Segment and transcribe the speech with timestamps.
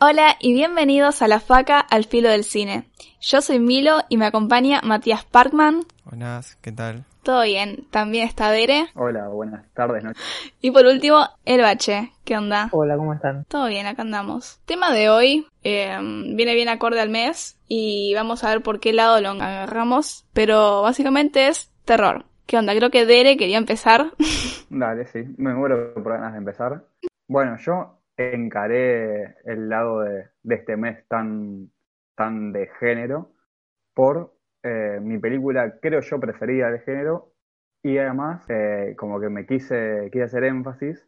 [0.00, 2.88] Hola y bienvenidos a La Faca al Filo del Cine.
[3.20, 5.84] Yo soy Milo y me acompaña Matías Parkman.
[6.04, 7.04] Buenas, ¿qué tal?
[7.28, 8.86] Todo bien, también está Dere.
[8.94, 10.22] Hola, buenas tardes, noches.
[10.62, 12.12] Y por último, El Bache.
[12.24, 12.70] ¿Qué onda?
[12.72, 13.44] Hola, ¿cómo están?
[13.44, 14.62] Todo bien, acá andamos.
[14.64, 15.94] Tema de hoy eh,
[16.34, 20.80] viene bien acorde al mes y vamos a ver por qué lado lo agarramos, pero
[20.80, 22.24] básicamente es terror.
[22.46, 22.74] ¿Qué onda?
[22.74, 24.06] Creo que Dere quería empezar.
[24.70, 26.82] Dale, sí, me muero por ganas de empezar.
[27.28, 31.70] Bueno, yo encaré el lado de, de este mes tan,
[32.14, 33.32] tan de género
[33.92, 34.32] por
[34.62, 37.27] eh, mi película, creo yo, preferida de género
[37.82, 41.06] y además eh, como que me quise, quise hacer énfasis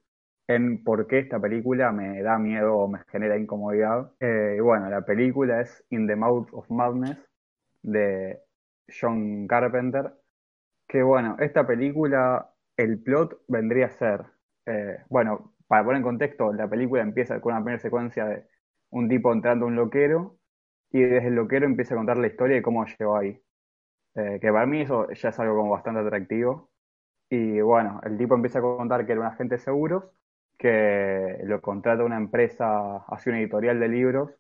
[0.49, 4.13] en por qué esta película me da miedo o me genera incomodidad.
[4.21, 7.19] Eh, bueno, la película es In the Mouth of Madness
[7.83, 8.41] de
[8.89, 10.13] John Carpenter,
[10.89, 14.25] que bueno, esta película, el plot vendría a ser,
[15.09, 18.45] bueno, para poner en contexto, la película empieza con una primera secuencia de
[18.91, 20.37] un tipo entrando a un loquero
[20.91, 23.41] y desde el loquero empieza a contar la historia de cómo llegó ahí.
[24.15, 26.71] Eh, que para mí eso ya es algo como bastante atractivo.
[27.31, 30.05] Y bueno, el tipo empieza a contar que era un agente de seguros,
[30.59, 34.31] que lo contrata una empresa, hace una editorial de libros,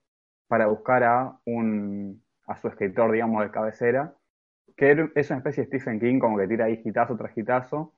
[0.48, 4.16] para buscar a, un, a su escritor, digamos, de cabecera,
[4.76, 7.94] que es una especie de Stephen King, como que tira ahí hitazo tras hitazo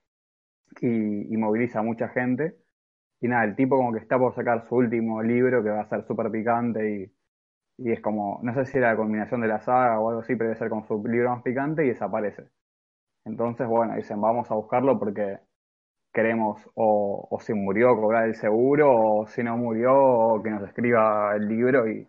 [0.80, 2.56] y, y moviliza a mucha gente.
[3.20, 5.88] Y nada, el tipo como que está por sacar su último libro, que va a
[5.88, 7.12] ser súper picante y
[7.78, 10.34] y es como, no sé si era la culminación de la saga o algo así,
[10.36, 12.48] pero debe ser como su libro más picante y desaparece.
[13.24, 15.38] Entonces, bueno, dicen, vamos a buscarlo porque
[16.12, 20.62] queremos o, o si murió cobrar el seguro o si no murió o que nos
[20.68, 22.06] escriba el libro y,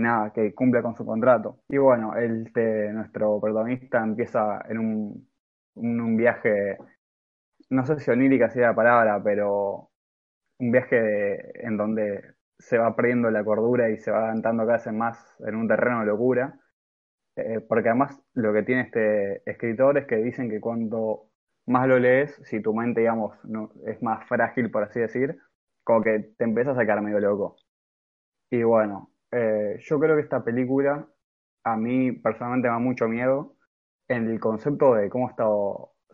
[0.00, 1.60] nada, que cumpla con su contrato.
[1.68, 5.28] Y bueno, este, nuestro protagonista empieza en un,
[5.74, 6.78] un, viaje,
[7.70, 9.90] no sé si onírica sea la palabra, pero
[10.58, 14.92] un viaje en donde se va perdiendo la cordura y se va adelantando cada vez
[14.92, 16.58] más en un terreno de locura.
[17.36, 21.30] Eh, porque además lo que tiene este escritor es que dicen que cuanto
[21.66, 25.38] más lo lees, si tu mente, digamos, no, es más frágil, por así decir,
[25.84, 27.56] como que te empiezas a sacar medio loco.
[28.50, 31.06] Y bueno, eh, yo creo que esta película
[31.64, 33.54] a mí personalmente me da mucho miedo
[34.08, 35.44] en el concepto de cómo está,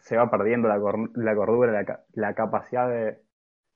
[0.02, 0.78] se va perdiendo la,
[1.34, 3.23] cordura, la capacidad de,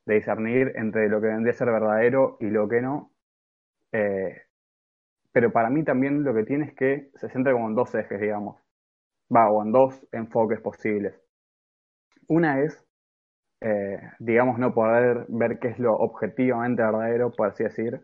[0.08, 3.12] de discernir entre lo que vendría a ser verdadero y lo que no.
[3.92, 4.40] Eh,
[5.32, 8.18] pero para mí también lo que tiene es que se centra como en dos ejes,
[8.18, 8.56] digamos.
[9.34, 11.14] Va, o en dos enfoques posibles.
[12.28, 12.82] Una es,
[13.60, 18.00] eh, digamos, no poder ver qué es lo objetivamente verdadero, por así decir.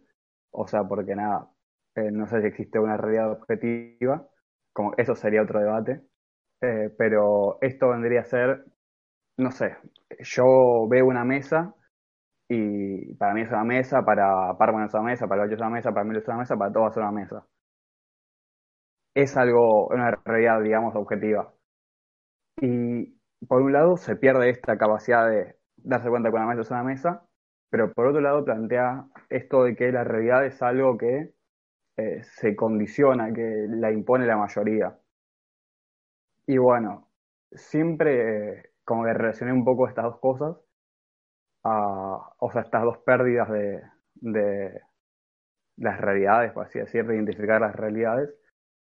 [0.50, 1.50] O sea, porque nada,
[1.94, 4.28] eh, no sé si existe una realidad objetiva,
[4.74, 6.02] como eso sería otro debate.
[6.98, 8.64] pero esto vendría a ser,
[9.38, 9.76] no sé,
[10.20, 11.74] yo veo una mesa
[12.48, 15.70] y para mí es una mesa, para Parman es una mesa, para Ocho es una
[15.70, 17.46] mesa, para Milo es una mesa, para todos es una mesa.
[19.14, 21.52] Es algo, una realidad, digamos, objetiva.
[22.60, 23.18] Y
[23.48, 26.84] por un lado se pierde esta capacidad de darse cuenta que una mesa es una
[26.84, 27.26] mesa,
[27.70, 31.34] pero por otro lado plantea esto de que la realidad es algo que
[31.96, 34.98] eh, se condiciona, que la impone la mayoría.
[36.46, 37.08] Y bueno,
[37.52, 40.56] siempre eh, como que relacioné un poco estas dos cosas
[41.64, 44.80] o sea, estas dos pérdidas de,
[45.76, 48.30] las realidades, por así decir, de identificar las realidades,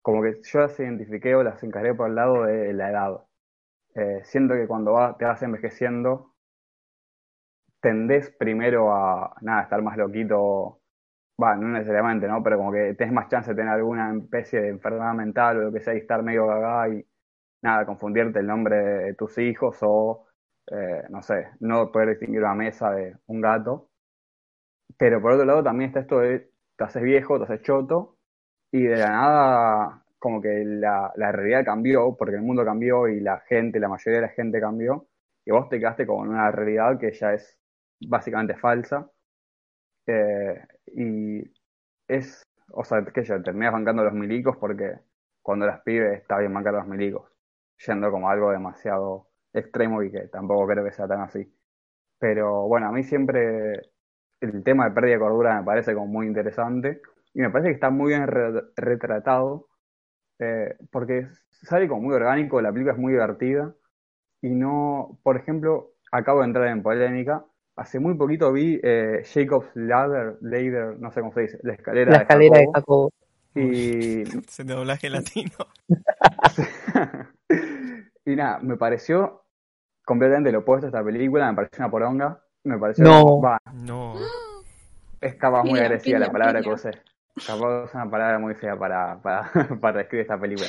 [0.02, 3.26] como que yo las identifiqué o las encaré por el lado de la edad.
[3.96, 6.34] Eh, siento que cuando te vas envejeciendo,
[7.82, 10.82] tendés primero a, nada, estar más loquito,
[11.38, 12.44] bueno, no necesariamente, ¿no?
[12.44, 15.74] Pero como que tenés más chance de tener alguna especie de enfermedad mental o lo
[15.74, 17.06] que sea y estar medio gaga y,
[17.62, 20.28] nada, confundirte el nombre de tus hijos o
[20.68, 23.90] eh, no sé, no poder distinguir una mesa de un gato.
[24.98, 28.18] Pero por otro lado también está esto de te haces viejo, te haces choto
[28.72, 33.20] y de la nada como que la, la realidad cambió porque el mundo cambió y
[33.20, 35.08] la gente, la mayoría de la gente cambió
[35.46, 37.58] y vos te quedaste con una realidad que ya es
[38.08, 39.10] básicamente falsa.
[40.08, 41.44] Eh, y
[42.08, 45.00] es, o sea, que yo terminas bancando los milicos porque
[45.42, 47.32] cuando las pibes está bien bancar los milicos,
[47.86, 51.48] yendo como algo demasiado extremo y que tampoco creo que sea tan así.
[52.20, 53.82] Pero bueno, a mí siempre
[54.42, 57.02] el tema de pérdida de cordura me parece como muy interesante
[57.34, 58.28] y me parece que está muy bien
[58.76, 59.68] retratado
[60.40, 63.74] eh, porque sale como muy orgánico, la película es muy divertida
[64.42, 67.46] y no, por ejemplo, acabo de entrar en polémica,
[67.76, 72.12] hace muy poquito vi eh, Jacob's Ladder, Ladder, no sé cómo se dice, la escalera,
[72.12, 72.76] La de escalera de Jacobo.
[72.76, 73.12] Jacobo.
[73.56, 75.52] Y, Ese doblaje latino.
[78.26, 79.43] y nada, me pareció
[80.04, 83.42] completamente lo opuesto a esta película, me pareció una poronga, me pareció, No.
[83.42, 84.16] va, No.
[85.22, 86.92] es capaz muy agresiva la piña, palabra que usé.
[87.48, 89.50] Capaz es una palabra muy fea para, para,
[89.82, 90.68] para describir esta película.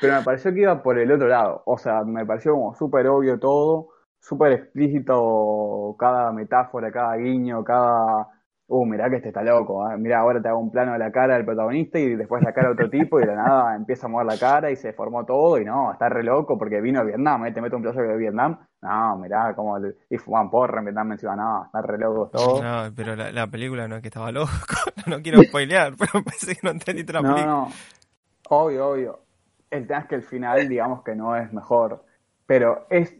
[0.00, 1.62] Pero me pareció que iba por el otro lado.
[1.64, 3.88] O sea, me pareció como súper obvio todo,
[4.20, 8.28] súper explícito cada metáfora, cada guiño, cada...
[8.74, 9.86] Uh, mirá que este está loco.
[9.90, 9.98] ¿eh?
[9.98, 12.68] Mirá, ahora te hago un plano de la cara del protagonista y después la cara
[12.68, 15.26] de otro tipo y de la nada empieza a mover la cara y se deformó
[15.26, 17.52] todo y no, está re loco porque vino de Vietnam, ¿eh?
[17.52, 18.58] Te meto un plazo de Vietnam.
[18.80, 19.78] No, mirá cómo...
[19.78, 22.62] le- Y fuman porra en Vietnam encima, no, está re loco todo.
[22.62, 24.50] No, pero la, la película no es que estaba loco.
[25.06, 27.54] No quiero spoilear, pero parece que no entendí la No, película.
[27.54, 27.68] no,
[28.50, 29.18] obvio, obvio.
[29.70, 32.04] El tema es que el final, digamos que no es mejor,
[32.46, 33.14] pero es,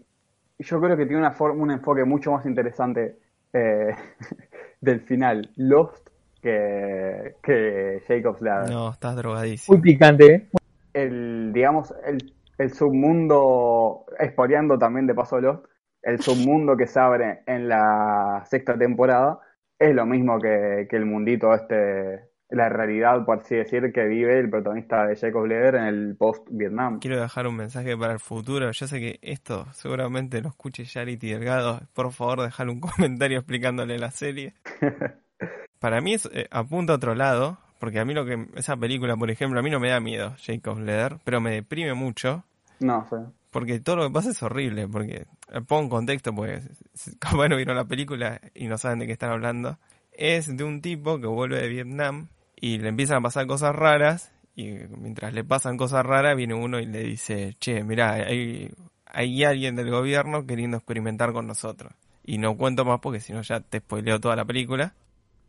[0.59, 3.19] yo creo que tiene una forma, un enfoque mucho más interesante
[3.53, 3.95] eh,
[4.81, 6.09] del final Lost
[6.41, 8.71] que, que Jacob's Ladder.
[8.71, 9.77] No, estás drogadísimo.
[9.77, 10.49] Muy picante, ¿eh?
[10.93, 15.65] El, digamos, el, el submundo, expoliando también de paso Lost,
[16.03, 19.39] el submundo que se abre en la sexta temporada
[19.79, 24.39] es lo mismo que, que el mundito este, la realidad, por así decir, que vive
[24.39, 27.01] el protagonista de Jacob Leder en el post-Vietnam.
[27.01, 28.71] Quiero dejar un mensaje para el futuro.
[28.71, 31.81] Yo sé que esto seguramente lo escuche Charity Delgado.
[31.95, 34.55] Por favor, dejar un comentario explicándole la serie.
[35.81, 39.17] Para mí es, eh, apunta a otro lado, porque a mí lo que esa película,
[39.17, 42.45] por ejemplo, a mí no me da miedo Jacob Leder, pero me deprime mucho.
[42.79, 43.17] No sé.
[43.51, 46.69] Porque todo lo que pasa es horrible, porque eh, pongo en contexto, pues
[47.31, 49.79] como no vieron la película y no saben de qué están hablando.
[50.13, 52.29] Es de un tipo que vuelve de Vietnam
[52.63, 56.79] y le empiezan a pasar cosas raras y mientras le pasan cosas raras viene uno
[56.79, 58.73] y le dice, che, mirá, hay,
[59.05, 61.93] hay alguien del gobierno queriendo experimentar con nosotros.
[62.23, 64.95] Y no cuento más porque si no ya te spoileo toda la película.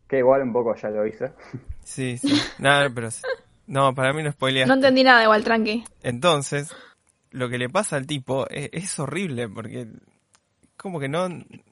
[0.07, 1.31] Que igual un poco ya lo hice.
[1.83, 2.33] Sí, sí.
[2.57, 3.10] Nada, pero...
[3.68, 4.69] No, para mí no spoileaste.
[4.69, 5.83] No entendí nada igual, tranqui.
[6.01, 6.75] Entonces,
[7.30, 9.88] lo que le pasa al tipo es, es horrible porque
[10.77, 11.30] como que no,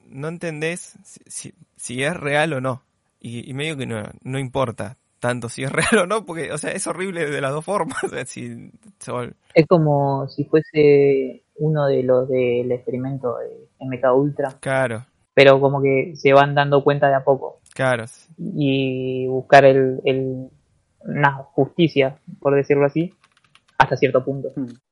[0.08, 2.84] no entendés si, si, si es real o no.
[3.18, 6.58] Y, y medio que no, no importa tanto si es real o no, porque, o
[6.58, 8.02] sea, es horrible de las dos formas.
[8.04, 14.14] O sea, si, sol- Es como si fuese uno de los del experimento de MK
[14.14, 18.04] Ultra, claro, pero como que se van dando cuenta de a poco claro.
[18.38, 20.48] y buscar el, el
[21.04, 23.12] una justicia, por decirlo así,
[23.78, 24.50] hasta cierto punto.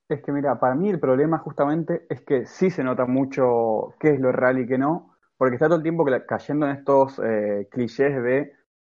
[0.09, 4.11] Es que mira, para mí el problema justamente es que sí se nota mucho qué
[4.15, 7.69] es lo real y qué no, porque está todo el tiempo cayendo en estos eh,
[7.71, 8.53] clichés de,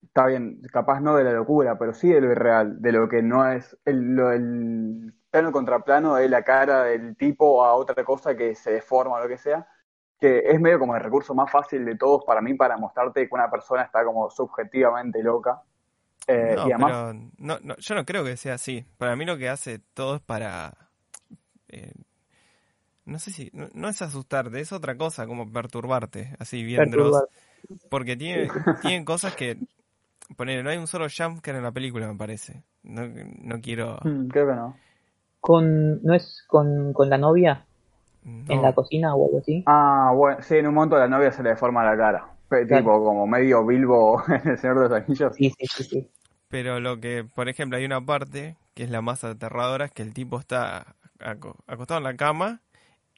[0.05, 3.21] está bien, capaz no de la locura, pero sí de lo irreal, de lo que
[3.21, 8.03] no es el, lo- el plano contra plano de la cara del tipo a otra
[8.05, 9.67] cosa que se deforma o lo que sea,
[10.19, 13.35] que es medio como el recurso más fácil de todos para mí para mostrarte que
[13.35, 15.61] una persona está como subjetivamente loca.
[16.27, 18.85] Eh, No, y además, pero no, no, yo no creo que sea así.
[18.97, 20.89] Para mí lo que hace todo es para...
[21.69, 21.93] eh,
[23.05, 23.49] no sé si...
[23.53, 26.91] No, no es asustarte, es otra cosa, como perturbarte, así bien Perturbar.
[26.91, 27.25] Dross.
[27.89, 29.59] Porque tiene, tienen cosas que...
[30.35, 32.63] Poner, no hay un solo jumpscare en la película, me parece.
[32.83, 33.99] No, no quiero...
[34.03, 34.75] mm, creo que no.
[35.41, 37.67] Con, ¿No es con, con la novia
[38.23, 38.45] no.
[38.47, 39.65] en la cocina o algo así?
[39.65, 42.27] Ah, bueno, sí, en un momento a la novia se le deforma la cara.
[42.67, 42.89] Claro.
[42.89, 45.35] Tipo, como medio Bilbo en El Señor de los Anillos.
[45.35, 46.11] Sí, sí, sí, sí.
[46.49, 50.03] Pero lo que, por ejemplo, hay una parte que es la más aterradora, es que
[50.03, 52.61] el tipo está aco- acostado en la cama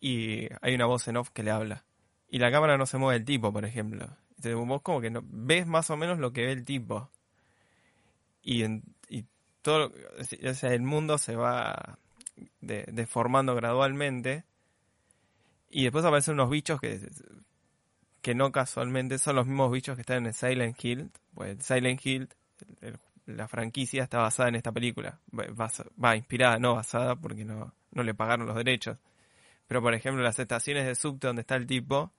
[0.01, 1.85] y hay una voz en off que le habla.
[2.29, 4.07] Y la cámara no se mueve el tipo, por ejemplo.
[4.37, 7.09] Entonces vos como que no, ves más o menos lo que ve el tipo.
[8.41, 9.25] Y, en- y
[9.61, 11.97] todo, o sea, el mundo se va
[12.61, 14.43] de- deformando gradualmente.
[15.69, 16.99] Y después aparecen unos bichos que,
[18.21, 21.11] que no casualmente son los mismos bichos que están en Silent Hill.
[21.33, 22.29] Pues Silent Hill,
[23.25, 25.19] la franquicia está basada en esta película.
[25.37, 25.69] Va,
[26.03, 28.97] va, inspirada, no basada, porque no, no le pagaron los derechos.
[29.67, 32.11] Pero por ejemplo, las estaciones de subte donde está el tipo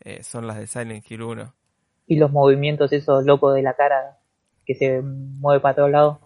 [0.00, 1.54] eh, son las de Silent Hill 1.
[2.06, 4.18] Y los movimientos esos locos de la cara
[4.64, 6.18] que se mueve para todos lados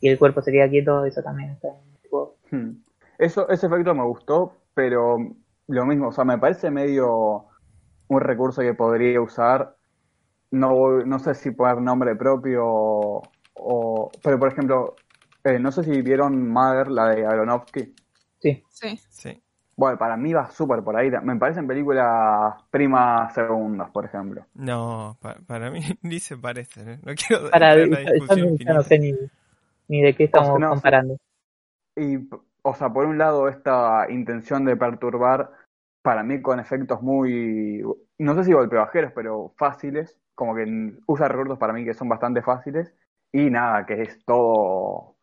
[0.00, 2.36] y el cuerpo se queda quieto, eso también está en el juego.
[2.50, 2.70] Hmm.
[3.18, 5.16] Eso, ese efecto me gustó, pero
[5.68, 7.46] lo mismo, o sea, me parece medio
[8.08, 9.76] un recurso que podría usar.
[10.50, 13.22] No, voy- no sé si poner nombre propio o,
[13.54, 14.96] o- pero por ejemplo,
[15.44, 17.94] eh, no sé si vieron Mother, la de Aronofsky.
[18.40, 18.98] Sí, Sí.
[19.08, 19.42] Sí.
[19.82, 21.10] Bueno, para mí va súper por ahí.
[21.24, 24.46] Me parecen películas primas segundas, por ejemplo.
[24.54, 26.88] No, pa- para mí ni se parecen.
[26.88, 26.98] ¿eh?
[27.02, 27.98] No quiero para yo, yo no-
[28.28, 28.82] yo no infinita.
[28.82, 29.12] sé ni,
[29.88, 31.16] ni de qué estamos no, comparando.
[31.96, 32.16] Y,
[32.62, 35.50] o sea, por un lado, esta intención de perturbar
[36.00, 37.82] para mí con efectos muy,
[38.18, 42.40] no sé si golpebajeros, pero fáciles, como que usa recursos para mí que son bastante
[42.40, 42.94] fáciles
[43.32, 45.16] y nada, que es todo,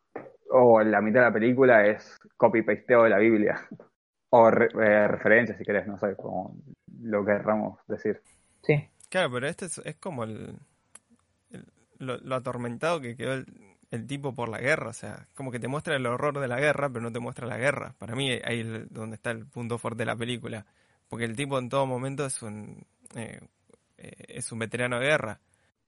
[0.50, 3.58] o la mitad de la película es copy-pasteo de la Biblia,
[4.30, 6.56] o re, eh, referencias si querés, no sé, como
[7.02, 8.22] lo querramos decir.
[8.62, 8.88] Sí.
[9.08, 10.56] Claro, pero este es, es como el,
[11.52, 11.66] el-
[11.98, 13.46] lo, lo atormentado que quedó el,
[13.90, 16.60] el tipo por la guerra, o sea, como que te muestra el horror de la
[16.60, 17.94] guerra, pero no te muestra la guerra.
[17.98, 20.66] Para mí ahí es donde está el punto fuerte de la película,
[21.08, 23.40] porque el tipo en todo momento es un eh,
[23.98, 25.40] eh, es un veterano de guerra.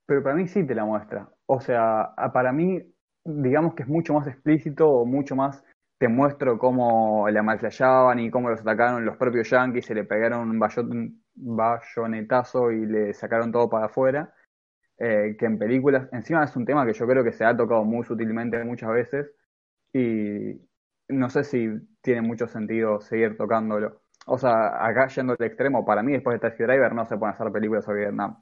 [0.06, 1.28] Pero para mí sí te la muestra.
[1.46, 2.82] O sea, a- para mí,
[3.24, 5.62] digamos que es mucho más explícito o mucho más
[6.02, 10.50] te muestro cómo la malflayaban y cómo los atacaron los propios yankees, se le pegaron
[10.50, 14.34] un bayo- un bayonetazo y le sacaron todo para afuera.
[14.98, 17.84] eh, que en películas, encima es un tema que yo creo que se ha tocado
[17.84, 19.32] muy sutilmente muchas veces
[19.92, 20.60] y
[21.08, 21.68] no sé si
[22.02, 24.02] tiene mucho sentido seguir tocándolo.
[24.26, 27.34] O sea, acá yendo al extremo, para mí después de Taxi Driver no se pueden
[27.34, 28.36] hacer películas sobre Vietnam.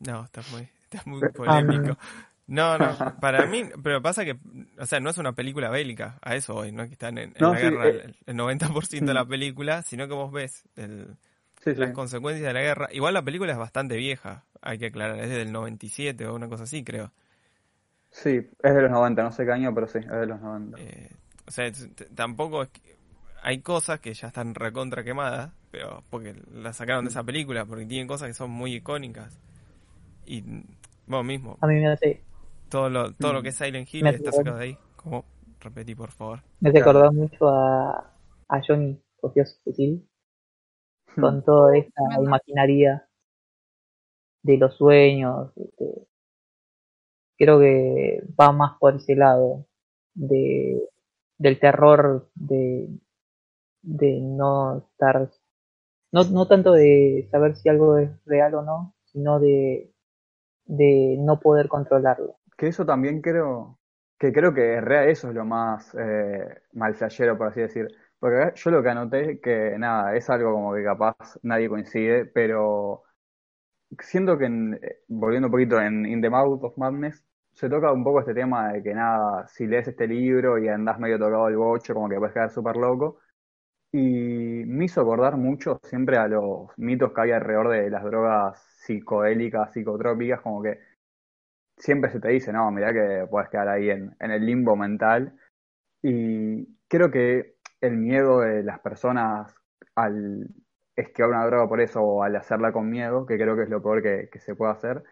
[0.00, 1.96] No, está muy, está muy Ah, polémico.
[2.46, 4.38] No, no, para mí, pero pasa que,
[4.78, 7.32] o sea, no es una película bélica, a eso hoy, no es que están en,
[7.36, 10.30] en No, la sí, guerra eh, el, el 90% de la película, sino que vos
[10.30, 11.16] ves el,
[11.62, 11.82] Sí, sí.
[11.82, 12.88] las consecuencias de la guerra.
[12.92, 16.64] Igual la película es bastante vieja, hay que aclarar, es del 97 o una cosa
[16.64, 17.12] así, creo.
[18.10, 18.30] Sí,
[18.62, 20.78] es de los 90, no sé qué año, pero sí, es de los 90.
[20.78, 21.10] Eh,
[21.46, 21.70] o sea,
[22.14, 22.96] tampoco es que-
[23.42, 27.84] hay cosas que ya están recontra quemadas, pero porque las sacaron de esa película, porque
[27.86, 29.38] tienen cosas que son muy icónicas.
[30.26, 30.44] Y
[31.06, 32.24] vos mismo, A mí me hace,
[32.74, 34.78] todo lo, todo lo que es Silent Hill Me está sacado de ahí.
[34.96, 35.24] Como,
[35.60, 36.40] repetí por favor.
[36.58, 36.90] me Claro.
[36.90, 38.12] acordar mucho a,
[38.48, 40.04] a Johnny cogió su fusil
[41.14, 43.08] con toda esta imaginaria
[44.42, 45.52] de los sueños.
[45.56, 46.08] este,
[47.38, 49.66] creo que va más por ese lado
[50.14, 50.88] de
[51.38, 52.88] del terror de
[53.82, 55.30] de no estar
[56.10, 59.92] no, no tanto de saber si algo es real o no, sino de
[60.66, 62.36] de no poder controlarlo.
[62.56, 63.78] Que eso también creo,
[64.18, 66.62] que creo que es real, eso es lo más eh,
[67.38, 67.88] por así decir.
[68.18, 73.04] Porque yo lo que anoté, que nada, es algo como que capaz nadie coincide, pero
[74.00, 77.92] siento que, en- eh, volviendo un poquito en In the Mouth of Madness, se toca
[77.92, 81.48] un poco este tema de que nada, si lees este libro y andás medio tocado
[81.48, 83.20] el bocho, como que puedes quedar súper loco.
[83.92, 88.58] Y me hizo acordar mucho siempre a los mitos que hay alrededor de las drogas
[88.84, 90.78] psicodélicas, psicotrópicas, como que
[91.76, 95.36] siempre se te dice, no, mirá que puedes quedar ahí en, en el limbo mental.
[96.02, 99.54] Y creo que el miedo de las personas
[99.94, 100.48] al
[100.96, 103.82] esquivar una droga por eso o al hacerla con miedo, que creo que es lo
[103.82, 105.02] peor que, se puede hacer,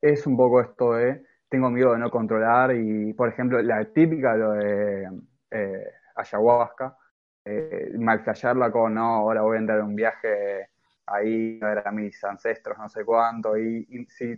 [0.00, 4.36] es un poco esto de tengo miedo de no controlar y, por ejemplo, la típica,
[4.36, 5.08] de
[5.50, 5.84] eh,
[6.16, 6.96] ayahuasca,
[7.44, 10.68] eh, malflayarla con, no, ahora voy a entrar en un viaje
[11.06, 14.34] ahí a ver a mis ancestros, no sé cuánto, y, y si,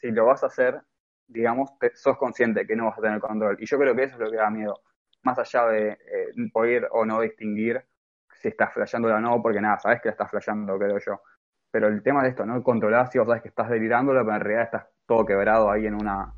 [0.00, 0.80] si lo vas a hacer,
[1.28, 3.56] digamos, te- sos consciente que no vas a tener control.
[3.60, 4.80] Y yo creo que eso es lo que da miedo,
[5.22, 7.84] más allá de eh, poder o no distinguir
[8.40, 11.20] si estás flasheando o no, porque nada, sabes que la estás flasheando, creo yo.
[11.70, 12.62] Pero el tema de esto, ¿no?
[12.62, 15.94] Controlar si vos sabes que estás delirándolo, pero en realidad estás todo quebrado ahí en
[15.94, 16.32] una...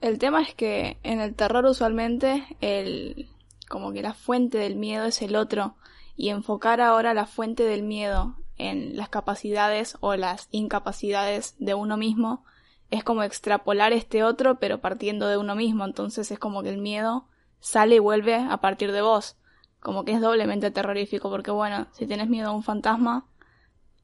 [0.00, 3.28] El tema es que en el terror usualmente el
[3.68, 5.76] como que la fuente del miedo es el otro
[6.14, 11.96] y enfocar ahora la fuente del miedo en las capacidades o las incapacidades de uno
[11.96, 12.44] mismo
[12.90, 16.78] es como extrapolar este otro pero partiendo de uno mismo, entonces es como que el
[16.78, 17.28] miedo
[17.60, 19.36] sale y vuelve a partir de vos,
[19.80, 23.26] como que es doblemente terrorífico porque bueno, si tienes miedo a un fantasma,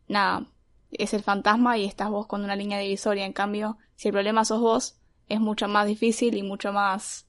[0.09, 0.47] nada,
[0.91, 4.45] es el fantasma y estás vos con una línea divisoria, en cambio, si el problema
[4.45, 4.97] sos vos,
[5.29, 7.27] es mucho más difícil y mucho más,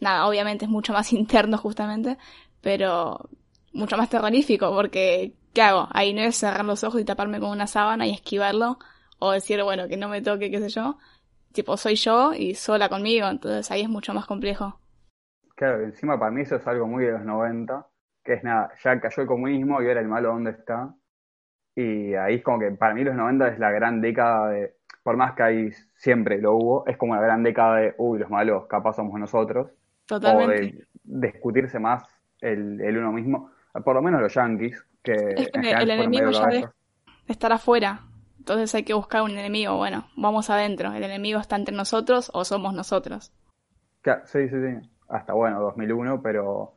[0.00, 2.18] nada, obviamente es mucho más interno justamente,
[2.60, 3.28] pero
[3.72, 5.88] mucho más terrorífico porque, ¿qué hago?
[5.92, 8.78] Ahí no es cerrar los ojos y taparme con una sábana y esquivarlo
[9.18, 10.98] o decir, bueno, que no me toque, qué sé yo.
[11.52, 14.78] Tipo, soy yo y sola conmigo, entonces ahí es mucho más complejo.
[15.54, 17.86] Claro, encima para mí eso es algo muy de los 90,
[18.22, 20.94] que es nada, ya cayó el comunismo y ahora el malo dónde está.
[21.74, 25.16] Y ahí es como que para mí los 90 es la gran década de, por
[25.16, 28.66] más que ahí siempre lo hubo, es como la gran década de, uy, los malos
[28.66, 29.74] capaz somos nosotros, o
[30.06, 30.86] Totalmente.
[31.02, 32.04] de discutirse más
[32.40, 33.50] el, el uno mismo,
[33.84, 36.68] por lo menos los yankees, que Es que en general el enemigo ya de
[37.26, 38.02] estar afuera.
[38.38, 39.76] Entonces hay que buscar un enemigo.
[39.76, 40.92] Bueno, vamos adentro.
[40.92, 43.32] ¿El enemigo está entre nosotros o somos nosotros?
[44.02, 46.74] Claro, sí, sí, sí, hasta bueno, 2001, pero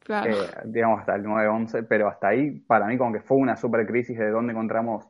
[0.00, 0.30] Claro.
[0.30, 3.86] eh, digamos hasta el 9-11, pero hasta ahí para mí como que fue una super
[3.86, 5.08] crisis de dónde encontramos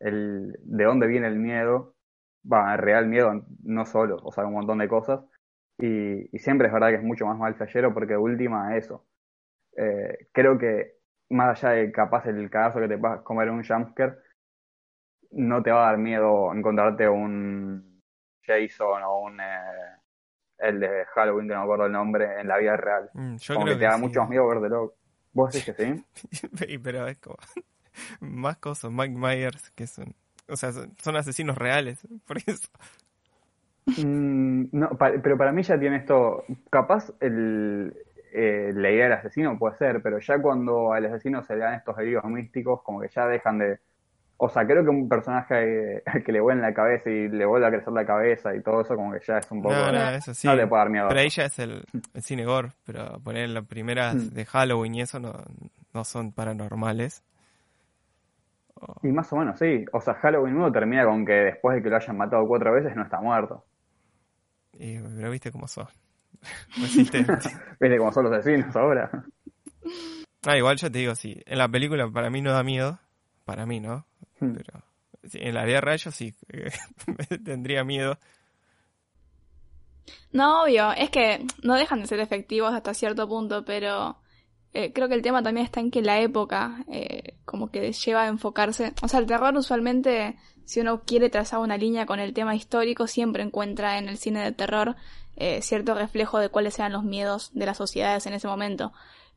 [0.00, 1.94] el, de dónde viene el miedo,
[2.50, 5.20] va, el real miedo, no solo, o sea, un montón de cosas,
[5.78, 9.06] y, y siempre es verdad que es mucho más mal flashero porque de última eso.
[9.76, 10.94] Eh, creo que
[11.30, 14.16] más allá de capaz el cagazo que te vas a comer un jumpscare,
[15.32, 18.02] no te va a dar miedo encontrarte un
[18.42, 19.96] Jason o un eh,
[20.58, 23.10] el de Halloween, que no me acuerdo el nombre, en la vida real.
[23.12, 24.00] Mm, yo como creo que te da sí.
[24.00, 24.94] mucho miedo vértelo.
[25.32, 26.78] ¿Vos decís que sí?
[26.82, 27.36] Pero es como
[28.20, 30.14] más cosas, Mike Myers, que son,
[30.48, 32.68] o sea, son, asesinos reales, por eso.
[33.86, 37.94] Mm, no, pero para mí ya tiene esto, capaz el,
[38.32, 41.74] eh, la idea del asesino puede ser, pero ya cuando al asesino se le dan
[41.74, 43.78] estos heridos místicos, como que ya dejan de...
[44.38, 47.46] O sea, creo que un personaje al que le vuelve en la cabeza y le
[47.46, 49.74] vuelve a crecer la cabeza y todo eso, como que ya es un poco...
[49.74, 50.46] No, No, no, eso sí.
[50.48, 51.08] le puede dar miedo.
[51.08, 54.28] Pero ahí ya es el, el cine gore, pero poner las primeras Mm.
[54.34, 55.32] de Halloween y eso no,
[55.94, 57.22] no son paranormales.
[59.02, 59.86] Y más o menos, sí.
[59.92, 62.94] O sea, Halloween 1 termina con que después de que lo hayan matado cuatro veces
[62.94, 63.64] no está muerto.
[64.74, 65.86] y- pero viste cómo son.
[66.76, 69.10] ¿Viste cómo son los asesinos ahora?
[70.46, 72.98] Ah, igual yo te digo, sí, en la película para mí no da miedo,
[73.46, 74.04] para mí, ¿no?
[74.40, 74.54] Hmm.
[74.54, 74.82] Pero
[75.32, 76.34] en la vida real yo sí
[77.06, 78.18] me tendría miedo.
[80.32, 84.18] No, obvio, es que no dejan de ser efectivos hasta cierto punto, pero
[84.72, 88.24] eh, creo que el tema también está en que la época eh, como que lleva
[88.24, 92.34] a enfocarse, o sea, el terror usualmente, si uno quiere trazar una línea con el
[92.34, 94.96] tema histórico, siempre encuentra en el cine de terror
[95.36, 98.92] eh, cierto reflejo de cuáles eran los miedos de las sociedades en ese momento.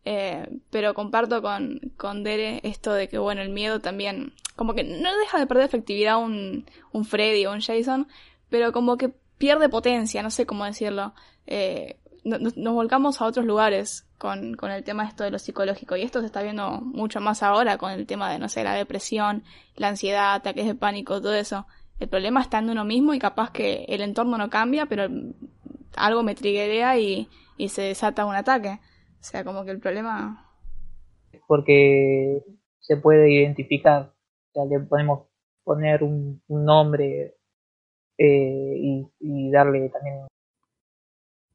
[0.06, 4.84] Eh, pero comparto con, con Dere esto de que, bueno, el miedo también, como que
[4.84, 8.08] no deja de perder efectividad un, un Freddy o un Jason,
[8.50, 11.13] pero como que pierde potencia, no sé cómo decirlo.
[11.48, 15.39] Eh, no- no- nos volcamos a otros lugares con, con el tema esto de lo
[15.39, 18.63] psicológico y esto se está viendo mucho más ahora con el tema de, no sé,
[18.63, 19.44] la depresión,
[19.75, 21.65] la ansiedad, ataques de pánico, todo eso.
[22.00, 25.08] El problema está en uno mismo y capaz que el entorno no cambia, pero
[25.96, 27.27] algo me triguea y,
[27.58, 28.79] y se desata un ataque.
[29.19, 30.45] O sea, como que el problema...
[31.47, 32.43] porque
[32.79, 35.27] se puede identificar, o sea, le podemos
[35.63, 37.35] poner un, un nombre
[38.17, 40.27] eh, y, darle también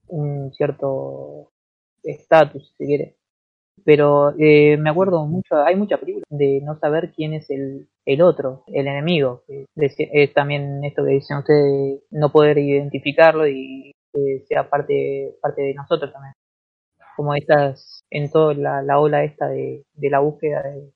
[0.08, 1.50] un cierto
[2.02, 3.16] estatus, si quiere.
[3.84, 8.22] Pero eh, me acuerdo mucho, hay muchas películas de no saber quién es el, el
[8.22, 9.42] otro, el enemigo.
[9.74, 15.62] deci- Es también esto que dicen ustedes, no poder identificarlo y que sea parte, parte
[15.62, 16.34] de nosotros también
[17.16, 20.92] como estas en toda la, la ola esta de, de la búsqueda de,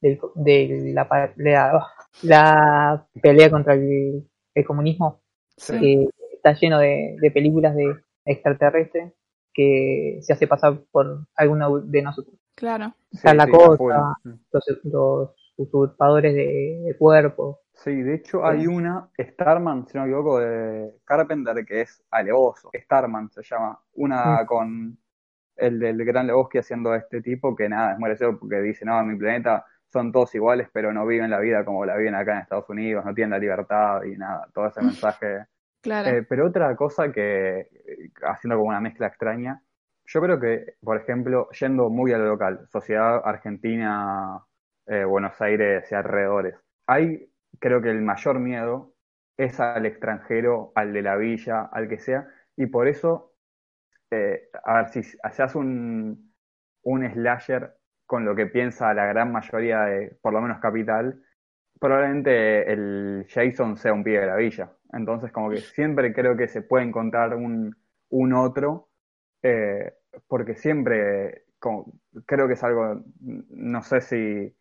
[0.00, 1.86] del- de la, la,
[2.22, 5.20] la pelea contra el, el comunismo
[5.56, 5.78] Sí.
[5.78, 7.94] que está lleno de, de películas de
[8.24, 9.12] extraterrestres
[9.52, 12.94] que se hace pasar por alguno de nosotros Claro.
[13.10, 13.76] Está la sí, cosa.
[14.22, 14.32] full.
[14.52, 20.10] los, los usurpadores de, de cuerpo Sí, de hecho hay una, Starman, si no me
[20.10, 22.70] equivoco, de Carpenter, que es alevoso.
[22.74, 23.78] Starman se llama.
[23.94, 24.98] Una con
[25.56, 29.00] el del Gran Lebowski haciendo a este tipo que nada, es merecido porque dice, no,
[29.00, 32.32] en mi planeta son todos iguales, pero no viven la vida como la viven acá
[32.32, 35.44] en Estados Unidos, no tienen la libertad y nada, todo ese mensaje.
[35.82, 36.10] Claro.
[36.10, 37.68] Eh, pero otra cosa que, eh,
[38.22, 39.62] haciendo como una mezcla extraña,
[40.06, 44.40] yo creo que, por ejemplo, yendo muy a lo local, sociedad argentina,
[44.86, 46.54] eh, Buenos Aires y alrededores,
[46.86, 48.94] hay, creo que el mayor miedo
[49.36, 53.31] es al extranjero, al de la villa, al que sea, y por eso,
[54.12, 56.32] eh, a ver, si haces un,
[56.82, 57.74] un slasher
[58.06, 61.22] con lo que piensa la gran mayoría de, por lo menos Capital,
[61.80, 64.72] probablemente el Jason sea un pibe de la villa.
[64.92, 67.74] Entonces, como que siempre creo que se puede encontrar un,
[68.10, 68.90] un otro,
[69.42, 69.94] eh,
[70.28, 71.44] porque siempre
[72.26, 74.56] creo que es algo, no sé si,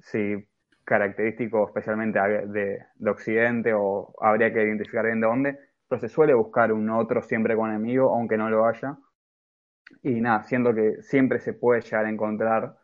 [0.00, 0.48] si
[0.84, 5.58] característico especialmente de, de Occidente o habría que identificar bien de dónde,
[5.90, 8.98] pero se suele buscar un otro siempre con enemigo, aunque no lo haya.
[10.02, 12.76] Y nada, siendo que siempre se puede llegar a encontrar,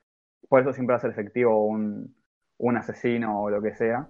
[0.49, 2.17] por eso siempre va a ser efectivo un,
[2.59, 4.09] un asesino o lo que sea.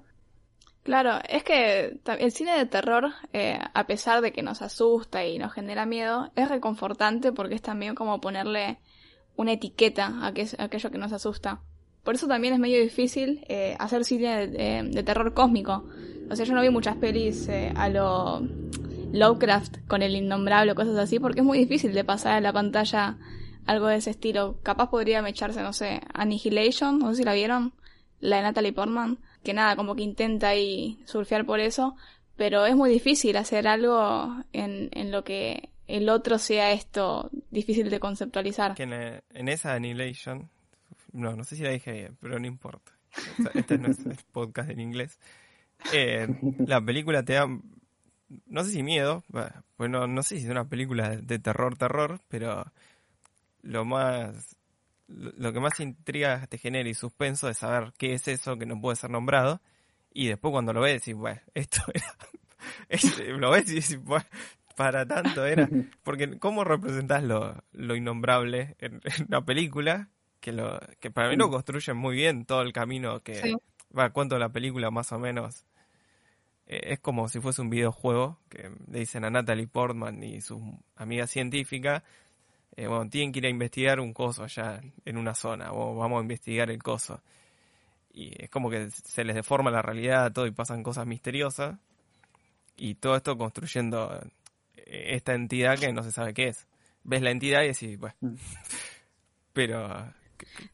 [0.82, 5.36] Claro, es que el cine de terror, eh, a pesar de que nos asusta y
[5.38, 8.78] nos genera miedo, es reconfortante porque es también como ponerle
[9.36, 11.60] una etiqueta a, que- aquello que nos asusta.
[12.04, 15.86] Por eso también es medio difícil eh, hacer cine de, de terror cósmico.
[16.30, 18.42] O sea, yo no vi muchas pelis eh, a lo
[19.12, 22.52] Lovecraft con el innombrable o cosas así porque es muy difícil de pasar a la
[22.52, 23.18] pantalla
[23.66, 24.58] algo de ese estilo.
[24.62, 27.72] Capaz podría echarse, no sé, Annihilation, no sé si la vieron,
[28.20, 31.96] la de Natalie Portman, que nada, como que intenta ahí surfear por eso,
[32.36, 37.90] pero es muy difícil hacer algo en, en lo que el otro sea esto difícil
[37.90, 38.74] de conceptualizar.
[38.74, 40.50] Que en, eh, esa Annihilation,
[41.12, 42.92] no, no sé si la dije bien, pero no importa.
[43.54, 43.98] Este no es
[44.32, 45.18] podcast en inglés.
[45.92, 46.28] Eh,
[46.66, 47.46] la película te da,
[48.46, 49.24] no sé si miedo,
[49.78, 52.64] bueno, no sé si es una película de terror, terror, pero
[53.62, 54.56] lo más
[55.08, 58.66] lo lo que más intriga te genera y suspenso es saber qué es eso que
[58.66, 59.60] no puede ser nombrado.
[60.12, 62.16] Y después cuando lo ves, decís, bueno, esto era.
[62.88, 64.24] es- lo ves y decís, bueno,
[64.76, 65.68] para tanto era.
[66.02, 70.08] Porque, ¿cómo representás lo, lo innombrable en, en una película?
[70.40, 73.34] Que, lo, que para mí lo construyen muy bien todo el camino que.
[73.34, 73.56] Sí.
[73.96, 75.64] Va, cuento la película más o menos.
[76.66, 80.78] Eh, es como si fuese un videojuego que le dicen a Natalie Portman y su
[80.96, 82.02] amiga científica.
[82.76, 86.18] eh, bueno, tienen que ir a investigar un coso allá en una zona, o vamos
[86.18, 87.22] a investigar el coso.
[88.12, 91.78] Y es como que se les deforma la realidad, todo y pasan cosas misteriosas.
[92.76, 94.20] Y todo esto construyendo
[94.74, 96.66] eh, esta entidad que no se sabe qué es.
[97.04, 98.16] Ves la entidad y decís, bueno.
[99.52, 100.12] Pero.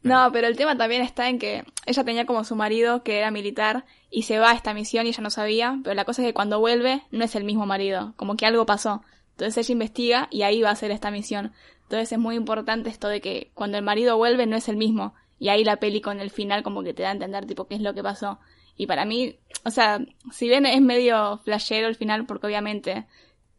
[0.02, 3.30] No, pero el tema también está en que ella tenía como su marido que era
[3.30, 6.28] militar y se va a esta misión y ella no sabía, pero la cosa es
[6.28, 9.02] que cuando vuelve no es el mismo marido, como que algo pasó.
[9.32, 11.52] Entonces ella investiga y ahí va a hacer esta misión.
[11.84, 15.14] Entonces es muy importante esto de que cuando el marido vuelve no es el mismo.
[15.38, 17.74] Y ahí la peli con el final como que te da a entender tipo qué
[17.74, 18.38] es lo que pasó.
[18.76, 23.06] Y para mí, o sea, si bien es medio flashero el final porque obviamente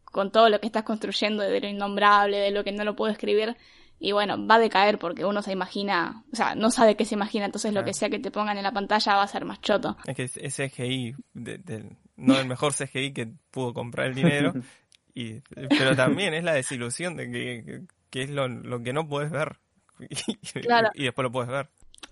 [0.06, 3.12] con todo lo que estás construyendo de lo innombrable, de lo que no lo puedo
[3.12, 3.58] escribir,
[4.04, 7.16] y bueno, va a decaer porque uno se imagina, o sea, no sabe qué se
[7.16, 9.62] imagina, entonces lo que sea que te pongan en la pantalla va a ser más
[9.62, 9.96] choto.
[10.06, 14.54] Es que es CGI, de- no el mejor CGI que pudo comprar el dinero,
[15.16, 15.40] y,
[15.70, 19.58] pero también es la desilusión de que, que es lo, lo que no puedes ver.
[20.10, 20.90] Y, Claro.
[20.96, 21.70] y después lo puedes ver.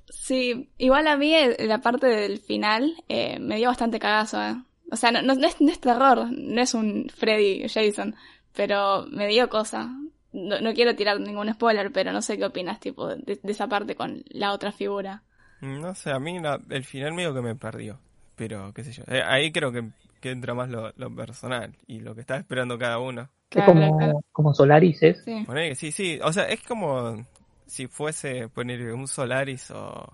[0.10, 4.56] Sí, igual a mí eh, la parte del final eh, me dio bastante cagazo, ¿eh?
[4.92, 8.16] O sea, no, no, no es, no es terror, no es un Freddy Jason,
[8.54, 9.90] pero me dio cosa.
[10.34, 13.68] No, no quiero tirar ningún spoiler, pero no sé qué opinas, tipo, de, de esa
[13.68, 15.24] parte con la otra figura.
[15.62, 18.00] No sé, a mí la- el final medio que me perdió,
[18.36, 19.04] pero qué sé yo.
[19.08, 19.90] Eh, ahí creo que,
[20.22, 23.30] que entra más lo, lo personal y lo que está esperando cada uno.
[23.52, 24.22] Es como, claro.
[24.32, 25.24] como Solaris, ¿es?
[25.26, 25.44] Sí.
[25.46, 27.28] Poner que sí, sí, o sea, es como
[27.68, 30.10] si fuese poner un Solaris o.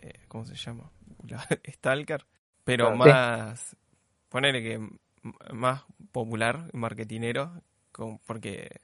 [0.00, 0.90] eh, ¿Cómo se llama?
[1.28, 2.26] La- Stalker,
[2.64, 2.96] pero Claro.
[2.96, 3.76] más.
[4.28, 4.88] Ponerle que
[5.52, 8.80] más popular, marketinero, con- porque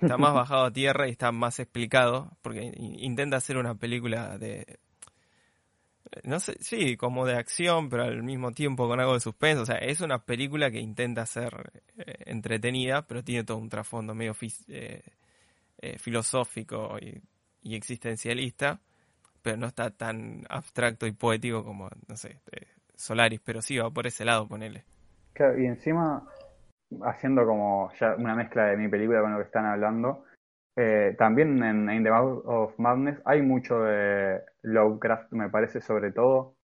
[0.00, 4.38] está más bajado a tierra y está más explicado, porque in- intenta hacer una película
[4.38, 4.78] de.
[6.22, 9.62] No sé, sí, como de acción, pero al mismo tiempo con algo de suspenso.
[9.62, 14.14] O sea, es una película que intenta ser eh, entretenida, pero tiene todo un trasfondo
[14.14, 14.36] medio
[14.68, 15.02] eh,
[15.78, 17.20] eh, filosófico y,
[17.62, 18.80] y existencialista,
[19.42, 23.90] pero no está tan abstracto y poético como, no sé, eh, Solaris, pero sí va
[23.90, 24.84] por ese lado, ponele.
[25.32, 26.22] Claro, y encima,
[27.02, 30.24] haciendo como ya una mezcla de mi película con lo que están hablando,
[30.76, 36.12] eh, también en, In the Mouth of Madness hay mucho de Lovecraft, me parece, sobre
[36.12, 36.56] todo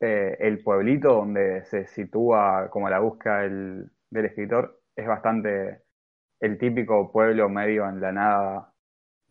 [0.00, 5.82] eh, el pueblito donde se sitúa como la búsqueda del, del escritor, es bastante
[6.40, 8.72] el típico pueblo medio en la nada,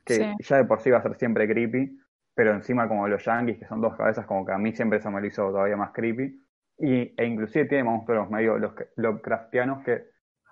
[0.06, 0.36] que Sí.
[0.40, 1.98] ya de por sí va a ser siempre creepy,
[2.34, 5.10] pero encima como los yankees, que son dos cabezas, como que a mí siempre eso
[5.12, 6.45] me lo hizo todavía más creepy.
[6.78, 10.04] Y, e inclusive tiene monstruos medio los Lovecraftianos que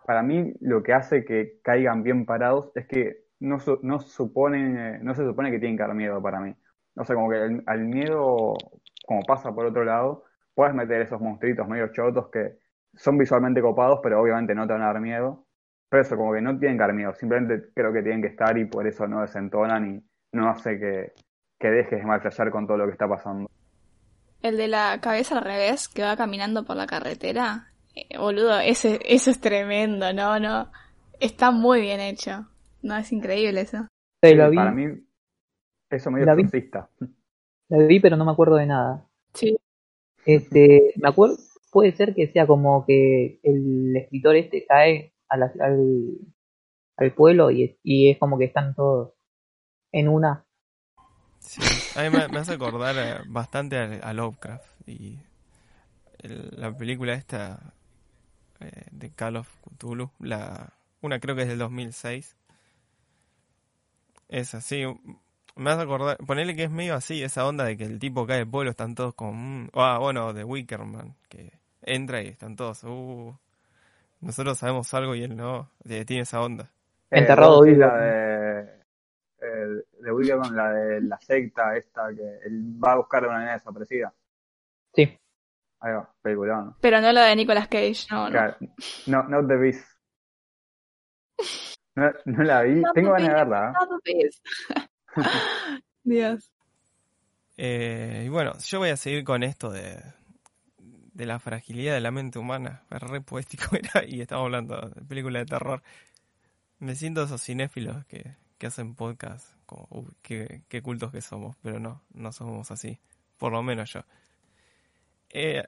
[0.05, 4.99] para mí lo que hace que caigan bien parados es que no, no suponen, eh,
[5.01, 6.55] no se supone que tienen que dar miedo para mí.
[6.95, 8.53] O sea, como que al miedo,
[9.05, 12.57] como pasa por otro lado, puedes meter esos monstruitos medio chotos que
[12.95, 15.45] son visualmente copados, pero obviamente no te van a dar miedo.
[15.89, 18.57] Pero eso, como que no tienen que dar miedo, simplemente creo que tienen que estar
[18.57, 21.13] y por eso no desentonan y no hace que,
[21.59, 23.49] dejes de malflashear con todo lo que está pasando.
[24.43, 27.71] El de la cabeza al revés, que va caminando por la carretera.
[27.95, 30.69] Eh, boludo, ese, eso es tremendo, no, no.
[31.19, 32.45] Está muy bien hecho.
[32.81, 33.87] No, es increíble eso.
[34.21, 34.85] Sí, la vi, Para mí,
[35.89, 36.43] eso medio La vi.
[36.43, 36.89] exorcista.
[37.69, 39.07] la vi, pero no me acuerdo de nada.
[39.33, 39.57] Sí.
[40.25, 41.37] Este, me acuerdo,
[41.71, 46.17] puede ser que sea como que el escritor este cae a la- al,
[46.97, 49.13] al pueblo y, y es como que están todos
[49.91, 50.45] en una.
[51.39, 51.61] Sí,
[51.95, 55.19] a mí me, me hace acordar eh, bastante a, a Lovecraft y
[56.19, 57.73] el- la película esta
[58.59, 62.35] eh, de Call of Cthulhu, la, una creo que es del 2006.
[64.29, 64.83] Es así,
[65.55, 68.39] me hace acordar, ponerle que es medio así, esa onda de que el tipo cae
[68.39, 71.53] del pueblo, están todos como, mm, ah, bueno, de Wickerman, que
[71.83, 73.35] entra y están todos, uh,
[74.21, 76.71] nosotros sabemos algo y él no, eh, tiene esa onda.
[77.11, 77.79] Enterrado vivo.
[77.79, 78.65] La
[80.03, 83.29] de, eh, de Wickerman, la de la secta esta que él va a buscar a
[83.29, 84.13] una nena desaparecida.
[84.93, 85.19] Sí,
[85.83, 86.77] Ahí va, peliculón.
[86.79, 88.31] Pero no la de Nicolas Cage, no, no.
[88.31, 88.55] Claro.
[89.05, 89.85] No, not the beast.
[91.95, 92.75] No, no la vi.
[92.75, 93.67] Not Tengo ganas de verla.
[93.67, 93.73] ¿eh?
[93.73, 94.45] not the beast.
[96.03, 96.51] Dios.
[97.57, 100.01] Eh, y bueno, yo voy a seguir con esto de,
[100.77, 102.83] de la fragilidad de la mente humana.
[102.89, 105.83] Es re poético era y estamos hablando de películas de terror.
[106.79, 111.81] Me siento esos cinéfilos que, que hacen podcast, como, qué, qué cultos que somos, pero
[111.81, 112.97] no, no somos así,
[113.37, 114.05] por lo menos yo.
[115.31, 115.65] Eh,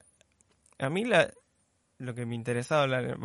[0.78, 1.30] a mí la,
[1.98, 3.18] lo que me interesaba hablar,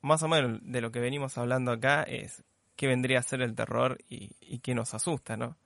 [0.00, 2.42] más o menos de lo que venimos hablando acá es
[2.74, 5.58] qué vendría a ser el terror y, y qué nos asusta, ¿no?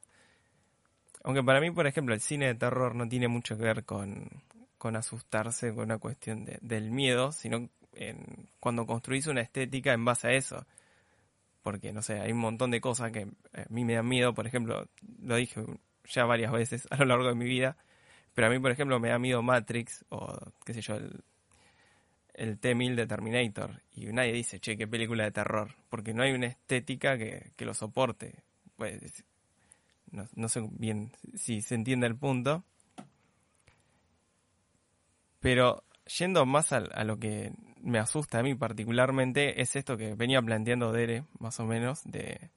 [1.22, 4.29] Aunque para mí, por ejemplo, el cine de terror no tiene mucho que ver con,
[4.77, 10.05] con asustarse, con una cuestión de, del miedo, sino en, cuando construís una estética en
[10.05, 10.66] base a eso.
[11.64, 14.46] Porque, no sé, hay un montón de cosas que a mí me dan miedo, por
[14.46, 14.87] ejemplo,
[15.22, 15.64] lo dije
[16.05, 17.79] ya varias veces a lo largo de mi vida,
[18.35, 21.24] pero a mí, por ejemplo, me da miedo Matrix o, qué sé yo, el,
[22.35, 23.81] el T-1000 de Terminator.
[23.96, 27.64] Y nadie dice, che, qué película de terror, porque no hay una estética que, que
[27.64, 28.42] lo soporte.
[28.77, 29.24] Pues,
[30.11, 32.62] no, no sé bien si se entiende el punto.
[35.40, 40.40] Pero yendo más a, lo que me asusta a mí particularmente, es esto que venía
[40.43, 42.51] planteando Dere, más o menos, de,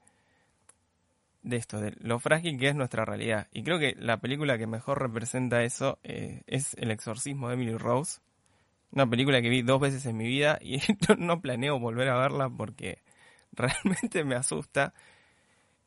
[1.44, 3.48] de esto, de lo frágil que es nuestra realidad.
[3.52, 7.78] Y creo que la película que mejor representa eso eh, es El exorcismo de Emily
[7.78, 8.20] Rose.
[8.92, 10.78] Una película que vi dos veces en mi vida y
[11.10, 13.02] no, no planeo volver a verla porque
[13.54, 14.94] realmente me asusta.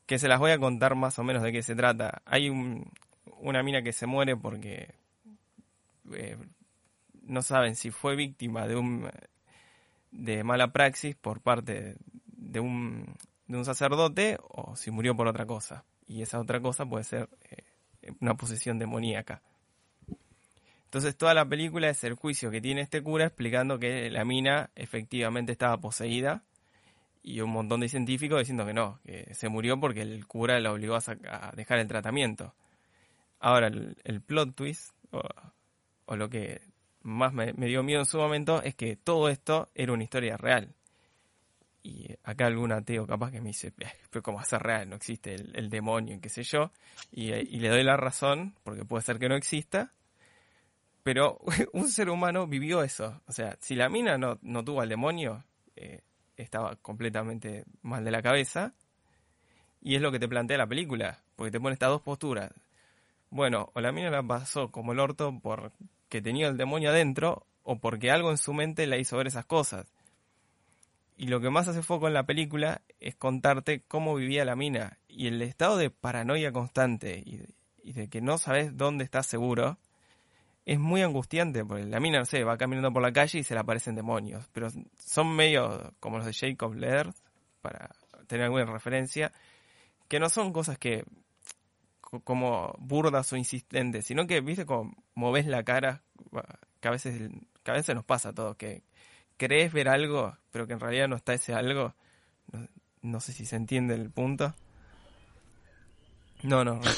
[0.06, 2.22] Que se las voy a contar más o menos de qué se trata.
[2.24, 2.90] Hay un,
[3.38, 4.94] una mina que se muere porque
[6.12, 6.36] eh,
[7.22, 9.10] no saben si fue víctima de un
[10.10, 15.46] de mala praxis por parte de un, de un sacerdote o si murió por otra
[15.46, 15.84] cosa.
[16.06, 19.42] Y esa otra cosa puede ser eh, una posesión demoníaca.
[20.84, 24.70] Entonces toda la película es el juicio que tiene este cura explicando que la mina
[24.74, 26.42] efectivamente estaba poseída
[27.22, 30.72] y un montón de científicos diciendo que no, que se murió porque el cura la
[30.72, 32.54] obligó a, dejar el tratamiento.
[33.38, 36.60] Ahora, el, plot twist, o, lo que
[37.02, 40.74] más me, dio miedo en su momento, es que todo esto era una historia real.
[41.82, 44.88] Y acá algún ateo capaz que me dice, eh, pero ¿cómo hacer real?
[44.88, 46.72] No existe el, el demonio, qué sé yo.
[47.10, 49.94] Y, y, le doy la razón, porque puede ser que no exista.
[51.02, 51.38] Pero
[51.72, 53.22] un ser humano vivió eso.
[53.26, 55.44] O sea, si la mina no, no tuvo al demonio,
[55.76, 56.02] eh,
[56.36, 58.74] estaba completamente mal de la cabeza.
[59.80, 62.52] Y es lo que te plantea la película, porque te pone estas dos posturas.
[63.30, 65.40] Bueno, o la mina la pasó como el orto
[66.10, 69.44] porque tenía el demonio adentro, o porque algo en su mente la hizo ver esas
[69.44, 69.86] cosas.
[71.16, 74.98] Y lo que más hace foco en la película es contarte cómo vivía la mina
[75.06, 79.78] y el estado de paranoia constante y de, que no sabes dónde estás seguro
[80.66, 83.54] es muy angustiante, porque la mina, no sé, va caminando por la calle y se
[83.54, 84.66] le aparecen demonios, pero
[84.98, 87.14] son medio como los de Jacob Laird,
[87.62, 87.90] para
[88.26, 89.30] tener alguna referencia,
[90.08, 91.04] que no son cosas que
[92.24, 96.02] como burdas o insistentes, sino que, viste, como ves la cara,
[96.80, 97.30] que a veces,
[97.62, 98.82] que a veces nos pasa a todos, que
[99.36, 101.94] crees ver algo, pero que en realidad no está ese algo,
[102.52, 102.68] no,
[103.02, 104.54] no sé si se entiende el punto.
[106.42, 106.80] No, no.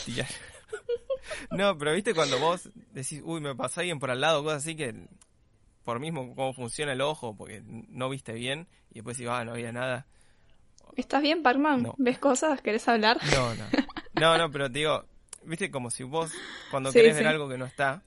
[1.51, 4.75] No, pero viste cuando vos decís, uy, me pasó alguien por al lado, cosas así
[4.75, 5.07] que
[5.85, 9.53] por mismo cómo funciona el ojo, porque no viste bien, y después decís, ah, no
[9.53, 10.07] había nada.
[10.97, 11.83] ¿Estás bien, Parman?
[11.83, 11.95] No.
[11.99, 12.61] ¿Ves cosas?
[12.61, 13.19] ¿Querés hablar?
[13.33, 13.65] No, no.
[14.23, 15.05] No, no, pero te digo,
[15.45, 16.33] viste como si vos,
[16.71, 17.23] cuando sí, querés sí.
[17.23, 18.03] ver algo que no está,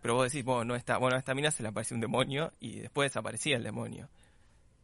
[0.00, 2.52] pero vos decís, bueno, no está, bueno, a esta mina se le apareció un demonio
[2.60, 4.08] y después desaparecía el demonio.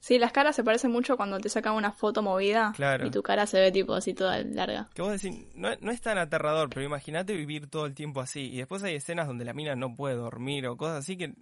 [0.04, 3.06] Sí, las caras se parecen mucho cuando te sacan una foto movida claro.
[3.06, 4.90] y tu cara se ve tipo así toda larga.
[4.92, 8.52] Que vos decís, no, no es tan aterrador, pero imagínate vivir todo el tiempo así.
[8.52, 11.32] Y después hay escenas donde la mina no puede dormir o cosas así que,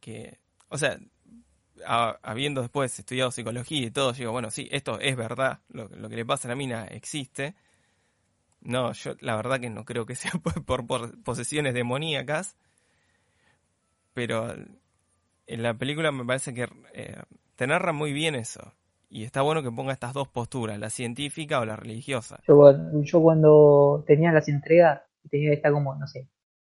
[0.00, 0.38] que
[0.70, 0.98] o sea,
[1.84, 6.08] a, habiendo después estudiado psicología y todo, digo, bueno, sí, esto es verdad, lo, lo,
[6.08, 7.54] que le pasa a la mina existe.
[8.60, 12.56] No, yo la verdad que no creo que sea por, por, por posesiones demoníacas,
[14.14, 14.54] pero
[15.46, 16.68] en la película me parece que...
[16.94, 17.16] Eh,
[17.60, 18.72] te narra muy bien eso.
[19.10, 22.40] Y está bueno que ponga estas dos posturas, la científica o la religiosa.
[22.48, 26.26] Yo, yo cuando tenía las entregas, tenía que estar como, no sé,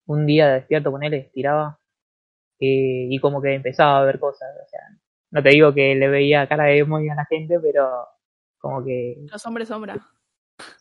[0.06, 1.78] un día despierto con él, estiraba,
[2.58, 4.48] eh, y como que empezaba a ver cosas.
[4.64, 4.80] O sea,
[5.30, 8.06] no te digo que le veía cara de demonio a la gente, pero
[8.56, 9.16] como que...
[9.30, 9.96] Los hombres sombra.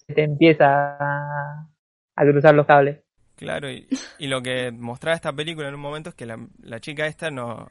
[0.08, 1.68] Te empieza a,
[2.16, 3.00] cruzar los cables.
[3.36, 3.88] Claro, y,
[4.20, 7.70] lo que mostraba esta película en un momento es que la, la chica esta no,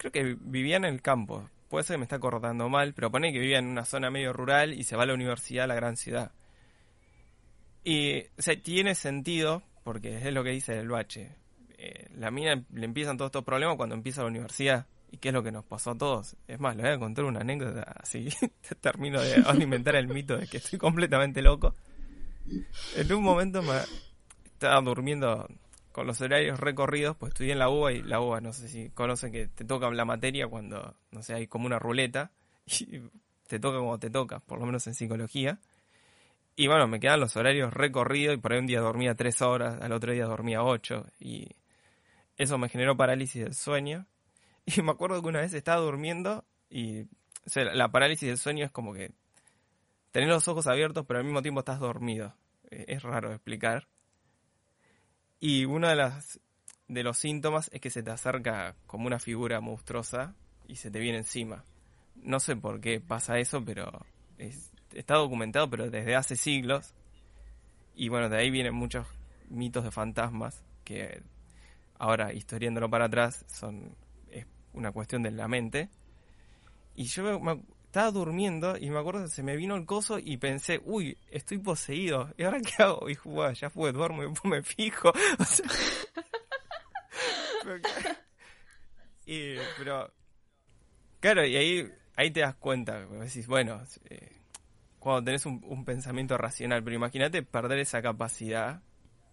[0.00, 1.48] creo que vivía en el campo.
[1.68, 4.32] Puede ser que me está acordando mal, pero pone que vivía en una zona medio
[4.32, 6.32] rural y se va a la universidad a la gran ciudad.
[7.84, 11.36] Y o sea, tiene sentido, porque es lo que dice el bache.
[11.76, 14.86] Eh, la mina le empiezan todos estos problemas cuando empieza la universidad.
[15.12, 16.36] ¿Y qué es lo que nos pasó a todos?
[16.46, 18.28] Es más, le voy a contar una anécdota así.
[18.80, 21.74] termino de alimentar el mito de que estoy completamente loco.
[22.96, 23.74] En un momento me
[24.44, 25.48] estaba durmiendo
[25.92, 28.90] con los horarios recorridos, pues estudié en la UBA y la UBA, no sé si
[28.90, 32.30] conocen que te toca la materia cuando, no sé, hay como una ruleta
[32.66, 33.00] y
[33.48, 35.58] te toca como te toca, por lo menos en psicología.
[36.54, 39.80] Y bueno, me quedan los horarios recorridos y por ahí un día dormía tres horas,
[39.80, 41.48] al otro día dormía ocho y
[42.36, 44.06] eso me generó parálisis del sueño.
[44.76, 47.06] Y me acuerdo que una vez estaba durmiendo y
[47.54, 49.12] la parálisis del sueño es como que
[50.12, 52.34] tener los ojos abiertos pero al mismo tiempo estás dormido.
[52.70, 53.88] E, es raro explicar.
[55.40, 56.38] Y uno de, las,
[56.88, 60.34] de los síntomas es que se te acerca como una figura monstruosa
[60.68, 61.64] y se te viene encima.
[62.16, 64.04] No sé por qué pasa eso, pero
[64.92, 66.94] está documentado, pero desde hace siglos.
[67.94, 69.06] Y bueno, de ahí vienen muchos
[69.48, 71.22] mitos de fantasmas que
[71.98, 73.96] ahora, historiándolo para atrás, son
[74.72, 75.88] una cuestión de la mente.
[76.94, 77.22] Y yo
[77.90, 81.58] estaba durmiendo y me acuerdo que se me vino el coso y pensé, uy, estoy
[81.58, 82.32] poseído.
[82.36, 83.10] ¿Y ahora qué hago?
[83.10, 83.18] Y
[83.54, 85.12] ya fue, duermo y me fijo.
[89.26, 90.12] y, pero,
[91.18, 94.40] claro, y ahí, ahí te das cuenta, decís, bueno, eh,
[95.00, 98.82] cuando tenés un, pensamiento racional, pero imagínate perder esa capacidad,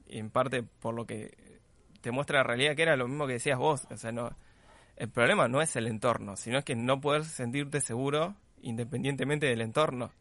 [0.08, 1.60] en parte por lo que
[2.02, 4.36] te muestra la realidad, que era lo mismo que decías vos, o sea, no...
[4.98, 9.62] El problema no es el entorno, sino es que no poder sentirte seguro independientemente del
[9.62, 10.12] entorno.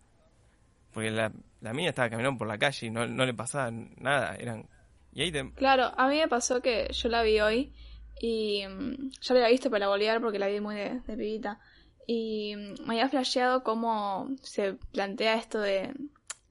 [0.92, 4.36] Porque la, la mía estaba caminando por la calle y no, le pasaba nada.
[4.36, 4.68] Eran,
[5.12, 7.72] y ahí Claro, a mí me pasó que yo la vi hoy
[8.20, 10.74] y mm, ya la había visto, pero la volví a ver porque la vi muy
[10.74, 11.58] de, de pibita.
[12.06, 15.94] Y mm, me había flasheado cómo se plantea esto de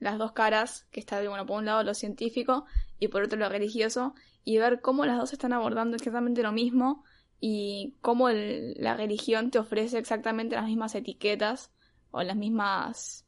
[0.00, 2.66] las dos caras, que está, bueno, por un lado lo científico
[2.98, 7.04] y por otro lo religioso, y ver cómo las dos están abordando exactamente lo mismo
[7.40, 11.70] y cómo la religión te ofrece exactamente las mismas etiquetas
[12.10, 13.26] o las mismas...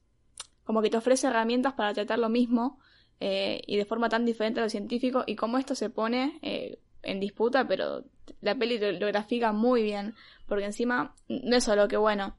[0.64, 2.78] como que te ofrece herramientas para tratar lo mismo
[3.20, 6.78] eh, y de forma tan diferente a lo científico y cómo esto se pone eh,
[7.02, 8.04] en disputa, pero
[8.40, 10.14] la peli lo, grafica muy bien,
[10.46, 12.36] porque encima no es solo que bueno,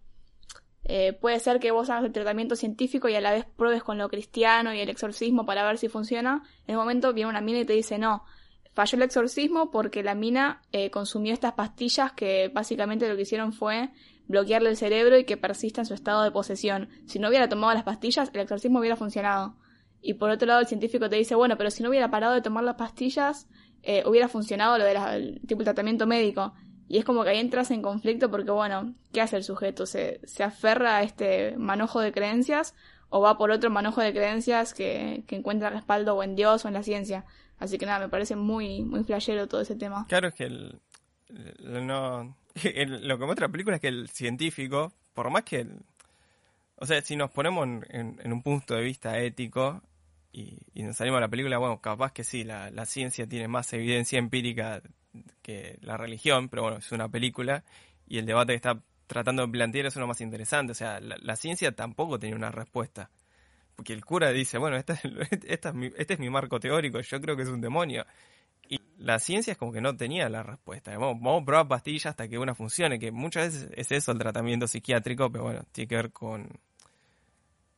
[0.86, 3.98] eh, puede ser que vos hagas el tratamiento científico y a la vez pruebes con
[3.98, 7.60] lo cristiano y el exorcismo para ver si funciona, en el momento viene una mina
[7.60, 8.24] y te dice no,
[8.80, 13.90] falló el exorcismo porque la mina consumió estas pastillas que básicamente lo que hicieron fue
[14.30, 16.88] bloquearle el cerebro y que persista en su estado de posesión.
[17.08, 19.58] Si no hubiera tomado las pastillas, el exorcismo hubiera funcionado.
[20.02, 22.42] Y por otro lado, el científico te dice, bueno, pero si no hubiera parado de
[22.42, 23.50] tomar las pastillas,
[23.84, 26.54] eh, hubiera funcionado lo del tipo de tratamiento médico.
[26.88, 29.86] Y es como que ahí entras en conflicto porque, bueno, ¿qué hace el sujeto?
[29.86, 32.76] ¿Se, se aferra a este manojo de creencias
[33.10, 36.70] o va por otro manojo de creencias que, que encuentra respaldo o en Dios o
[36.70, 37.26] en la ciencia?
[37.60, 40.06] Así que nada, me parece muy, muy flashero todo ese tema.
[40.08, 40.80] Claro, es que el,
[41.30, 42.36] no,
[42.86, 45.68] lo que muestra la película es que el científico, por más que...
[46.78, 49.82] o sea, si nos ponemos en, un punto de vista ético
[50.32, 54.18] y, nos salimos a la película, bueno, capaz que sí, la, ciencia tiene más evidencia
[54.20, 54.82] empírica
[55.42, 57.64] que la religión, pero bueno, es una película
[58.08, 60.72] y el debate que está tratando de plantear es uno más interesante.
[60.72, 63.10] O sea, la, ciencia tampoco tiene una respuesta.
[63.80, 67.62] Porque el cura dice, bueno, este es mi marco teórico, yo creo que es un
[67.62, 68.06] demonio.
[68.68, 70.98] Y la ciencia es como que no tenía la respuesta.
[70.98, 74.68] Vamos, a probar pastillas hasta que una funcione, que muchas veces es eso el tratamiento
[74.68, 76.50] psiquiátrico, pero bueno, tiene que ver con,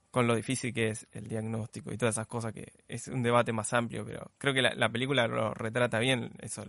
[0.10, 3.54] con lo difícil que es el diagnóstico y todas esas cosas que es un debate
[3.54, 6.66] más amplio, pero creo que la, película lo retrata bien, eso,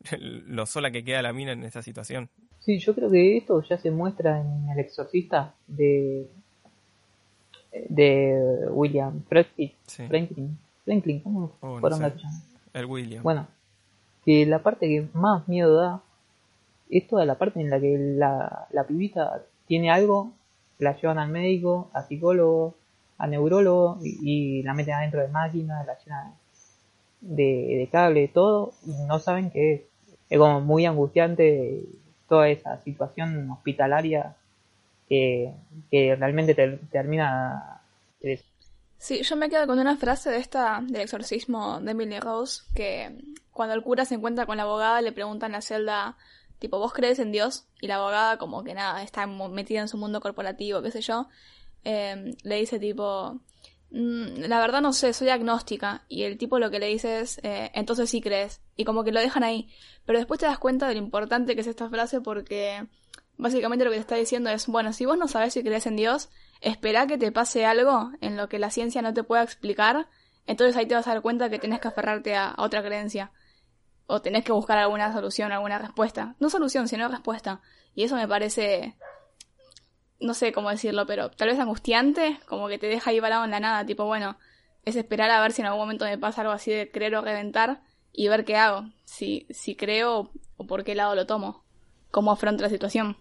[0.18, 2.28] lo, sola que queda la mina en esa situación.
[2.58, 6.28] Sí, yo creo que esto ya se muestra en El Exorcista de
[7.72, 9.72] de William Franklin.
[9.86, 12.12] Franklin, Franklin ¿cómo oh, fueron
[12.74, 13.22] el William.
[13.22, 13.46] Bueno,
[14.24, 16.02] que la parte que más miedo da
[16.90, 20.32] es toda la parte en la que la, la pibita tiene algo,
[20.78, 22.74] la llevan al médico, a psicólogo,
[23.18, 26.34] a neurólogo y, la meten adentro de máquinas, la llenan
[27.20, 29.80] de, de cable, todo, y no saben qué es.
[30.28, 31.84] Es como muy angustiante
[32.28, 34.34] toda esa situación hospitalaria
[35.90, 37.80] que, realmente te, termina
[38.98, 43.18] Sí, yo me quedo con una frase de esta del exorcismo de Emily Rose que
[43.50, 46.16] cuando el cura se encuentra con la abogada le pregunta en la celda
[46.60, 47.66] tipo ¿vos crees en Dios?
[47.80, 51.28] y la abogada como que nada está metida en su mundo corporativo qué sé yo
[51.82, 53.40] em, le dice tipo
[53.90, 57.40] mm, la verdad no sé soy agnóstica y el tipo lo que le dice es
[57.42, 59.68] eh, entonces sí crees y como que lo dejan ahí.
[60.06, 62.86] Pero después te das cuenta de lo importante que es esta frase porque
[63.42, 65.96] básicamente lo que te está diciendo es bueno si vos no sabes si crees en
[65.96, 66.30] Dios
[66.62, 70.08] espera que te pase algo en lo que la ciencia no te pueda explicar,
[70.46, 73.32] entonces ahí te vas a dar cuenta que tenés que aferrarte a, otra creencia.
[74.06, 76.34] O tenés que buscar alguna solución, alguna respuesta.
[76.38, 77.60] No solución, sino respuesta.
[77.94, 78.96] Y eso me parece,
[80.20, 83.50] no sé cómo decirlo, pero tal vez angustiante, como que te deja ahí parado en
[83.50, 84.36] la nada, tipo, bueno,
[84.84, 87.22] es esperar a ver si en algún momento me pasa algo así de creer o
[87.22, 87.82] reventar
[88.12, 91.64] y ver qué hago, si, si creo o por qué lado lo tomo,
[92.10, 93.16] cómo afronto la situación.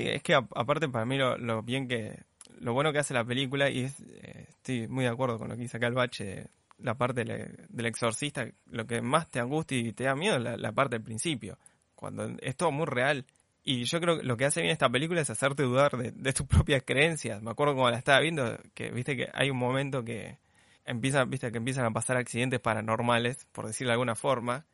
[0.00, 2.18] Sí, es que aparte para mí lo bien que
[2.60, 5.56] lo bueno que hace la película y es, eh, estoy muy de acuerdo con lo
[5.56, 6.48] que dice acá el bache.
[6.78, 10.72] La parte del, exorcista, lo que más te angustia y te da miedo es la,
[10.72, 11.58] parte del principio.
[11.94, 13.24] Cuando es todo muy real.
[13.64, 16.32] Y yo creo que lo que hace bien esta película es hacerte dudar de, de
[16.34, 17.42] tus propias creencias.
[17.42, 20.38] Me acuerdo cuando la estaba viendo, que viste que hay un momento que
[20.84, 24.66] empieza, viste que empiezan a pasar accidentes paranormales, por decirlo de alguna forma.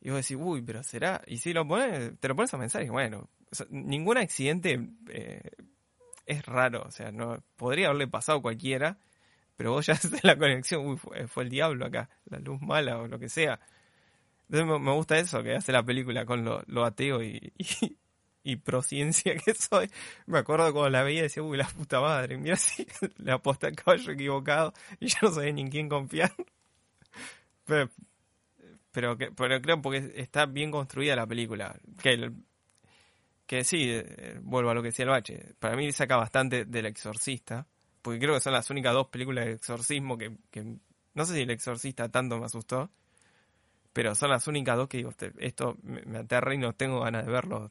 [0.00, 1.22] Y vos decís, uy, pero será.
[1.28, 3.28] Y si lo pones, te lo pones a pensar y bueno,
[3.70, 5.50] ningún accidente eh,
[6.26, 6.82] es raro.
[6.86, 8.98] O sea, no podría haberle pasado a cualquiera,
[9.56, 13.08] pero vos ya haces la conexión, uy, fue, el diablo acá, la luz mala o
[13.08, 13.60] lo que sea.
[14.48, 17.96] Entonces me, gusta eso que hace la película con lo, lo ateo y, y,
[18.48, 19.90] y prociencia que soy.
[20.26, 22.86] Me acuerdo cuando la veía y decía, uy, la puta madre, mira si
[23.18, 26.32] le aposté al caballo equivocado y yo no sabía ni en quién confiar.
[27.66, 27.90] Pero,
[28.92, 31.78] pero, pero creo porque está bien construida la película.
[32.02, 32.32] Que,
[33.48, 35.54] que sí, eh, vuelvo a lo que decía el bache.
[35.58, 37.66] Para mí saca bastante del exorcista.
[38.02, 40.30] Porque creo que son las únicas dos películas de exorcismo que,
[41.14, 42.90] no sé si el exorcista tanto me asustó.
[43.94, 47.00] Pero son las únicas dos que digo, "Este- esto me, me aterra y no tengo
[47.00, 47.70] ganas de verlo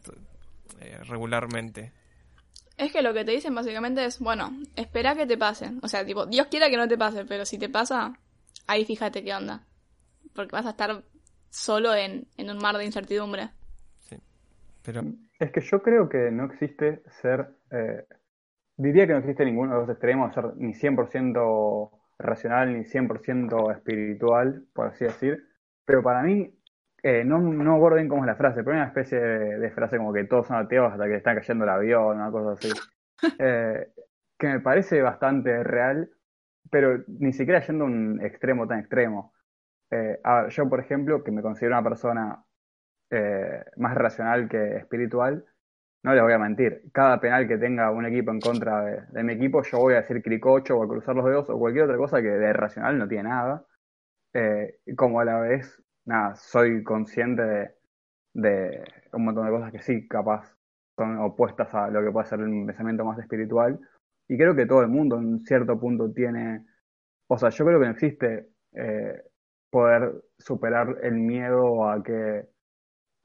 [0.82, 1.94] eh, regularmente.
[2.76, 5.72] Es que lo que te dicen básicamente es, bueno, espera que te pase.
[5.84, 8.20] O sea, tipo, Dios quiera que no te pase, pero si te pasa,
[8.66, 9.64] ahí fíjate qué onda.
[10.34, 11.04] Porque vas a estar
[11.50, 13.50] solo en, en un mar de incertidumbre.
[14.88, 15.02] Pero
[15.38, 18.06] Es que yo creo que no existe ser, eh,
[18.78, 24.64] diría que no existe ninguno de los extremos, ser ni 100% racional ni 100% espiritual,
[24.74, 25.44] por así decir,
[25.84, 26.58] pero para mí,
[27.04, 30.14] eh, no, no cómo es la frase, pero hay una especie de, de frase como
[30.14, 32.72] que todos son ateos hasta que están cayendo el avión, una cosa así,
[33.40, 33.92] eh,
[34.40, 36.10] que me parece bastante real,
[36.72, 39.34] pero ni siquiera yendo a un extremo tan extremo.
[39.92, 42.46] Eh, a ver, yo, por ejemplo, que me considero una persona
[43.10, 45.46] eh, más racional que espiritual,
[46.04, 46.84] no les voy a mentir.
[46.94, 50.22] Cada penal que tenga un equipo en contra de, mi equipo, yo voy a decir
[50.22, 53.30] cricocho o a cruzar los dedos o cualquier otra cosa que de racional no tiene
[53.30, 53.66] nada.
[54.34, 57.76] Eh, como a la vez, nada, soy consciente de,
[58.34, 58.84] de
[59.14, 60.56] un montón de cosas que sí, capaz,
[60.98, 63.80] son opuestas a lo que puede ser un pensamiento más espiritual.
[64.28, 66.66] Y creo que todo el mundo en cierto punto tiene,
[67.28, 69.24] o sea, yo creo que no existe eh,
[69.70, 72.48] poder superar el miedo a que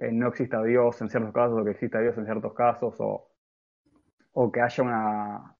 [0.02, 3.28] eh, no exista Dios en ciertos casos, o que exista Dios en ciertos casos, o,
[4.32, 5.56] o que haya una.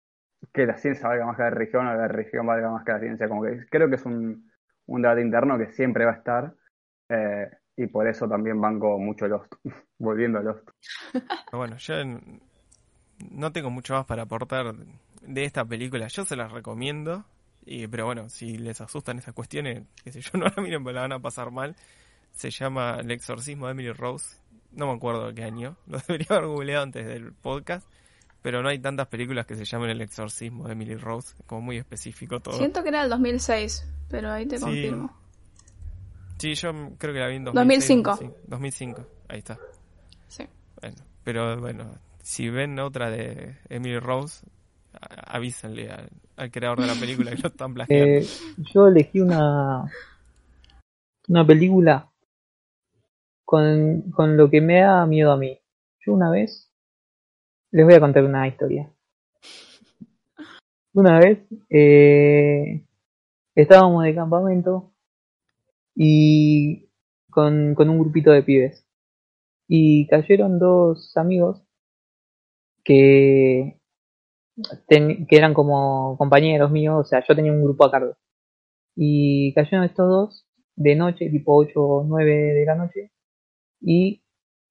[0.53, 2.93] que la ciencia valga más que la religión, o que la religión valga más que
[2.93, 3.29] la ciencia.
[3.29, 4.51] Como que creo que es un,
[4.87, 6.55] un debate interno que siempre va a estar,
[7.09, 9.55] eh, y por eso también banco mucho Lost.
[9.99, 10.69] Volviendo a Lost.
[11.53, 11.95] bueno, yo
[13.31, 14.75] no tengo mucho más para aportar
[15.23, 16.09] de esta película.
[16.09, 17.25] Yo se las recomiendo.
[17.65, 20.95] Y, pero bueno, si les asustan esas cuestiones, qué sé yo, no la miren porque
[20.95, 21.77] la van a pasar mal.
[22.33, 24.37] Se llama El exorcismo de Emily Rose.
[24.73, 25.77] No me acuerdo de qué año.
[25.87, 27.87] Lo debería haber googleado antes del podcast.
[28.43, 31.35] Pero no hay tantas películas que se llamen El exorcismo de Emily Rose.
[31.47, 32.57] Como muy específico todo.
[32.57, 34.65] Siento que era el 2006, pero ahí te Sí.
[34.65, 35.17] confirmo.
[36.39, 38.11] Sí, yo creo que la vi en 2005.
[38.11, 38.37] 2005.
[38.49, 39.59] 2005, ahí está.
[40.27, 40.45] Sí.
[40.81, 44.45] Bueno, pero bueno, si ven otra de Emily Rose,
[45.29, 48.05] avísenle al, al creador de la película que lo están plagiando.
[48.07, 48.27] Eh,
[48.75, 49.85] yo elegí una,
[51.29, 52.11] una película
[53.53, 55.61] con, con lo que me da miedo a mí.
[56.07, 56.73] Yo una vez
[57.71, 58.91] les voy a contar una historia.
[60.95, 61.39] Una vez
[61.71, 62.85] eh,
[63.55, 64.93] estábamos de campamento
[65.95, 66.89] y
[67.31, 68.87] con, con un grupito de pibes
[69.69, 71.63] y cayeron dos amigos
[72.85, 73.79] que,
[74.89, 78.17] ten- que eran como compañeros míos, o sea, yo tenía un grupo a cargo.
[78.97, 80.47] Y cayeron estos dos
[80.77, 83.13] de noche, tipo 8 o 9 de la noche,
[83.83, 84.23] y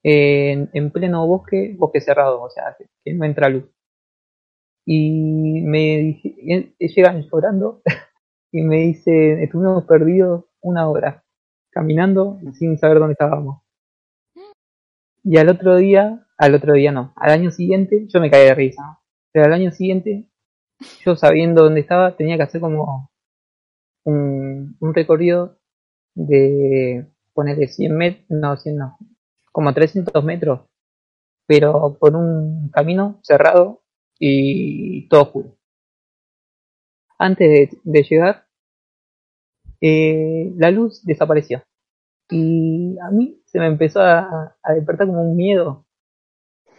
[0.04, 3.66] eh, en, en pleno bosque, bosque cerrado, o sea, que, no entra luz.
[4.86, 7.82] Y me dije- llegan llorando
[8.52, 11.24] y me dicen, estuvimos perdidos una hora,
[11.72, 13.62] caminando sin saber dónde estábamos.
[15.24, 18.56] Y al otro día, al otro día no, al año siguiente yo me caí de
[18.56, 19.00] risa.
[19.32, 20.28] Pero al año siguiente,
[21.06, 23.12] yo sabiendo dónde estaba, tenía que hacer como
[24.06, 25.58] un, un recorrido
[26.16, 27.08] de
[27.42, 28.98] ponerle 100 metros, no, 100 no,
[29.52, 30.62] como 300 metros,
[31.48, 33.82] pero por un camino cerrado
[34.20, 35.58] y todo oscuro.
[37.18, 38.46] Antes de, de llegar,
[39.82, 41.64] eh, la luz desapareció.
[42.30, 45.88] Y a mí se me empezó a, a despertar como un miedo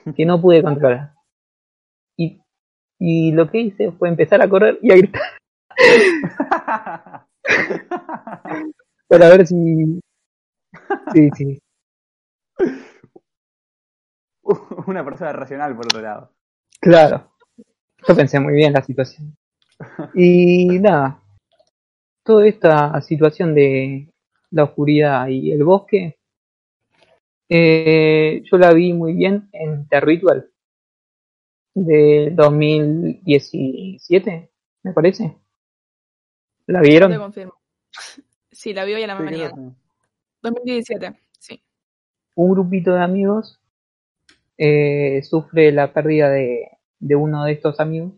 [0.16, 1.14] que no pude controlar.
[2.16, 2.40] Y,
[3.00, 5.22] y lo que hice fue empezar a correr y a gritar
[9.08, 10.00] para ver si...
[11.12, 11.58] Sí, sí.
[14.86, 16.32] Una persona racional, por otro lado.
[16.80, 17.32] Claro.
[18.06, 19.36] Yo pensé muy bien la situación.
[20.14, 21.22] Y nada,
[22.24, 24.08] toda esta situación de
[24.50, 26.18] la oscuridad y el bosque,
[27.48, 30.48] eh, yo la vi muy bien en The Ritual
[31.74, 34.50] de 2017,
[34.82, 35.36] me parece.
[36.66, 37.16] ¿La Te vieron?
[37.18, 37.54] confirmo.
[38.50, 39.74] Sí, la vi hoy a la Sí, mañana.
[40.42, 41.62] Creo que- 2017, sí.
[42.36, 43.60] Un grupito de amigos
[44.58, 46.68] eh, sufre la pérdida de,
[47.00, 48.12] de uno de estos amigos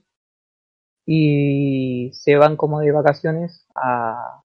[1.07, 4.43] y se van como de vacaciones a,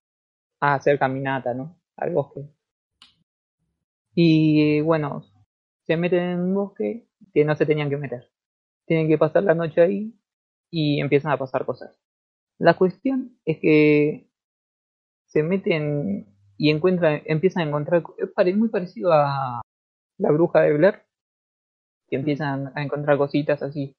[0.60, 1.78] a hacer caminata, ¿no?
[1.96, 2.42] Al bosque.
[4.14, 5.24] Y bueno,
[5.86, 8.30] se meten en un bosque que no se tenían que meter.
[8.86, 10.14] Tienen que pasar la noche ahí
[10.70, 11.96] y empiezan a pasar cosas.
[12.58, 14.30] La cuestión es que
[15.26, 16.26] se meten
[16.60, 18.04] y encuentran, empiezan a encontrar,
[18.46, 19.62] es muy parecido a
[20.18, 21.02] la bruja de Blair,
[22.08, 23.94] que empiezan a encontrar cositas así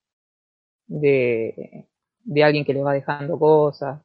[0.88, 1.88] de,
[2.24, 4.02] de alguien que le va dejando cosas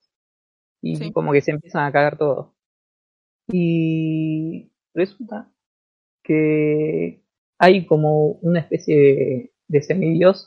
[0.82, 1.12] y Sí.
[1.12, 2.54] como que se empiezan a cagar todo.
[3.52, 5.52] Y resulta
[6.24, 7.22] que
[7.58, 10.46] hay como una especie de, de semidios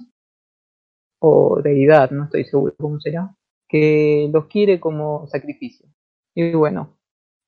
[1.22, 3.36] o deidad, no estoy seguro cómo será,
[3.68, 5.88] que los quiere como sacrificio.
[6.36, 6.99] Y bueno,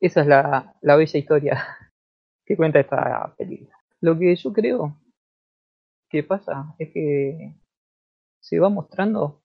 [0.01, 1.63] esa es la, la bella historia
[2.45, 3.77] que cuenta esta película.
[4.01, 4.97] Lo que yo creo
[6.09, 7.55] que pasa es que
[8.41, 9.43] se va mostrando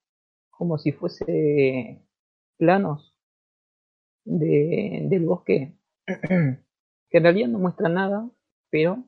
[0.50, 2.02] como si fuese
[2.56, 3.14] planos
[4.24, 5.76] de, del bosque
[6.06, 8.28] que en realidad no muestran nada,
[8.70, 9.04] pero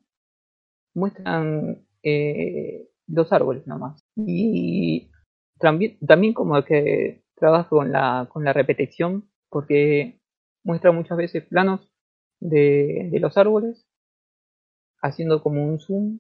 [0.95, 4.05] muestran eh, los árboles nomás.
[4.17, 5.11] Y
[5.59, 10.18] también, también como que trabaja con la, con la repetición, porque
[10.65, 11.93] muestra muchas veces planos
[12.41, 13.87] de, de los árboles,
[15.03, 16.19] haciendo como un zoom,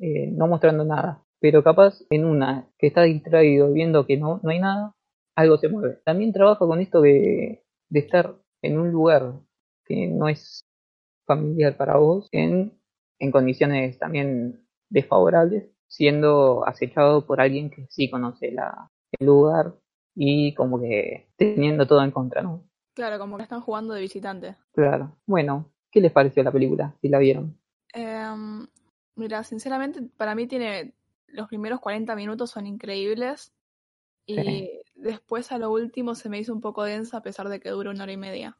[0.00, 1.24] eh, no mostrando nada.
[1.40, 4.94] Pero capaz en una que está distraído viendo que no, no hay nada,
[5.36, 6.00] algo se mueve.
[6.04, 9.34] También trabaja con esto de, de estar en un lugar
[9.86, 10.64] que no es
[11.26, 12.78] familiar para vos, en,
[13.20, 19.74] en condiciones también desfavorables, siendo acechado por alguien que sí conoce la, el lugar
[20.14, 22.64] y como que teniendo todo en contra, ¿no?
[22.94, 24.56] Claro, como que están jugando de visitante.
[24.72, 25.16] Claro.
[25.26, 26.94] Bueno, ¿qué les pareció la película?
[27.00, 27.58] Si la vieron.
[27.92, 28.66] Em,
[29.16, 30.94] mira, sinceramente, para mí tiene.
[31.28, 33.52] Los primeros 40 minutos son increíbles.
[34.26, 34.70] Y Sí.
[34.94, 37.90] después a lo último se me hizo un poco densa a pesar de que dura
[37.90, 38.56] una hora y media.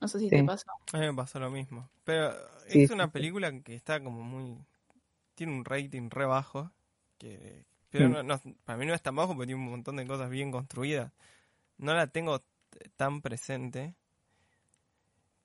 [0.00, 0.66] No sé si te pasó.
[0.92, 1.88] A mí me pasó lo mismo.
[2.04, 2.32] Pero
[2.66, 3.10] Sí, es sí, una sí.
[3.12, 4.58] película que está como muy...
[5.34, 6.72] Tiene un rating re bajo.
[7.18, 7.64] Que...
[7.90, 8.12] Pero Mm.
[8.12, 10.50] no, no- para mí no es tan bajo porque tiene un montón de cosas bien
[10.50, 11.12] construidas.
[11.78, 12.42] No la tengo
[12.96, 13.94] tan presente.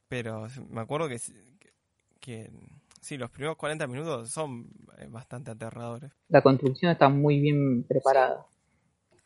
[0.07, 1.17] Pero me acuerdo que,
[1.59, 1.71] que,
[2.19, 2.51] que
[3.01, 4.67] sí, los primeros 40 minutos son
[4.97, 6.11] eh, bastante aterradores.
[6.29, 8.45] La construcción está muy bien preparada.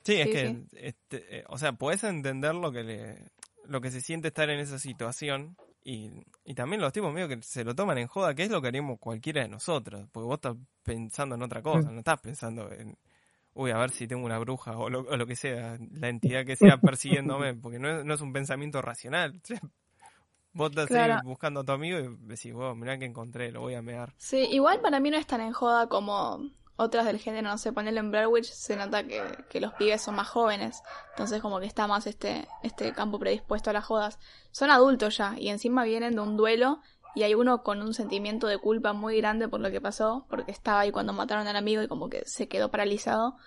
[0.03, 0.67] Sí, es Sí, que, sí.
[0.73, 3.31] este, eh, o sea, puedes entender lo que le,
[3.65, 6.11] lo que se siente estar en esa situación y,
[6.43, 8.67] y también los tipos medio que se lo toman en joda, que es lo que
[8.67, 11.93] haríamos cualquiera de nosotros, porque vos estás pensando en otra cosa, Mm.
[11.93, 12.95] no estás pensando en,
[13.55, 16.45] uy, a ver si tengo una bruja o lo, o lo que sea, la entidad
[16.45, 19.41] que sea persiguiéndome, porque no es, no es un pensamiento racional.
[20.53, 21.21] vos estás Claro.
[21.21, 24.15] buscando a tu amigo y decís, wow, mirá que encontré, lo voy a mear.
[24.17, 27.71] Sí, igual para mí no es tan en joda como otras del género, no sé,
[27.71, 30.81] ponerle en Blair Witch se nota que, que los pibes son más jóvenes,
[31.11, 34.19] entonces como que está más este, este campo predispuesto a las jodas.
[34.51, 36.81] Son adultos ya y encima vienen de un duelo
[37.15, 40.51] y hay uno con un sentimiento de culpa muy grande por lo que pasó, porque
[40.51, 43.37] estaba ahí cuando mataron al amigo y como que se quedó paralizado.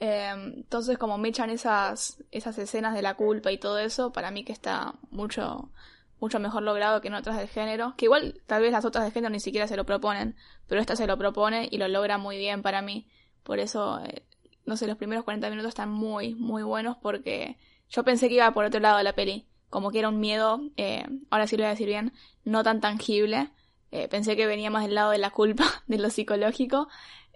[0.00, 4.32] Eh, entonces como me echan esas, esas escenas de la culpa y todo eso, para
[4.32, 5.70] mí que está mucho,
[6.18, 9.12] mucho mejor logrado que en otras del género, que igual tal vez las otras del
[9.12, 10.34] género ni siquiera se lo proponen,
[10.66, 13.08] pero esta se lo propone y lo logra muy bien para mí.
[13.44, 14.24] Por eso, eh,
[14.66, 17.56] no sé, los primeros 40 minutos están muy, muy buenos porque
[17.88, 20.60] yo pensé que iba por otro lado de la peli, como que era un miedo,
[20.76, 22.12] eh, ahora sí lo voy a decir bien,
[22.44, 23.50] no tan tangible.
[23.90, 26.88] Eh, pensé que venía más del lado de la culpa, de lo psicológico,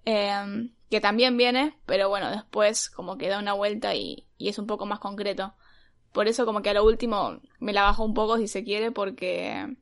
[0.05, 4.59] eh, que también viene, pero bueno, después como que da una vuelta y, y es
[4.59, 5.55] un poco más concreto.
[6.12, 8.91] Por eso como que a lo último me la bajó un poco si se quiere
[8.93, 9.74] porque...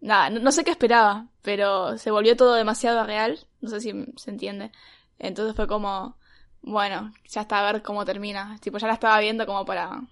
[0.00, 3.92] Nada, no, no sé qué esperaba, pero se volvió todo demasiado real, no sé si
[4.16, 4.72] se entiende.
[5.18, 6.16] Entonces fue como,
[6.62, 8.58] bueno, ya está a ver cómo termina.
[8.60, 10.02] Tipo, ya la estaba viendo como para,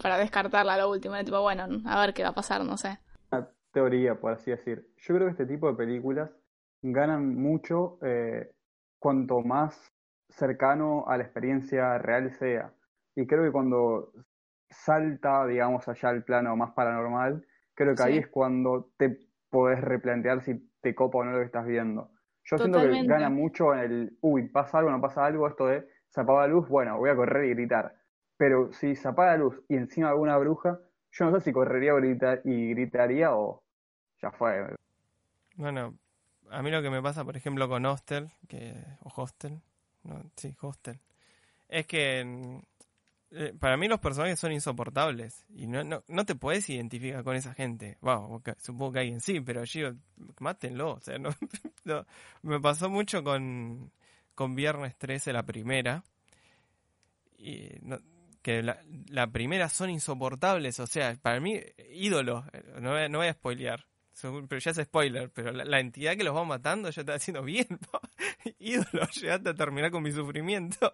[0.00, 1.14] para descartarla a lo último.
[1.14, 2.98] Era tipo, bueno, a ver qué va a pasar, no sé.
[3.72, 4.88] teoría, por así decir.
[4.96, 6.30] Yo creo que este tipo de películas
[6.82, 8.52] ganan mucho eh,
[8.98, 9.92] cuanto más
[10.28, 12.72] cercano a la experiencia real sea.
[13.16, 14.12] Y creo que cuando
[14.70, 19.18] salta, digamos, allá al plano más paranormal, creo que ahí es cuando te
[19.50, 22.10] podés replantear si te copa o no lo que estás viendo.
[22.44, 25.88] Yo siento que gana mucho en el, uy, pasa algo, no pasa algo, esto de
[26.08, 27.94] se apaga la luz, bueno, voy a correr y gritar.
[28.36, 30.80] Pero si se apaga la luz y encima alguna bruja,
[31.12, 31.92] yo no sé si correría
[32.44, 33.62] y gritaría o
[34.20, 34.74] ya fue.
[35.56, 35.94] Bueno,
[36.50, 39.60] a mí lo que me pasa, por ejemplo, con Hostel, que, o Hostel,
[40.02, 40.98] no, sí, Hostel,
[41.68, 42.60] es que
[43.30, 47.34] eh, para mí los personajes son insoportables y no, no, no te puedes identificar con
[47.34, 47.98] esa gente.
[48.00, 49.92] Wow, supongo que alguien sí, pero yo,
[50.38, 50.92] mátenlo.
[50.94, 51.18] O sea,
[51.84, 52.06] no,
[52.42, 53.90] me pasó mucho con,
[54.34, 56.04] con Viernes 13, la primera.
[57.38, 57.70] Y
[58.44, 58.78] que la,
[59.08, 61.58] la, primera son insoportables, o sea, para mí,
[61.94, 62.44] ídolos.
[62.78, 63.86] No voy, no voy a spoilear,
[64.20, 67.66] pero ya es spoiler, pero la, entidad que los va matando ya está haciendo bien.
[68.58, 70.92] ídolo, llegaste a terminar con mi sufrimiento.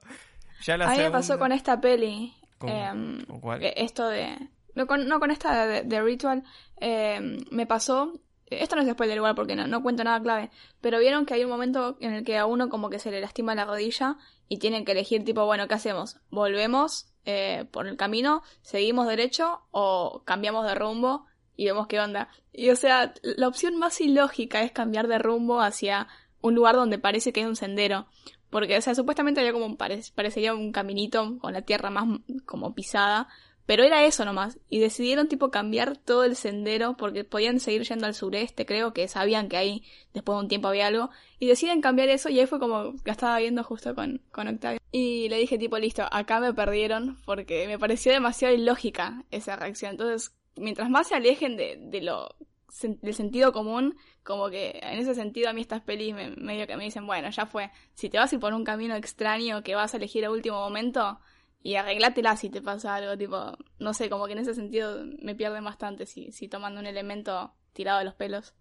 [0.62, 2.32] Ya a mí me pasó con esta peli.
[2.62, 3.18] Em,
[3.60, 4.36] eh, esto de.
[4.76, 6.44] No con, no con esta de, Ritual.
[6.76, 8.12] Em, me pasó.
[8.46, 10.50] Esto no es del igual porque no, no cuento nada clave.
[10.80, 13.20] Pero vieron que hay un momento en el que a uno como que se le
[13.20, 16.20] lastima la rodilla y tienen que elegir tipo, bueno, ¿qué hacemos?
[16.30, 18.42] ¿Volvemos eh, por el camino?
[18.62, 19.62] ¿Seguimos derecho?
[19.70, 21.26] ¿O cambiamos de rumbo?
[21.56, 22.28] Y vemos qué onda.
[22.52, 26.08] Y o sea, la opción más ilógica es cambiar de rumbo hacia
[26.40, 28.06] un lugar donde parece que hay un sendero.
[28.50, 32.04] Porque, o sea, supuestamente había como un, parecería un caminito con la tierra más
[32.46, 33.28] como pisada,
[33.66, 34.58] pero era eso nomás.
[34.68, 39.08] Y decidieron tipo cambiar todo el sendero porque podían seguir yendo al sureste, creo que
[39.08, 41.10] sabían que ahí después de un tiempo había algo.
[41.38, 44.80] Y deciden cambiar eso y ahí fue como que estaba viendo justo con, con Octavio.
[44.92, 49.92] Y le dije tipo, listo, acá me perdieron porque me pareció demasiado ilógica esa reacción.
[49.92, 52.34] Entonces, mientras más se alejen de, de lo
[52.82, 56.76] del sentido común, como que en ese sentido a mí estas pelis me, medio que
[56.76, 59.94] me dicen, bueno, ya fue, si te vas a por un camino extraño que vas
[59.94, 61.18] a elegir a último momento,
[61.62, 63.36] y arreglátela si te pasa algo, tipo,
[63.78, 67.52] no sé, como que en ese sentido me pierden bastante si, si tomando un elemento
[67.72, 68.54] tirado de los pelos.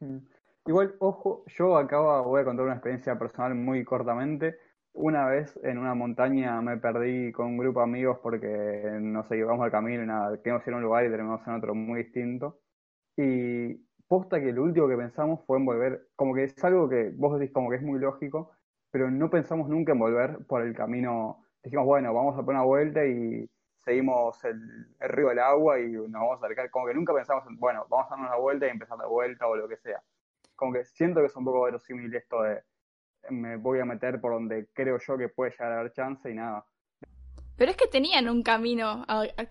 [0.00, 0.18] Mm.
[0.66, 4.58] Igual, ojo, yo acabo, voy a contar una experiencia personal muy cortamente.
[4.92, 9.38] Una vez en una montaña me perdí con un grupo de amigos porque, no sé,
[9.38, 12.02] íbamos al camino y nada, queríamos ir a un lugar y terminamos en otro muy
[12.02, 12.60] distinto.
[13.16, 13.74] Y
[14.06, 17.38] posta que lo último que pensamos fue en volver, como que es algo que vos
[17.38, 18.50] decís como que es muy lógico,
[18.90, 21.44] pero no pensamos nunca en volver por el camino.
[21.68, 23.46] Dijimos, bueno, vamos a poner una vuelta y
[23.76, 26.70] seguimos el, río del agua y nos vamos a acercar.
[26.70, 29.46] Como que nunca pensamos en, bueno, vamos a darnos una vuelta y empezar la vuelta
[29.46, 30.02] o lo que sea.
[30.56, 32.62] Como que siento que es un poco verosímil esto de
[33.28, 36.34] me voy a meter por donde creo yo que puede llegar a haber chance y
[36.34, 36.64] nada.
[37.56, 39.04] Pero es que tenían un camino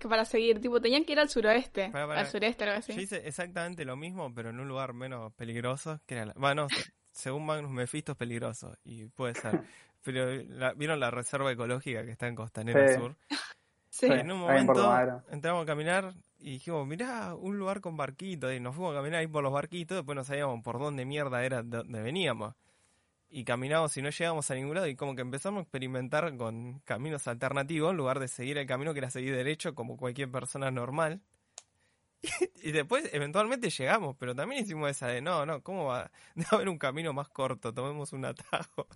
[0.09, 2.93] para seguir, tipo, tenían que ir al suroeste, al sureste, algo así.
[2.93, 6.68] Yo hice exactamente lo mismo, pero en un lugar menos peligroso, que era, bueno,
[7.11, 9.61] según Magnus Mephisto es peligroso, y puede ser.
[10.08, 13.16] Pero ¿vieron la reserva ecológica que está en Costanera Sur?
[13.89, 14.05] Sí.
[14.05, 14.93] En un momento
[15.32, 19.22] entramos a caminar y dijimos, mirá, un lugar con barquitos, y nos fuimos a caminar
[19.22, 22.53] ahí por los barquitos, después no sabíamos por dónde mierda era donde veníamos
[23.30, 26.80] y caminamos y no llegamos a ningún lado y como que empezamos a experimentar con
[26.82, 30.70] caminos alternativos en lugar de seguir el camino que era seguir derecho como cualquier persona
[30.70, 31.20] normal.
[32.62, 36.12] y después eventualmente llegamos, pero también hicimos esa de no, no, ¿cómo va?
[36.36, 38.88] Debe haber un camino más corto, tomemos un atajo.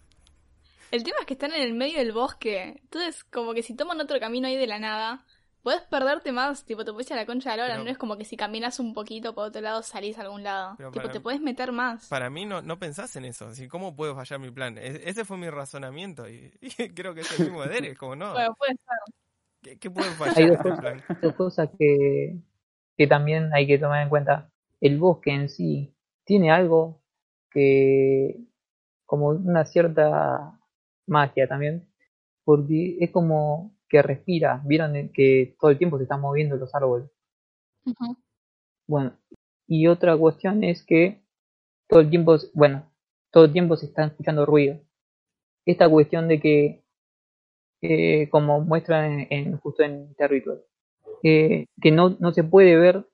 [0.91, 3.99] El tema es que están en el medio del bosque, entonces como que si toman
[4.01, 5.25] otro camino ahí de la nada,
[5.63, 8.17] Puedes perderte más, tipo, te puedes a la concha de la hora, no es como
[8.17, 10.75] que si caminas un poquito por otro lado salís a algún lado.
[10.91, 12.07] tipo, te puedes meter más.
[12.09, 14.79] Para mí no, no pensás en eso, así, ¿cómo puedo fallar mi plan?
[14.79, 16.51] E, ese fue mi razonamiento y,
[16.95, 18.33] creo que es el mismo de Derek, como no.
[18.33, 19.77] Bueno, puede ser.
[19.79, 20.37] ¿Qué, puede fallar?
[20.37, 22.39] Hay dos cosas, dos cosas que,
[22.97, 24.49] que también hay que tomar en cuenta.
[24.79, 27.03] El bosque en sí tiene algo
[27.51, 28.47] que,
[29.05, 30.59] como una cierta
[31.11, 31.87] magia también,
[32.43, 34.61] porque es como que respira.
[34.65, 37.09] Vieron que todo el tiempo se están moviendo los árboles.
[38.87, 39.17] Bueno,
[39.67, 41.21] y otra cuestión es que
[41.87, 42.89] todo el tiempo, bueno,
[43.31, 44.79] todo el tiempo se están escuchando ruido.
[45.65, 46.83] Esta cuestión de que,
[47.81, 50.61] eh, como muestran en, justo en Territory,
[51.23, 53.07] eh, que no, no se puede ver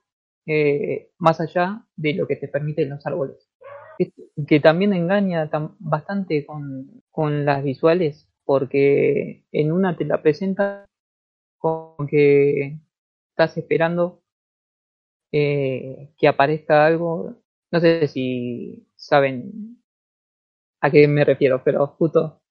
[0.45, 3.46] eh, más allá de lo que te permiten los árboles.
[4.47, 10.85] Que también engaña bastante con, con las visuales porque en una te la presenta
[11.57, 12.79] como que
[13.31, 14.21] estás esperando
[15.31, 17.35] eh, que aparezca algo.
[17.71, 19.83] No sé si saben
[20.79, 22.41] a qué me refiero, pero justo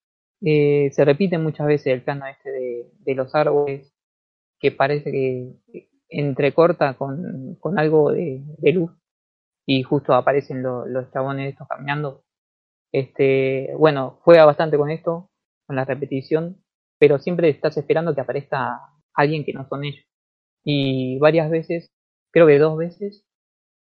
[0.42, 3.92] eh, se repite muchas veces el plano este de, los árboles
[4.60, 8.42] que parece que entrecorta con, con algo de,
[8.72, 8.90] luz
[9.66, 12.24] y justo aparecen los chabones estos caminando.
[12.92, 15.30] Este, bueno, juega bastante con esto,
[15.66, 16.64] con la repetición,
[16.98, 18.80] pero siempre estás esperando que aparezca
[19.14, 20.04] alguien que no son ellos.
[20.64, 21.92] Y varias veces,
[22.32, 23.24] creo que dos veces,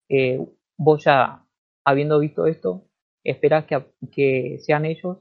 [0.08, 0.40] eh,
[0.78, 1.44] vos ya
[1.84, 2.88] habiendo visto esto,
[3.24, 5.18] esperás que, que, sean ellos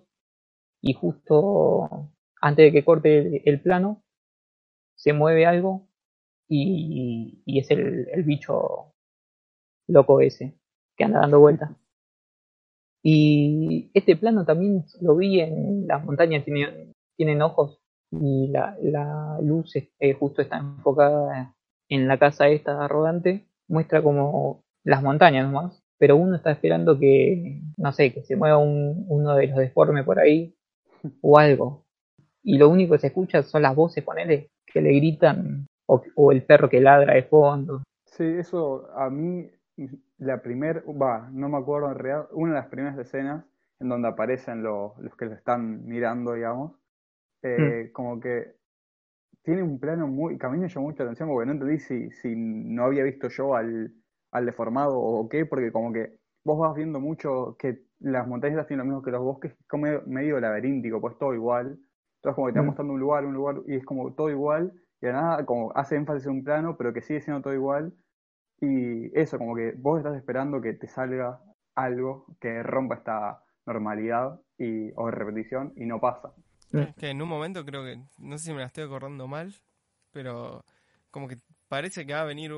[0.82, 4.04] y justo antes de que corte el, plano,
[4.96, 5.90] se mueve algo
[6.48, 8.94] y, y es el bicho
[9.88, 10.58] loco ese
[10.96, 11.72] que anda dando vueltas.
[13.04, 17.80] Y este plano también lo vi en las montañas, tienen, tienen ojos
[18.12, 21.56] y la, la luz eh, justo está enfocada
[21.90, 27.62] en la casa esta arrogante, muestra como las montañas nomás, pero uno está esperando que,
[27.78, 30.56] no sé, que se mueva un, uno de los deformes por ahí
[31.22, 31.86] o algo.
[32.44, 36.32] Y lo único que se escucha son las voces, ponele, que le gritan, o, o
[36.32, 37.84] el perro que ladra de fondo.
[38.06, 39.50] Sí, eso a mí
[40.18, 43.46] la primera, va, no me acuerdo en realidad, una de las primeras escenas
[43.80, 46.74] en donde aparecen los, los que lo están mirando, digamos,
[47.44, 48.56] eh, como que
[49.44, 52.12] tiene un plano muy, que a mí me llamó mucha atención porque no entendí si,
[52.12, 53.94] si no había visto yo al,
[54.32, 58.86] al deformado o qué, porque como que vos vas viendo mucho que las montañas tienen
[58.86, 61.80] lo mismo que los bosques, es como medio, laberíntico, pues todo igual.
[62.18, 64.74] Entonces como que te va mostrando un lugar, un lugar, y es como todo igual,
[65.02, 67.94] y de nada como hace énfasis en un plano, pero que sigue siendo todo igual,
[68.60, 71.40] y eso, como que vos estás esperando que te salga
[71.76, 76.34] algo que rompa esta normalidad y, o repetición y no pasa.
[76.72, 79.54] Es que en un momento creo que, no sé si me la estoy acordando mal,
[80.12, 80.64] pero
[81.12, 81.38] como que
[81.68, 82.52] parece que va a venir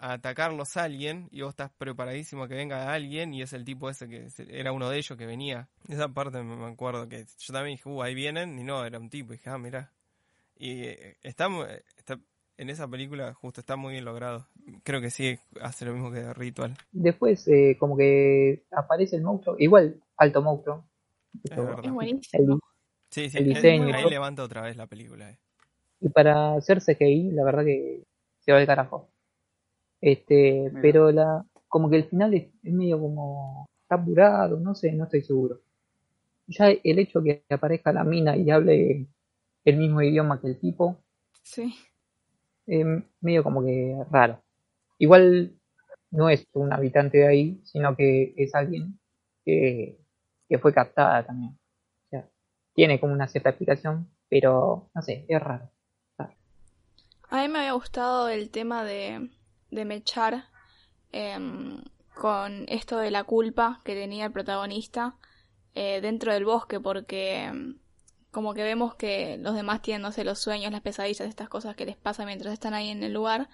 [0.00, 3.88] a atacarlos alguien y vos estás preparadísimo a que venga alguien y es el tipo
[3.88, 5.68] ese que era uno de ellos que venía.
[5.88, 9.10] Esa parte me acuerdo que yo también dije, uh, ahí vienen y no, era un
[9.10, 9.92] tipo y dije, ah, mira.
[10.56, 11.48] Y eh, está,
[11.96, 12.18] está,
[12.56, 14.46] en esa película justo está muy bien logrado.
[14.82, 16.76] Creo que sí hace lo mismo que Ritual.
[16.92, 20.84] Después eh, como que aparece el monstruo, igual alto monstruo.
[21.44, 22.60] Es, buenísimo.
[23.10, 23.94] sí, sí, el diseño.
[23.94, 25.30] ahí levanta otra vez la película.
[25.30, 25.38] Eh.
[26.00, 28.04] Y para hacer CGI, la verdad que
[28.40, 29.08] se va al carajo.
[30.00, 35.04] Este, pero la como que el final es, medio como está apurado, no sé, no
[35.04, 35.60] estoy seguro.
[36.48, 39.06] Ya el hecho que aparezca la mina y hable
[39.64, 40.98] el mismo idioma que el tipo,
[41.42, 41.74] sí
[42.66, 44.42] eh, medio como que raro.
[44.98, 45.58] Igual
[46.10, 49.00] no es un habitante de ahí, sino que es alguien
[49.44, 49.98] que,
[50.48, 51.58] que fue captada también.
[52.06, 52.28] O sea,
[52.74, 55.70] tiene como una cierta explicación, pero no sé, es raro.
[57.32, 59.30] A mí me había gustado el tema de,
[59.70, 60.44] de mechar
[61.12, 61.82] em,
[62.14, 65.16] con esto de la culpa que tenía el protagonista
[65.74, 67.78] eh, dentro del bosque, porque em,
[68.32, 71.76] como que vemos que los demás tienen, no sé, los sueños, las pesadillas, estas cosas
[71.76, 73.48] que les pasa mientras están ahí en el lugar.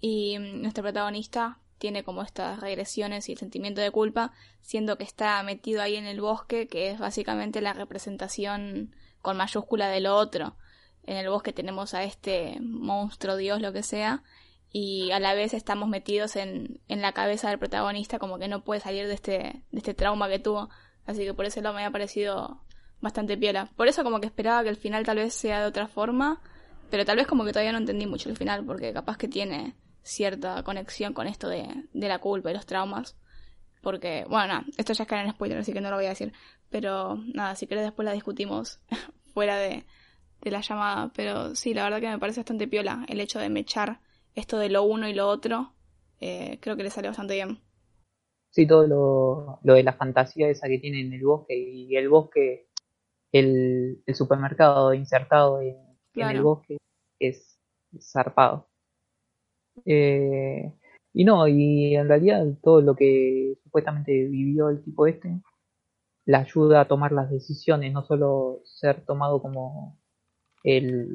[0.00, 5.04] Y mm, nuestro protagonista tiene como estas regresiones y el sentimiento de culpa, siendo que
[5.04, 10.14] está metido ahí en el bosque, que es básicamente la representación con mayúscula de lo
[10.14, 10.56] otro.
[11.04, 14.22] En el bosque tenemos a este monstruo, dios, lo que sea,
[14.70, 18.62] y a la vez estamos metidos en, en la cabeza del protagonista, como que no
[18.62, 20.68] puede salir de este, de este trauma que tuvo.
[21.06, 22.60] Así que por ese lado me ha parecido
[23.00, 23.70] bastante piola.
[23.76, 26.40] Por eso como que esperaba que el final tal vez sea de otra forma,
[26.90, 29.74] pero tal vez como que todavía no entendí mucho el final, porque capaz que tiene
[30.02, 33.16] cierta conexión con esto de, de la culpa y los traumas.
[33.82, 36.32] Porque, bueno, esto ya es en spoiler, así que no lo voy a decir.
[36.70, 38.80] Pero nada, si querés después la discutimos
[39.34, 39.84] fuera de,
[40.42, 41.12] de la llamada.
[41.14, 44.00] Pero sí, la verdad que me parece bastante piola el hecho de mechar
[44.34, 45.74] esto de lo uno y lo otro.
[46.20, 47.60] Eh, creo que le sale bastante bien.
[48.50, 52.08] Sí, todo lo, lo de la fantasía esa que tiene en el bosque y el
[52.08, 52.67] bosque
[53.32, 55.76] el, el supermercado insertado en,
[56.14, 56.78] el bosque
[57.18, 57.58] es
[58.00, 58.68] zarpado.
[59.84, 60.72] Eh,
[61.12, 65.40] y no, y en realidad todo lo que supuestamente vivió el tipo este
[66.26, 69.98] le ayuda a tomar las decisiones, no solo ser tomado como
[70.62, 71.14] el,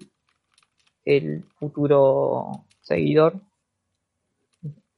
[1.06, 3.36] el futuro seguidor,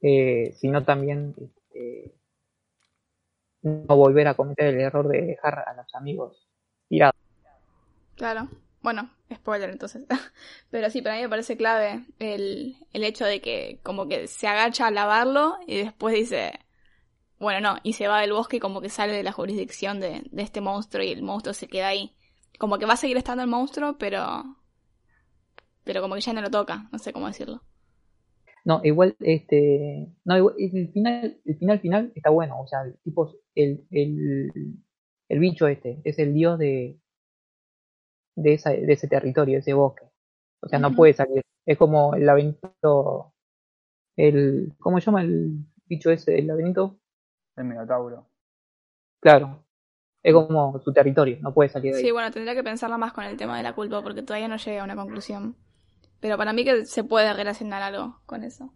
[0.00, 2.14] eh, sino también este,
[3.62, 6.45] no volver a cometer el error de dejar a los amigos
[8.16, 8.48] Claro.
[8.82, 10.04] Bueno, spoiler entonces.
[10.70, 14.46] Pero sí, para mí me parece clave el, el hecho de que como que se
[14.46, 16.52] agacha a lavarlo y después dice,
[17.38, 20.22] bueno, no, y se va del bosque y como que sale de la jurisdicción de,
[20.30, 22.12] de este monstruo y el monstruo se queda ahí.
[22.58, 24.44] Como que va a seguir estando el monstruo, pero...
[25.84, 27.62] Pero como que ya no lo toca, no sé cómo decirlo.
[28.64, 30.08] No, igual, este...
[30.24, 34.50] No, igual, el final, el final final está bueno, o sea, el tipo, el, el,
[35.28, 36.98] el bicho este, es el dios de,
[38.36, 40.04] de, esa, de ese territorio, de ese bosque.
[40.60, 41.42] O sea, no puede salir.
[41.64, 43.34] Es como el laberinto,
[44.16, 46.98] el, ¿cómo se llama el bicho ese, el laberinto?
[47.56, 48.28] El Minotauro.
[49.20, 49.64] Claro.
[50.22, 52.04] Es como su territorio, no puede salir de ahí.
[52.04, 54.56] Sí, bueno, tendría que pensarla más con el tema de la culpa porque todavía no
[54.56, 55.56] llega a una conclusión.
[56.20, 58.72] Pero para mí que se puede relacionar algo con eso.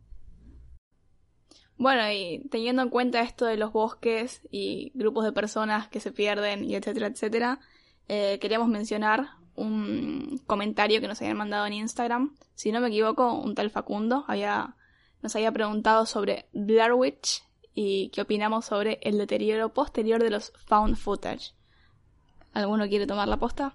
[1.80, 6.12] Bueno, y teniendo en cuenta esto de los bosques y grupos de personas que se
[6.12, 7.58] pierden y etcétera, etcétera,
[8.06, 12.36] eh, queríamos mencionar un comentario que nos habían mandado en Instagram.
[12.54, 14.76] Si no me equivoco, un tal Facundo había,
[15.22, 20.52] nos había preguntado sobre Blair Witch y qué opinamos sobre el deterioro posterior de los
[20.66, 21.54] found footage.
[22.52, 23.74] ¿Alguno quiere tomar la posta?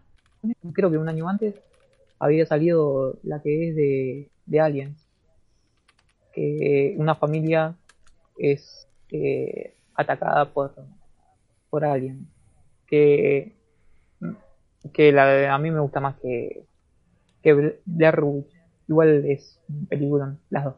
[0.73, 1.55] Creo que un año antes
[2.19, 5.07] había salido la que es de, de Aliens.
[6.35, 7.75] Que una familia
[8.37, 10.73] es eh, atacada por,
[11.69, 12.27] por alguien.
[12.87, 13.55] Que,
[14.93, 16.65] que la de- a mí me gusta más que,
[17.41, 18.51] que Blair Witch.
[18.87, 20.75] Igual es un película, las dos.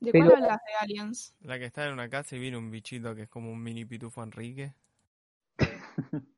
[0.00, 1.36] ¿De Pero- cuál hablas de Aliens?
[1.40, 3.84] La que está en una casa y viene un bichito que es como un mini
[3.84, 4.74] pitufo Enrique.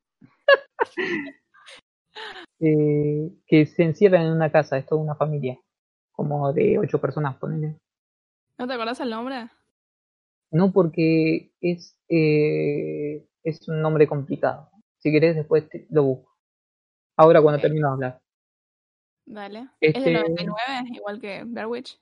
[2.60, 5.58] Eh, que se encierran en una casa, es toda una familia.
[6.12, 7.76] Como de ocho personas, ponele.
[8.58, 9.48] ¿No te acordás el nombre?
[10.52, 14.70] No porque es, eh, es un nombre complicado.
[14.98, 16.36] Si querés después te- lo busco.
[17.16, 17.62] Ahora cuando Ok.
[17.62, 18.22] termino de hablar.
[19.24, 19.68] Dale.
[19.80, 21.98] ¿Es Este- del 99, igual que Blair Witch?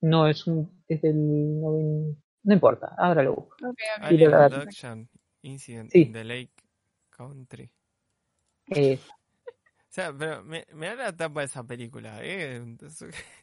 [0.00, 1.14] No, es un es del
[1.60, 3.54] noven- No importa, ahora lo busco.
[3.62, 3.76] Ok, ok.
[3.76, 5.08] Sí, Alien la- Abduction
[5.42, 6.02] Incident Sí.
[6.02, 6.52] in the Lake
[7.10, 7.70] Country.
[8.68, 8.98] Eh,
[9.92, 12.56] O sea, pero me, me da la tapa de esa película, ¿eh?
[12.56, 13.14] Entonces-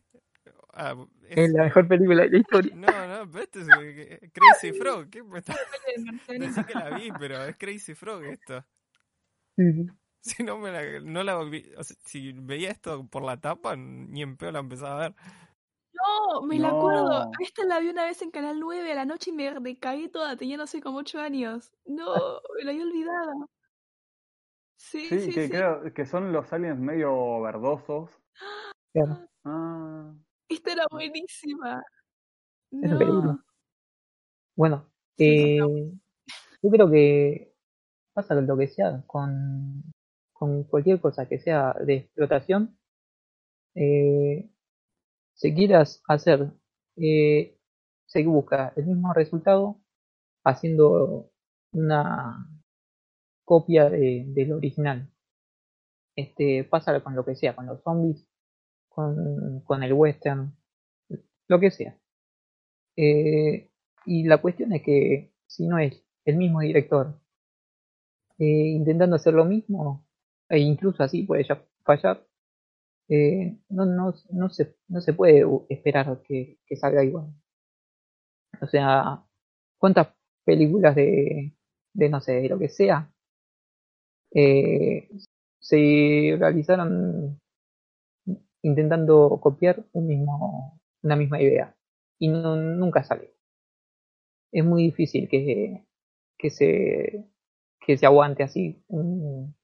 [0.82, 0.96] Ah,
[1.28, 2.74] es- es la mejor película de la historia.
[2.74, 2.88] No,
[3.26, 5.10] no, pero esto es eh, Crazy Frog.
[5.10, 5.54] ¿Qué me está...
[6.68, 8.64] Que la vi, pero es Crazy Frog esto.
[10.22, 13.76] Si no me la, no la vi- o sea, si veía esto por la tapa,
[13.76, 15.16] ni en peor la empezaba a ver.
[15.94, 16.78] No, me la No.
[16.78, 17.32] acuerdo.
[17.40, 20.38] Esta la vi una vez en Canal 9 a la noche y me decaí toda.
[20.38, 21.72] Tenía no sé como 8 años.
[21.86, 22.06] No,
[22.58, 23.50] me la había olvidado.
[24.78, 25.52] Sí, Sí, sí, que sí.
[25.52, 28.12] creo que son los aliens medio verdosos.
[28.94, 30.14] Claro, Ah,
[30.50, 31.84] Esta era buenísima.
[32.72, 32.98] No.
[32.98, 33.40] película.
[34.56, 37.54] Bueno, eh, yo creo que
[38.14, 39.84] pasa con lo que sea, con,
[40.34, 42.78] con cualquier cosa que sea de explotación,
[43.76, 44.50] eh,
[45.36, 46.52] si quieras hacer,
[46.98, 47.58] eh,
[48.08, 49.80] se busca el mismo resultado
[50.44, 51.32] haciendo
[51.74, 52.48] una
[53.46, 55.10] copia de, del original.
[56.16, 58.29] Este, pasa con lo que sea, con los zombies,
[59.66, 60.54] con, el western,
[61.48, 61.98] lo que sea.
[62.96, 63.70] Eh,
[64.06, 67.20] y la cuestión es que si no es el mismo director
[68.40, 70.06] eh, intentando hacer lo mismo,
[70.50, 72.26] e incluso así puede ya fallar,
[73.10, 77.28] eh, no, no, no, se, no se puede esperar que, salga igual.
[78.62, 79.24] O sea,
[79.78, 80.10] ¿cuántas
[80.46, 81.54] películas de,
[81.94, 83.12] de no sé, de lo que sea,
[85.60, 87.40] se realizaron
[88.62, 91.76] intentando copiar un mismo, una misma idea
[92.20, 93.30] y no, nunca salió.
[94.52, 95.86] Es muy difícil que,
[96.38, 97.26] que se
[97.86, 99.56] que se aguante así un-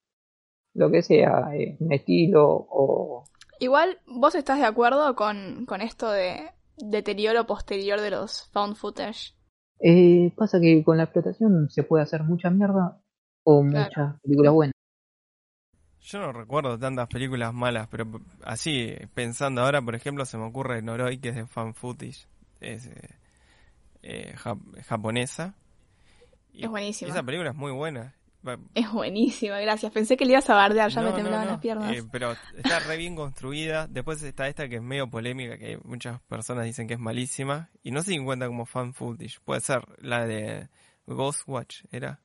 [0.73, 3.23] lo que sea, eh, un estilo o
[3.59, 9.33] Igual, ¿vos estás de acuerdo con, con esto de deterioro posterior de los found footage?
[9.79, 13.01] eh, pasa que con la explotación se puede hacer mucha mierda
[13.43, 13.85] o Claro.
[13.85, 14.74] muchas películas buenas.
[16.05, 18.05] Yo no recuerdo tantas películas malas, pero
[18.43, 22.27] así, pensando ahora, por ejemplo, se me ocurre Noroi, que es de fan footage,
[22.61, 23.09] es eh,
[24.03, 25.55] eh, jap- japonesa.
[26.53, 27.11] Y Es buenísima.
[27.11, 28.13] Esa película es muy buena.
[28.75, 29.91] Es buenísima, gracias.
[29.91, 31.97] Pensé que le ibas a bardear, ya me no, temblaban no, las piernas.
[31.97, 33.87] eh, pero está re bien construida.
[33.87, 37.71] Después está esta que es medio polémica, que muchas personas dicen que es malísima.
[37.81, 39.39] Y no se encuentra como fan footage.
[39.43, 40.69] Puede ser la de
[41.07, 42.19] Ghostwatch, ¿era?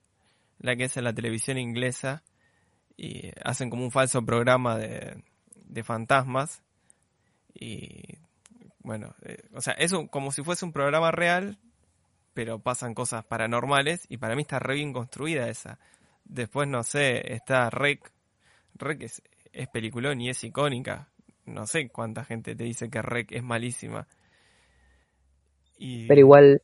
[0.59, 2.23] La que es en la televisión inglesa.
[3.03, 5.23] Y hacen como un falso programa de,
[5.55, 6.63] de fantasmas.
[7.55, 8.19] Y
[8.81, 11.59] bueno, eh, o sea, es un- como si fuese un programa real,
[12.35, 14.05] pero pasan cosas paranormales.
[14.11, 15.79] Y para mí está re bien construida esa.
[16.25, 18.13] Después, no sé, está Rec.
[18.75, 19.23] Rec es,
[19.53, 21.09] es peliculón y es icónica.
[21.47, 24.07] No sé cuánta gente te dice que Rec es malísima.
[25.79, 26.63] Y, Pero igual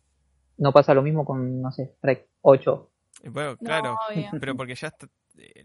[0.59, 2.91] no pasa lo mismo con, no sé, Rec 8.
[3.25, 3.97] y bueno, No, claro,
[4.39, 5.09] pero porque ya está-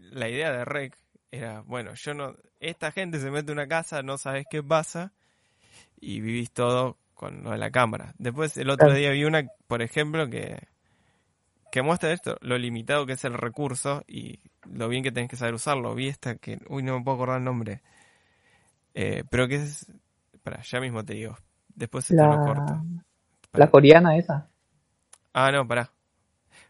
[0.00, 0.96] la idea de Rec
[1.30, 5.12] era, bueno, yo no, esta gente se mete en una casa, no sabes qué pasa
[6.00, 8.14] y vivís todo con lo de la cámara.
[8.18, 10.58] Después el otro día vi una, por ejemplo, que
[11.72, 15.36] que muestra esto, lo limitado que es el recurso y lo bien que tenés que
[15.36, 15.94] saber usarlo.
[15.94, 17.80] Vi esta que, uy, no me puedo acordar el nombre.
[18.92, 19.90] Eh, pero que es,
[20.42, 21.34] para, ya mismo te digo.
[21.74, 22.74] Después esto lo corto.
[22.74, 22.84] La,
[23.50, 23.64] Pará.
[23.64, 24.50] la coreana esa.
[25.32, 25.90] Ah, no, pará.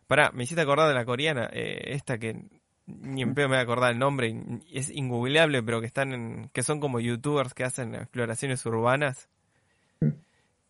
[0.07, 1.50] Pará, me hiciste acordar de la coreana.
[1.53, 4.35] eh, esta que ni en pedo me voy a acordar el nombre.
[4.72, 9.28] Es ingoogleable, pero que están en, que son como youtubers que hacen exploraciones urbanas.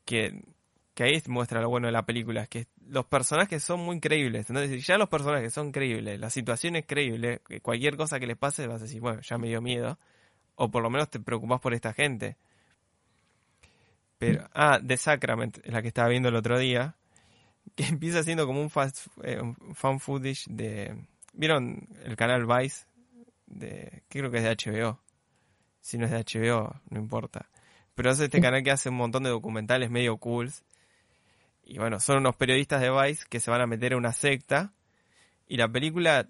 [0.05, 0.43] Que,
[0.95, 2.47] que ahí muestra lo bueno de la película.
[2.47, 4.51] Que los personajes son muy creíbles.
[4.51, 8.37] Entonces, ya los personajes son creíbles, la situación es creíble, que cualquier cosa que les
[8.37, 9.99] pase vas a decir, bueno, ya me dio miedo.
[10.57, 12.37] O por lo menos te preocupas por esta gente.
[14.19, 16.95] Pero, ah, The Sacrament, la que estaba viendo el otro día,
[17.75, 21.07] que empieza siendo como un, fast, eh, un fan footage de...
[21.33, 22.87] ¿Vieron el canal Vice?
[23.47, 25.01] De, que creo que es de HBO.
[25.81, 27.49] Si no es de HBO, no importa.
[27.95, 30.65] Pero es este canal que hace un montón de documentales medio cools.
[31.65, 34.73] Y bueno, son unos periodistas de Vice que se van a meter a una secta.
[35.47, 36.29] Y la película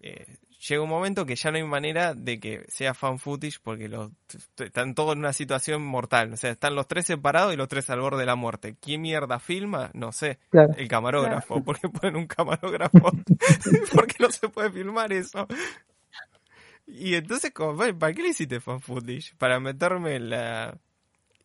[0.00, 0.36] eh,
[0.68, 4.10] llega un momento que ya no hay manera de que sea fan footage porque los,
[4.58, 6.32] están todos en una situación mortal.
[6.32, 8.76] O sea, están los tres separados y los tres al borde de la muerte.
[8.80, 9.90] ¿Quién mierda filma?
[9.94, 10.38] No sé.
[10.52, 11.62] El camarógrafo.
[11.62, 12.98] ¿Por qué ponen un camarógrafo?
[13.94, 15.46] porque no se puede filmar eso.
[16.86, 19.34] Y entonces, como, ¿para qué le hiciste fan footage?
[19.36, 20.78] Para meterme la,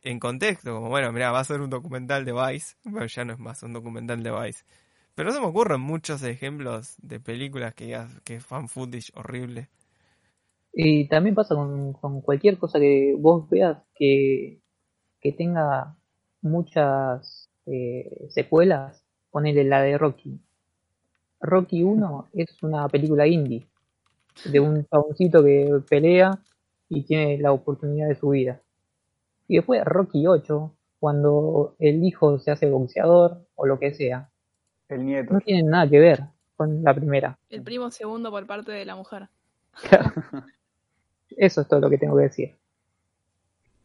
[0.03, 0.74] en contexto.
[0.74, 2.76] Como, bueno, mira, va a ser un documental de Vice.
[2.84, 4.63] Bueno, ya no es más un documental de Vice.
[5.20, 9.67] Pero no me ocurren muchos ejemplos de películas que, que fan footage horrible.
[10.72, 14.61] Y también pasa con, cualquier cosa que vos veas que,
[15.20, 15.97] que tenga
[16.41, 19.03] muchas eh, secuelas.
[19.30, 20.39] Ponele la de Rocky.
[21.41, 23.67] Rocky 1 es una película indie
[24.45, 26.39] de un chaboncito que pelea
[26.88, 28.61] y tiene la oportunidad de su vida.
[29.49, 34.30] Y después Rocky 8, cuando el hijo se hace boxeador o lo que sea,
[34.90, 35.34] el nieto.
[35.34, 36.24] No tienen nada que ver
[36.58, 37.40] con la primera.
[37.50, 39.30] El primo segundo por parte de la mujer.
[41.38, 42.58] Eso es todo lo que tengo que decir.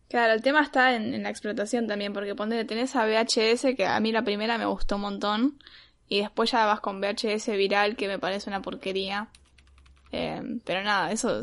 [0.08, 4.00] Claro, el tema está en, la explotación también, porque ponele, tenés a VHS, que a
[4.00, 5.58] mí la primera me gustó un montón,
[6.08, 9.28] y después ya vas con VHS viral, que me parece una porquería.
[10.12, 11.42] Eh, pero nada, eso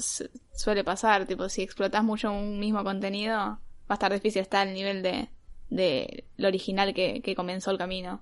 [0.53, 3.59] suele pasar, tipo, si explotas mucho un mismo contenido, va
[3.89, 5.30] a estar difícil estar al nivel de,
[5.70, 8.22] de lo original que comenzó el camino.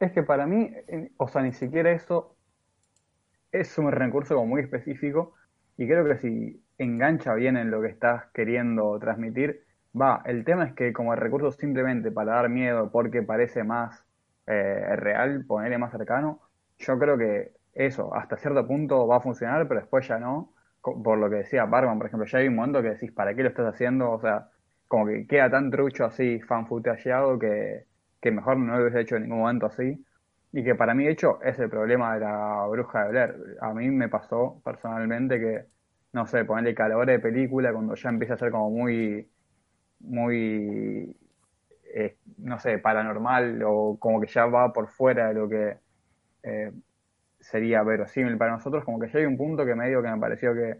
[0.00, 0.70] Es que para mí,
[1.16, 2.36] o sea, ni siquiera eso
[3.52, 5.34] es un recurso como muy específico
[5.76, 9.64] y creo que si engancha bien en lo que estás queriendo transmitir,
[9.98, 14.04] va, el tema es que como el recurso simplemente para dar miedo porque parece más
[14.46, 16.40] eh, real, ponerle más cercano,
[16.78, 21.18] yo creo que eso hasta cierto punto va a funcionar, pero después ya no, por
[21.18, 23.48] lo que decía Barman, por ejemplo, ya hay un momento que decís, ¿para qué lo
[23.48, 24.10] estás haciendo?
[24.10, 24.48] O sea,
[24.86, 26.66] como que queda tan trucho así, fan
[27.40, 27.87] que
[28.20, 30.04] que mejor no lo hubiese hecho en ningún momento así.
[30.52, 33.34] Y que para mí, de hecho, es el problema de la bruja de Blair.
[33.60, 35.66] A mí me pasó personalmente que,
[36.12, 39.30] no sé, ponerle calor de película cuando ya empieza a ser como muy,
[40.00, 41.16] muy,
[41.94, 45.78] eh, no sé, paranormal o como que ya va por fuera de lo que
[46.44, 46.72] eh,
[47.40, 50.18] sería verosímil para nosotros, como que ya hay un punto que me digo que me
[50.20, 50.78] pareció que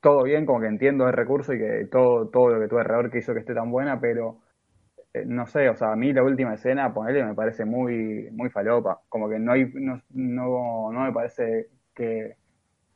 [0.00, 3.10] todo bien, como que entiendo el recurso y que todo, todo lo que tuve alrededor
[3.10, 4.40] que hizo que esté tan buena, pero
[5.26, 9.00] no sé, o sea, a mí la última escena, ponerle, me parece muy, muy falopa.
[9.08, 12.36] Como que no hay, no, no, no me parece que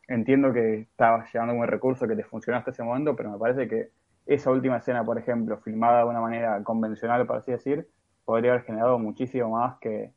[0.08, 3.68] entiendo que estabas llevando un recurso que te funcionó hasta ese momento, pero me parece
[3.68, 3.90] que
[4.26, 7.88] esa última escena, por ejemplo, filmada de una manera convencional, por así decir,
[8.24, 10.12] podría haber generado muchísimo más que,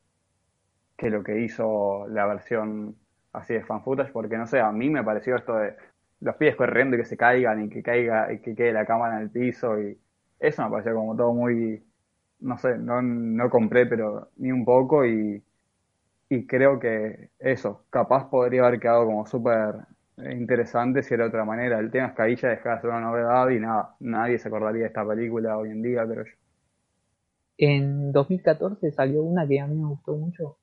[0.98, 2.96] que lo que hizo la versión
[3.34, 5.76] así de fan footage, porque no sé, a mí me pareció esto de
[6.22, 9.18] los pies corriendo y que se caigan y que caiga y que quede la cámara
[9.18, 10.00] en el piso y
[10.40, 11.84] eso me pareció como todo muy
[12.44, 15.44] no sé, no, no compré, pero ni un poco y,
[16.30, 19.76] y creo que eso, capaz podría haber quedado como súper
[20.18, 21.80] interesante si era de otra manera.
[21.80, 24.48] El tema es que ahí ya dejaba de ser una novedad y nada, nadie se
[24.48, 26.32] acordaría de esta película hoy en día, creo yo.
[27.58, 30.58] En 2014 salió una que a mí me gustó mucho.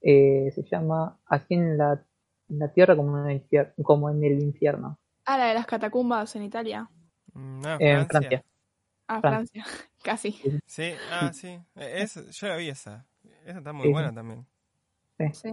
[0.00, 2.00] Eh, se llama Aquí en la,
[2.48, 4.98] la Tierra como en, el, como en el infierno.
[5.24, 6.88] Ah, la de las catacumbas en Italia.
[7.34, 8.44] Mm, en Francia.
[9.08, 9.64] Ah, Francia,
[10.06, 10.40] casi.
[10.66, 11.58] Sí, ah, sí.
[11.74, 13.04] E, yo la vi esa.
[13.44, 14.46] Esa está muy buena también.
[15.32, 15.52] Sí.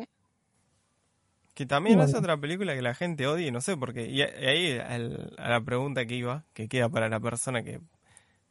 [1.55, 4.07] Que también es otra película que la gente odia, no sé por qué.
[4.07, 7.81] Y ahí a la pregunta que iba, que queda para la persona que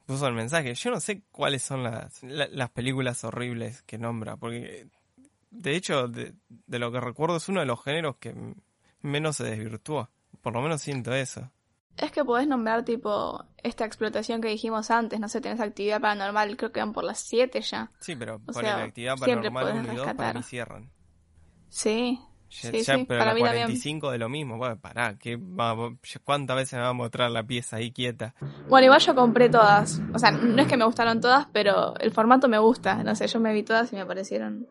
[0.07, 0.75] puso el mensaje.
[0.75, 4.89] Yo no sé cuáles son las, las películas horribles que nombra, porque
[5.51, 8.35] de hecho, de, de, lo que recuerdo, es uno de los géneros que
[9.03, 10.11] menos se desvirtúa.
[10.41, 11.51] Por lo menos siento eso.
[11.97, 16.57] Es que podés nombrar tipo esta explotación que dijimos antes, no sé, tenés actividad paranormal,
[16.57, 17.91] creo que van por las 7 ya.
[18.01, 20.91] Sí, pero por la actividad paranormal 1 y 2 para mí cierran.
[21.69, 22.21] Sí.
[22.51, 23.05] Ya, sí, sí.
[23.09, 25.41] pero para la 45 de lo mismo, bueno, pará, ¿qué,
[26.23, 28.35] ¿cuántas veces me va a mostrar la pieza ahí quieta?
[28.69, 32.11] Bueno, igual yo compré todas, o sea, no es que me gustaron todas, pero el
[32.11, 34.69] formato me gusta, no sé, yo me vi todas y me parecieron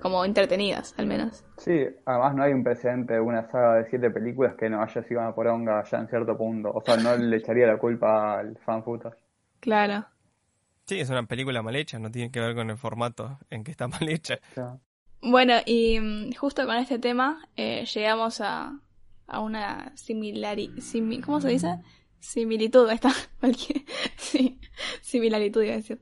[0.00, 1.44] como entretenidas, al menos.
[1.58, 5.02] Sí, además no hay un precedente de una saga de siete películas que no haya
[5.02, 6.70] sido una poronga ya en cierto punto.
[6.72, 9.16] O sea, no le echaría la culpa al fan footage.
[9.60, 10.06] Claro.
[10.86, 13.70] Sí, es una película mal hecha, no tiene que ver con el formato en que
[13.72, 14.38] está mal hecha.
[15.20, 18.80] Bueno, y mm, justo con este tema eh, llegamos a,
[19.26, 21.76] a una similari, simi- ¿cómo se dice?
[22.20, 23.14] Similitud, está,
[24.16, 24.58] sí,
[25.00, 26.00] similaritud iba a decir.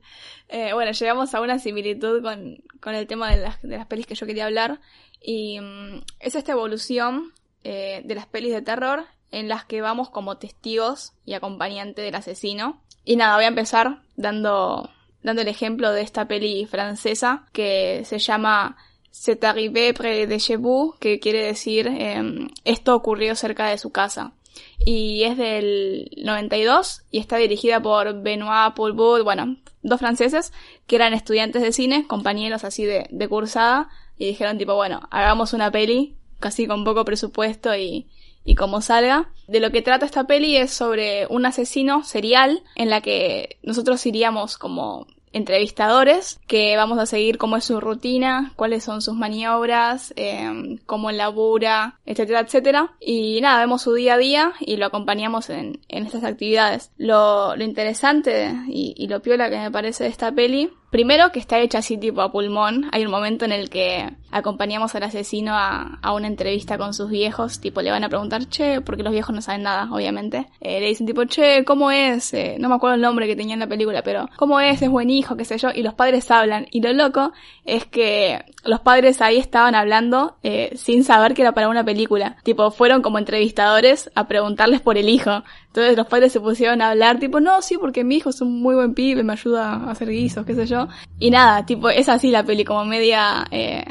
[0.49, 4.07] Eh, bueno, llegamos a una similitud con, con el tema de las, de las pelis
[4.07, 4.79] que yo quería hablar
[5.21, 10.09] y mm, es esta evolución eh, de las pelis de terror en las que vamos
[10.09, 12.81] como testigos y acompañante del asesino.
[13.03, 14.89] Y nada, voy a empezar dando,
[15.21, 18.77] dando el ejemplo de esta peli francesa que se llama
[19.11, 23.91] C'est arrivé près de chez vous, que quiere decir em, esto ocurrió cerca de su
[23.91, 24.33] casa.
[24.79, 30.53] Y es del 92 y está dirigida por Benoit Poulbout, bueno, dos franceses
[30.85, 35.53] que eran estudiantes de cine, compañeros así de, de cursada, y dijeron tipo, bueno, hagamos
[35.53, 38.07] una peli casi con poco presupuesto y,
[38.43, 39.29] y como salga.
[39.47, 44.05] De lo que trata esta peli es sobre un asesino serial en la que nosotros
[44.05, 50.13] iríamos como entrevistadores que vamos a seguir cómo es su rutina, cuáles son sus maniobras,
[50.15, 52.95] eh, cómo labura, etcétera, etcétera.
[52.99, 56.91] Y nada, vemos su día a día y lo acompañamos en, en estas actividades.
[56.97, 61.39] Lo, lo interesante y, y lo piola que me parece de esta peli Primero que
[61.39, 62.89] está hecha así tipo a pulmón.
[62.93, 67.09] Hay un momento en el que acompañamos al asesino a, a, una entrevista con sus
[67.09, 67.59] viejos.
[67.59, 70.47] Tipo, le van a preguntar, che, porque los viejos no saben nada, obviamente.
[70.61, 72.33] Eh, le dicen tipo, che, ¿cómo es?
[72.33, 74.81] Eh, no me acuerdo el nombre que tenía en la película, pero ¿cómo es?
[74.81, 75.69] Es buen hijo, qué sé yo.
[75.75, 76.67] Y los padres hablan.
[76.71, 77.33] Y lo loco
[77.65, 82.37] es que los padres ahí estaban hablando eh, sin saber que era para una película.
[82.43, 85.43] Tipo, fueron como entrevistadores a preguntarles por el hijo.
[85.67, 88.61] Entonces los padres se pusieron a hablar, tipo, no, sí, porque mi hijo es un
[88.61, 90.87] muy buen pibe, me ayuda a hacer guisos, qué sé yo.
[91.17, 93.85] Y nada, tipo, es así la peli, como media eh,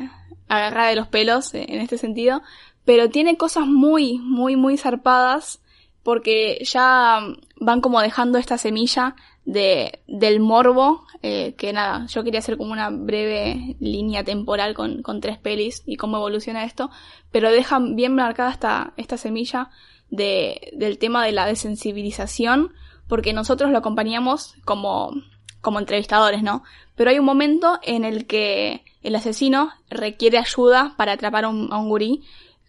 [0.48, 2.42] agarrada de los pelos eh, en este sentido.
[2.84, 5.60] Pero tiene cosas muy, muy, muy zarpadas
[6.02, 7.18] porque ya
[7.56, 9.16] van como dejando esta semilla
[9.46, 15.02] de, del morbo, eh, que nada, yo quería hacer como una breve línea temporal con,
[15.02, 16.90] con tres pelis y cómo evoluciona esto,
[17.30, 19.70] pero dejan bien marcada esta, esta semilla
[20.10, 22.72] de, del tema de la desensibilización,
[23.08, 25.12] porque nosotros lo acompañamos como,
[25.60, 26.64] como entrevistadores, ¿no?
[26.96, 31.72] Pero hay un momento en el que el asesino requiere ayuda para atrapar a un,
[31.72, 32.24] a un gurí,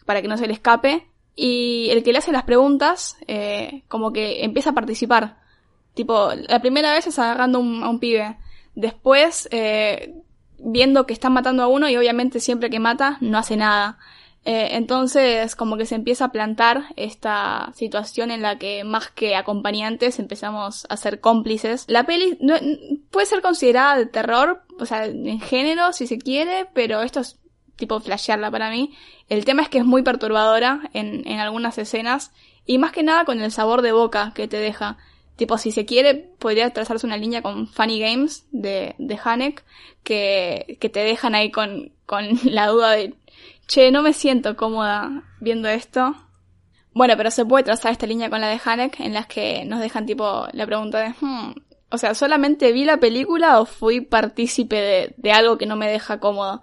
[0.05, 4.13] para que no se le escape, y el que le hace las preguntas, eh, como
[4.13, 5.46] que empieza a participar.
[5.97, 8.37] Tipo, la primera vez es agarrando a un pibe.
[8.75, 10.13] Después, eh,
[10.59, 13.97] viendo que están matando a uno y obviamente siempre que mata no hace nada.
[14.45, 19.35] Eh, entonces, como que se empieza a plantar esta situación en la que más que
[19.35, 21.85] acompañantes empezamos a ser cómplices.
[21.87, 22.37] La peli
[23.09, 27.39] puede ser considerada de terror, o sea, en género si se quiere, pero esto es
[27.75, 28.93] tipo flashearla para mí.
[29.29, 32.31] El tema es que es muy perturbadora en algunas escenas
[32.67, 34.97] y más que nada con el sabor de boca que te deja.
[35.37, 39.63] Tipo, si se quiere, podría trazarse una línea con Funny Games de, de Hanek
[40.03, 43.13] que, que te dejan ahí con, con la duda de,
[43.67, 46.15] che, no me siento cómoda viendo esto.
[46.93, 49.79] Bueno, pero se puede trazar esta línea con la de Hanek en las que nos
[49.79, 51.53] dejan tipo la pregunta de, hmm,
[51.89, 55.89] o sea, ¿solamente vi la película o fui partícipe de, de algo que no me
[55.89, 56.61] deja cómodo?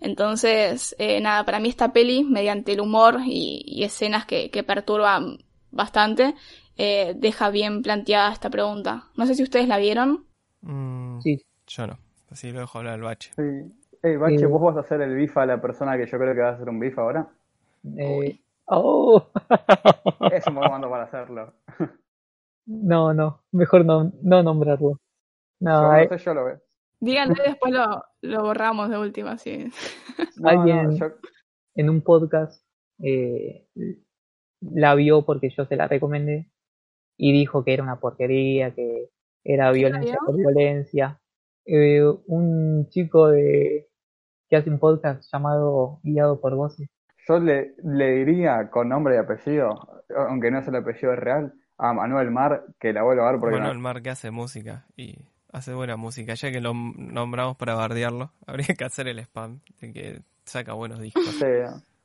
[0.00, 4.62] Entonces, eh, nada, para mí esta peli, mediante el humor y, y escenas que, que,
[4.62, 5.38] perturban
[5.70, 6.34] bastante,
[6.76, 9.04] eh, deja bien planteada esta pregunta.
[9.16, 10.24] No sé si ustedes la vieron.
[10.62, 11.44] Mm, Sí.
[11.66, 11.98] Yo no.
[12.30, 13.30] Así lo dejo hablar al bache.
[13.36, 13.72] Sí.
[14.02, 16.34] Hey, Bache, Eh, ¿vos vas a hacer el bifa a la persona que yo creo
[16.34, 17.26] que va a hacer un bifa ahora?
[17.96, 19.26] Eh, oh.
[20.32, 21.54] Es un buen momento para hacerlo.
[22.66, 25.00] no, no, mejor no, no nombrarlo.
[25.60, 26.60] No, Yo no sé, yo lo veo.
[27.00, 29.70] Díganlo y después lo, lo borramos de última, sí.
[30.36, 31.14] No, Alguien- no, yo-
[31.76, 32.62] en un podcast
[33.02, 33.66] eh,
[34.60, 36.50] la vio porque yo se la recomendé
[37.16, 39.10] y dijo que era una porquería, que
[39.44, 40.26] era ¿Quién la violencia vio?
[40.26, 41.20] por violencia.
[41.66, 43.88] Eh, un chico de
[44.48, 46.88] que hace un podcast llamado Guiado por Voces.
[47.26, 51.92] yo le, le diría con nombre y apellido, aunque no es el apellido real, a
[51.92, 54.86] Manuel Mar que la vuelva a ver porque Bueno, no- el Mar que hace música
[54.96, 55.16] y
[55.52, 56.34] hace buena música.
[56.34, 61.00] Ya que lo nombramos para bardearlo, habría que hacer el spam de que saca buenos
[61.00, 61.24] discos.
[61.24, 61.44] Sí,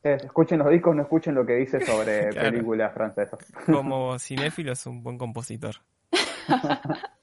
[0.04, 2.52] es, escuchen los discos, no escuchen lo que dice sobre Claro.
[2.52, 3.40] películas francesas.
[3.66, 5.76] Como cinéfilo es un buen compositor.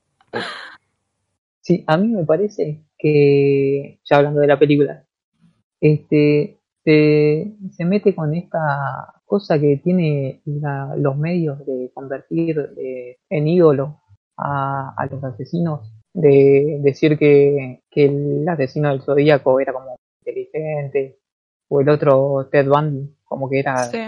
[1.60, 5.04] Sí, a mí me parece que, ya hablando de la película,
[5.80, 13.16] este se, se mete con esta cosa que tiene la- los medios de convertir eh,
[13.28, 14.00] en ídolo
[14.36, 21.18] a, a los asesinos, de decir que, que el asesino del zodíaco era como inteligente,
[21.68, 23.98] o el otro Ted Bundy, como que era Sí.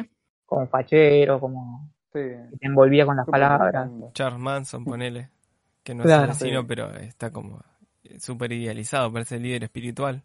[0.46, 2.20] como fachero, como Sí.
[2.20, 3.90] que te envolvía con las palabras.
[4.14, 5.28] Charles Manson, ponele.
[5.82, 6.24] Que no Claro.
[6.24, 6.66] es asesino, Sí.
[6.68, 7.60] pero está como
[8.18, 10.22] súper idealizado, parece el líder espiritual.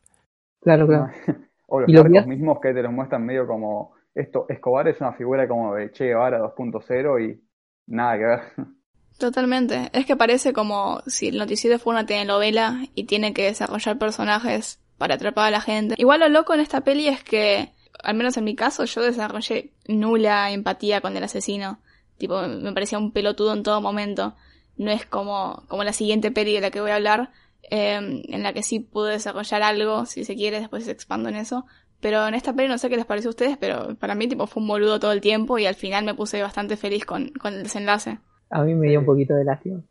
[0.61, 1.07] Claro, claro.
[1.67, 5.13] O los Y los mismos que te los muestran medio como esto, Escobar es una
[5.13, 7.41] figura como de Che Guevara 2.0 y
[7.87, 8.39] nada que ver.
[9.17, 9.89] Totalmente.
[9.93, 14.82] Es que parece como si el noticiero fuera una telenovela y tiene que desarrollar personajes
[14.97, 15.95] para atrapar a la gente.
[15.97, 19.71] Igual lo loco en esta peli es que, al menos en mi caso, yo desarrollé
[19.87, 21.79] nula empatía con el asesino.
[22.17, 24.35] Tipo, me parecía un pelotudo en todo momento.
[24.77, 27.31] No es como, como la siguiente peli de la que voy a hablar,
[27.69, 31.65] eh, en la que sí pude desarrollar algo, si se quiere, después expando en eso.
[31.99, 34.45] Pero en esta peli no sé qué les pareció a ustedes, pero para mí tipo
[34.45, 37.53] fue un boludo todo el tiempo y al final me puse bastante feliz con, con
[37.53, 38.19] el desenlace.
[38.49, 39.81] A mí me dio un poquito de lástima.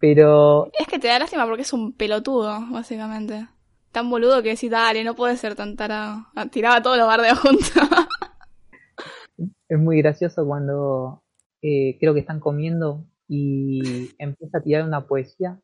[0.00, 3.46] Pero Es que te da lástima porque es un pelotudo, básicamente.
[3.92, 6.26] Tan boludo que decís, dale, no puede ser tan tarado.
[6.36, 7.72] Ah, Tiraba todos los bardeos juntos.
[9.68, 11.22] es muy gracioso cuando
[11.62, 15.60] eh, creo que están comiendo y empieza a tirar una poesía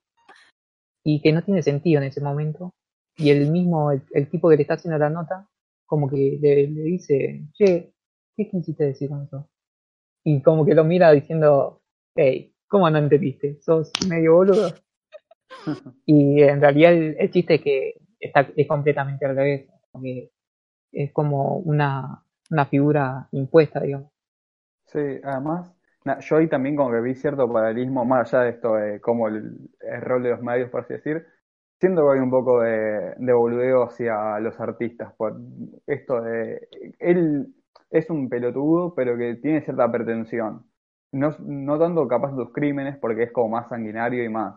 [1.04, 2.74] y que no tiene sentido en ese momento.
[3.16, 5.48] Y el mismo, el, el tipo que le está haciendo la nota,
[5.86, 7.92] como que le, le dice, che,
[8.36, 9.48] ¿qué quisiste decir con eso?
[10.24, 11.80] Y como que lo mira diciendo,
[12.16, 13.60] hey, ¿cómo no entendiste?
[13.62, 14.74] Sos medio boludo.
[16.06, 19.68] y en realidad el, el chiste es que está, es completamente al revés.
[19.90, 20.30] como que
[20.92, 24.10] es como una, una figura impuesta, digamos.
[24.86, 25.74] Sí, además,
[26.20, 29.70] yo ahí también como que vi cierto paralelismo, más allá de esto de cómo el,
[29.80, 31.26] el rol de los medios, por así decir,
[31.80, 35.36] siento que hay un poco de, de boludeo hacia los artistas, por
[35.86, 36.68] esto de,
[36.98, 37.54] él
[37.90, 40.66] es un pelotudo, pero que tiene cierta pretensión.
[41.12, 44.56] No, no tanto capaz de sus crímenes, porque es como más sanguinario y más,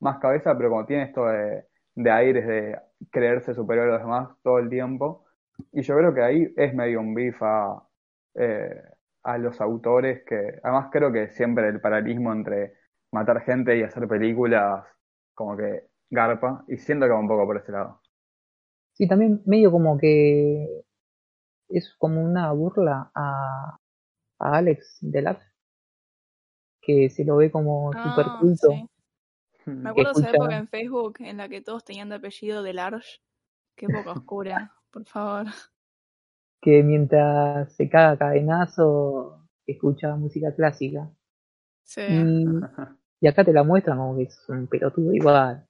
[0.00, 2.78] más cabeza, pero como tiene esto de, de aires de
[3.10, 5.24] creerse superior a los demás todo el tiempo.
[5.72, 7.82] Y yo creo que ahí es medio un beef a,
[8.34, 8.82] eh,
[9.24, 12.74] a los autores que, además creo que siempre el paralelismo entre
[13.12, 14.84] matar gente y hacer películas
[15.34, 18.00] como que garpa, y siento que va un poco por ese lado.
[18.94, 20.84] Sí, también medio como que
[21.68, 23.78] es como una burla a,
[24.38, 25.46] a Alex Deluxe,
[26.82, 28.68] que se lo ve como súper Ah, culto.
[28.68, 28.88] sí.
[29.66, 32.72] Me acuerdo de esa época en Facebook en la que todos tenían de apellido de
[32.72, 33.20] Large.
[33.76, 35.46] Qué poca oscura, por favor.
[36.60, 41.10] que mientras se caga cadenazo escucha música clásica.
[41.84, 42.02] Sí.
[42.08, 42.44] Y,
[43.20, 45.66] y acá te la muestran como que es un pelotudo igual.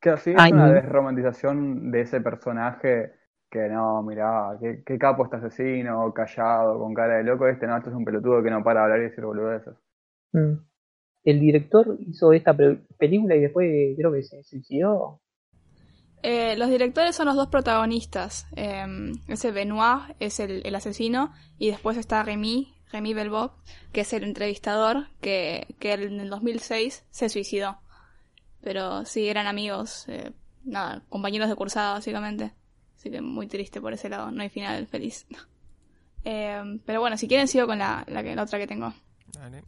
[0.00, 3.14] Que así es Ay, una desromantización de ese personaje
[3.52, 7.76] que no, mirá, qué, qué capo este asesino, callado, con cara de loco, este no,
[7.76, 9.74] este es un pelotudo que no para de hablar y decir boludeces.
[10.32, 10.54] Mm.
[11.24, 15.20] El director hizo esta pe- película y después creo que se suicidó.
[16.22, 18.46] Eh, los directores son los dos protagonistas.
[18.56, 18.84] Eh,
[19.28, 23.52] ese Benoit es el, el asesino y después está Remy, Remy Belboc,
[23.92, 27.78] que es el entrevistador que, que en el 2006 se suicidó.
[28.62, 30.30] Pero sí, eran amigos, eh,
[30.64, 32.52] nada, compañeros de cursada básicamente.
[32.96, 35.26] Así que muy triste por ese lado, no hay final feliz.
[36.24, 38.94] Eh, pero bueno, si quieren sigo con la, la, que- la otra que tengo.
[39.32, 39.64] Dale.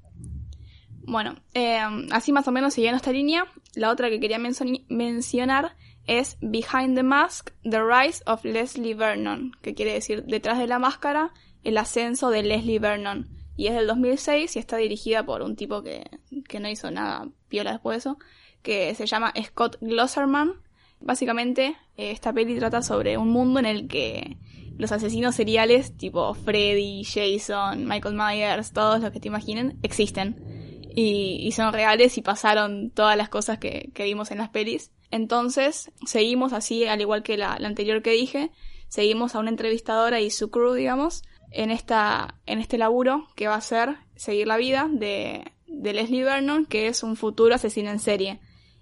[1.07, 1.81] Bueno, eh,
[2.13, 5.77] así más o menos siguiendo esta línea, la otra que quería mencionar
[6.07, 10.79] es Behind the Mask, The Rise of Leslie Vernon, que quiere decir detrás de la
[10.79, 11.33] máscara,
[11.63, 13.29] el ascenso de Leslie Vernon.
[13.57, 16.05] Y es del 2006 y está dirigida por un tipo que,
[16.49, 18.19] que no hizo nada piola después de eso,
[18.63, 20.55] que se llama Scott Glosserman.
[21.01, 24.39] Básicamente, eh, esta peli trata sobre un mundo en el que
[24.77, 30.64] los asesinos seriales, tipo Freddy, Jason, Michael Myers, todos los que te imaginen, existen
[30.95, 34.91] y, son reales y pasaron todas las cosas que, que vimos en las pelis.
[35.11, 38.51] Entonces, seguimos así, al igual que la, anterior que dije,
[38.89, 43.55] seguimos a una entrevistadora y su crew, digamos, en esta, en este laburo que va
[43.55, 47.99] a ser seguir la vida de, de Leslie Vernon, que es un futuro asesino en
[47.99, 48.41] serie.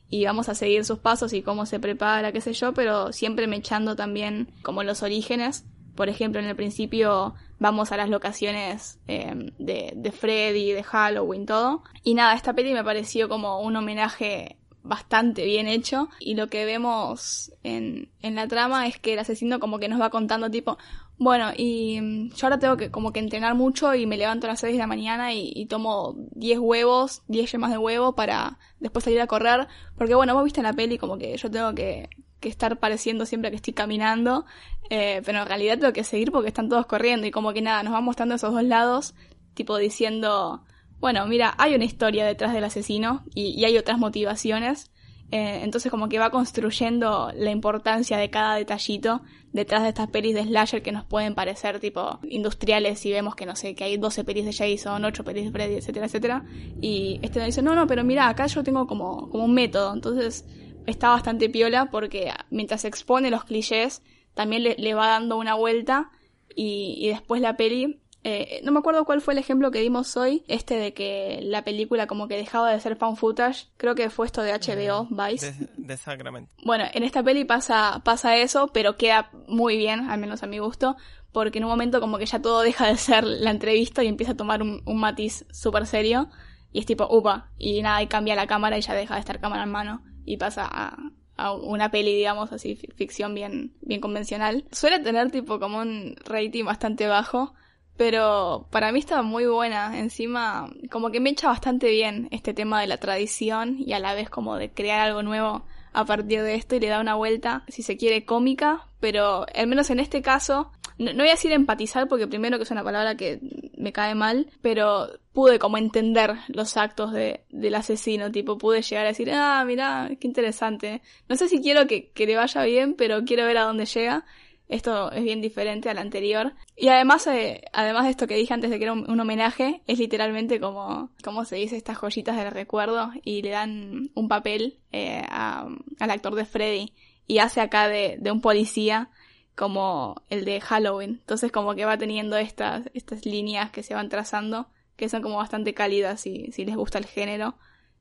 [0.08, 3.46] Y vamos a seguir sus pasos y cómo se prepara, qué sé yo, pero siempre
[3.46, 5.64] mechando también como los orígenes.
[5.94, 11.46] Por ejemplo, en el principio vamos a las locaciones eh, de, de Freddy, de Halloween,
[11.46, 11.82] todo.
[12.02, 16.64] Y nada, esta peli me pareció como un homenaje bastante bien hecho y lo que
[16.64, 20.76] vemos en, en la trama es que el asesino como que nos va contando tipo,
[21.18, 24.50] bueno, y mm, yo ahora tengo que como que entrenar mucho y me levanto a
[24.50, 28.58] las 6 de la mañana y, y tomo 10 huevos, 10 yemas de huevo para
[28.80, 31.74] después salir a correr, porque bueno, vos viste en la peli como que yo tengo
[31.74, 32.10] que,
[32.42, 34.44] que estar pareciendo siempre que estoy caminando,
[34.90, 37.82] eh, pero en realidad tengo que seguir porque están todos corriendo y como que nada,
[37.82, 39.14] nos va mostrando esos dos lados,
[39.54, 40.62] tipo diciendo,
[41.00, 44.90] bueno, mira, hay una historia detrás del asesino y, y hay otras motivaciones.
[45.34, 49.22] Eh, entonces como que va construyendo la importancia de cada detallito
[49.54, 53.46] detrás de estas pelis de slasher que nos pueden parecer tipo industriales y vemos que
[53.46, 56.44] no sé, que hay 12 pelis de Jason, 8 pelis de Freddy, etcétera, etcétera.
[56.82, 59.94] Y este nos dice, no, no, pero mira, acá yo tengo como, como un método.
[59.94, 60.44] Entonces
[60.86, 64.02] está bastante piola porque mientras expone los clichés,
[64.34, 66.10] también le, le va dando una vuelta
[66.54, 70.16] y, y después la peli Eh, no me acuerdo cuál fue el ejemplo que dimos
[70.16, 74.10] hoy, este de que la película como que dejaba de ser found footage, creo que
[74.10, 75.50] fue esto de HBO, Vice.
[75.50, 76.48] De, de Sacramento.
[76.64, 80.60] Bueno, en esta peli pasa, pasa eso, pero queda muy bien, al menos a mi
[80.60, 80.94] gusto,
[81.32, 84.34] porque en un momento como que ya todo deja de ser la entrevista y empieza
[84.34, 86.28] a tomar un, un matiz súper serio,
[86.70, 89.40] y es tipo, upa, y nada, y cambia la cámara y ya deja de estar
[89.40, 90.96] cámara en mano, y pasa a,
[91.36, 94.64] a una peli, digamos, así, fi- ficción bien, bien convencional.
[94.72, 97.54] Suele tener tipo como un rating bastante bajo,
[97.96, 99.98] pero para mí está muy buena.
[99.98, 104.14] Encima, como que me echa bastante bien este tema de la tradición y a la
[104.14, 107.64] vez como de crear algo nuevo a partir de esto y le da una vuelta,
[107.68, 111.52] si se quiere, cómica, pero al menos en este caso, no, no voy a decir
[111.52, 113.40] empatizar porque primero que es una palabra que
[113.76, 119.04] me cae mal, pero pude como entender los actos de, del asesino, tipo pude llegar
[119.06, 121.02] a decir, ah, mira, qué interesante.
[121.28, 124.24] No sé si quiero que, que le vaya bien, pero quiero ver a dónde llega.
[124.68, 126.54] Esto es bien diferente al anterior.
[126.76, 129.82] Y además, eh, además de esto que dije antes de que era un, un homenaje,
[129.86, 134.78] es literalmente como, como se dice, estas joyitas del recuerdo y le dan un papel
[134.92, 135.68] eh, a-
[136.00, 136.94] al actor de Freddy
[137.26, 139.10] y hace acá de, de un policía
[139.54, 141.18] como el de Halloween.
[141.20, 144.68] Entonces como que va teniendo estas, estas líneas que se van trazando
[145.02, 147.56] que son como bastante cálidas si, si les gusta el género.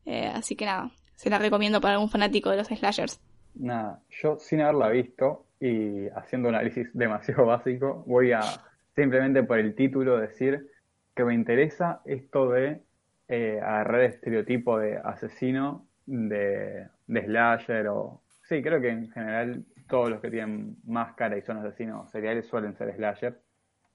[0.06, 3.20] Eh, así que nada, se la recomiendo para algún fanático de los slashers.
[3.56, 8.42] Nada, yo sin haberla visto y haciendo un análisis demasiado básico, voy a
[8.96, 10.70] simplemente por el título decir
[11.16, 12.84] que me interesa esto de
[13.28, 18.22] eh, agarrar el estereotipo de asesino, de, de slasher o...
[18.44, 22.76] Sí, creo que en general todos los que tienen máscara y son asesinos seriales suelen
[22.76, 23.40] ser slasher.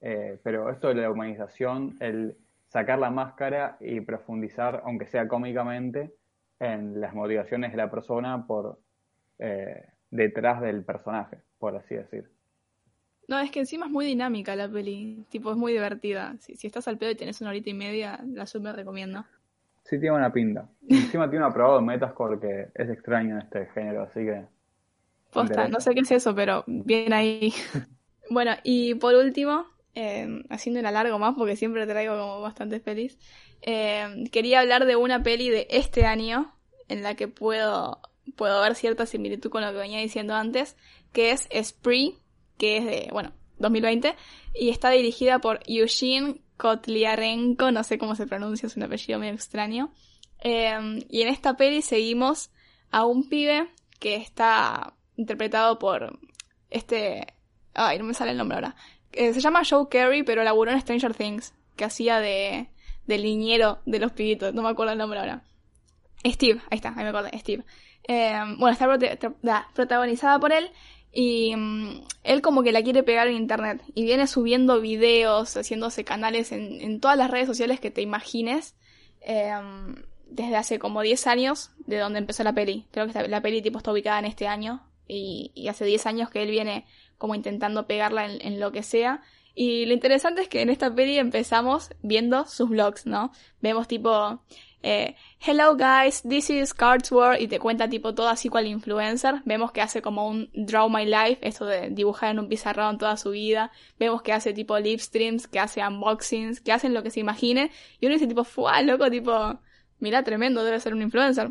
[0.01, 2.37] Eh, pero esto de la humanización, el
[2.77, 6.13] sacar la máscara y profundizar, aunque sea cómicamente,
[6.61, 8.79] en las motivaciones de la persona por
[9.39, 12.29] eh, detrás del personaje, por así decir.
[13.29, 16.37] No, es que encima es muy dinámica la peli, tipo es muy divertida.
[16.39, 19.25] Si, si estás al pedo y tenés una horita y media, la súper recomiendo.
[19.85, 20.69] Sí, tiene buena pinta.
[20.87, 24.45] Encima tiene un aprobado en Metascore que es extraño en este género, así que.
[25.33, 27.55] Posta, no sé qué es eso, pero bien ahí.
[28.31, 29.65] bueno, y por último,
[29.97, 33.19] eh, haciendo el alargo más porque siempre traigo como bastantes pelis,
[33.63, 36.55] eh, quería hablar de una peli de este año
[36.89, 38.03] en la que puedo,
[38.37, 40.77] puedo ver cierta similitud con lo que venía diciendo antes,
[41.13, 42.19] que es Spree,
[42.59, 44.15] que es de, bueno, 2020,
[44.55, 49.33] y está dirigida por Eugene Kotliarenko, no sé cómo se pronuncia, es un apellido medio
[49.33, 49.95] extraño.
[50.45, 52.51] Eh, y en esta peli seguimos
[52.91, 53.67] a un pibe
[53.99, 56.19] que está interpretado por
[56.69, 57.27] este...
[57.73, 58.77] Ay, no me sale el nombre ahora.
[59.13, 62.69] Eh, se llama Joe Carey, pero laburó en Stranger Things, que hacía de,
[63.07, 65.43] de liñero de los pibitos, no me acuerdo el nombre ahora.
[66.25, 67.65] Steve, ahí está, ahí me acuerdo, Steve.
[68.09, 70.71] Eh, bueno, está protagonizada por él
[71.13, 76.05] y mm, él como que la quiere pegar en internet y viene subiendo videos, haciéndose
[76.05, 78.77] canales en, en todas las redes sociales que te imagines
[79.23, 79.51] eh,
[80.27, 82.87] desde hace como 10 años de donde empezó la peli.
[82.91, 86.31] Creo que la peli tipo está ubicada en este año y, y hace 10 años
[86.31, 86.85] que él viene
[87.19, 89.23] como intentando pegarla en, en lo que sea.
[89.55, 93.33] Y lo interesante es que en esta peli empezamos viendo sus vlogs, ¿no?
[93.63, 94.43] Vemos tipo,
[94.83, 99.43] eh, hello guys, this is World y te cuenta tipo todo así cual influencer.
[99.45, 103.17] Vemos que hace como un Draw My Life, esto de dibujar en un pizarrón toda
[103.17, 103.73] su vida.
[103.99, 107.71] Vemos que hace tipo live streams, que hace unboxings, que hacen lo que se imagine.
[107.99, 109.11] Y uno dice tipo, ¡fua, loco!
[109.11, 109.59] Tipo,
[110.01, 111.51] mira, tremendo, debe ser un influencer.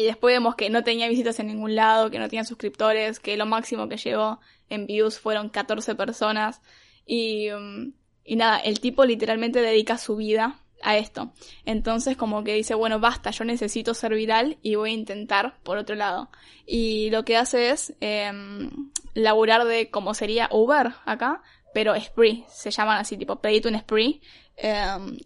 [0.00, 3.36] Y después vemos que no tenía visitas en ningún lado, que no tenía suscriptores, que
[3.36, 4.40] lo máximo que llegó
[4.70, 6.62] en views fueron 14 personas.
[7.04, 7.92] Y, um,
[8.24, 11.34] y nada, el tipo literalmente dedica su vida a esto.
[11.66, 15.76] Entonces como que dice, bueno, basta, yo necesito ser viral y voy a intentar por
[15.76, 16.30] otro lado.
[16.64, 18.32] Y lo que hace es eh,
[19.12, 21.42] laburar de como sería Uber acá,
[21.74, 24.22] pero Spree, se llaman así, tipo pedite un Spree.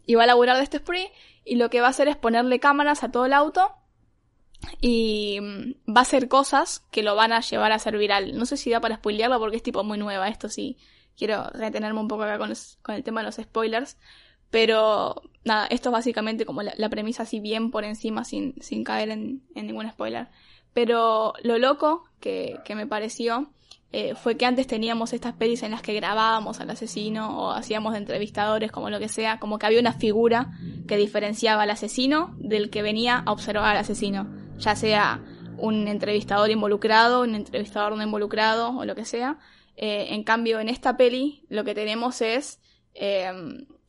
[0.05, 1.13] Y va a laburar de este Spree
[1.45, 3.71] y lo que va a hacer es ponerle cámaras a todo el auto
[4.81, 8.37] y mm, va a hacer cosas que lo van a llevar a ser viral.
[8.37, 10.77] No sé si da para spoilearlo porque es tipo muy nueva, esto sí.
[11.17, 12.53] Quiero retenerme un poco acá con,
[12.83, 13.97] con el tema de los spoilers.
[14.51, 19.11] Pero nada, esto es básicamente como la, premisa así bien por encima sin, sin caer
[19.11, 20.29] en, en ningún spoiler.
[20.73, 23.51] Pero lo loco que, que me pareció
[23.97, 27.93] eh, fue que antes teníamos estas pelis en las que grabábamos al asesino o hacíamos
[27.93, 30.51] de entrevistadores, como lo que sea, como que había una figura
[30.89, 34.27] que diferenciaba al asesino del que venía a observar al asesino,
[34.59, 35.21] ya sea
[35.57, 39.39] un entrevistador involucrado, un entrevistador no involucrado o lo que sea.
[39.77, 42.61] Eh, en cambio, en esta peli lo que tenemos es
[42.95, 43.33] eh,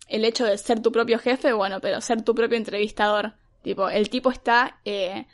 [0.07, 3.33] el hecho de ser tu propio jefe, bueno, pero ser tu propio entrevistador.
[3.61, 5.25] Tipo, el tipo está eh,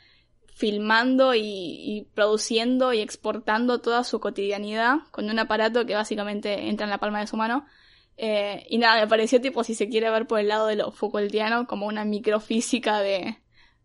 [0.54, 6.84] filmando y, y produciendo y exportando toda su cotidianidad con un aparato que básicamente entra
[6.84, 7.66] en la palma de su mano
[8.16, 10.92] Eh, y nada, me pareció tipo, si se quiere ver por el lado de lo
[10.92, 13.38] Foucaultiano, como una microfísica de,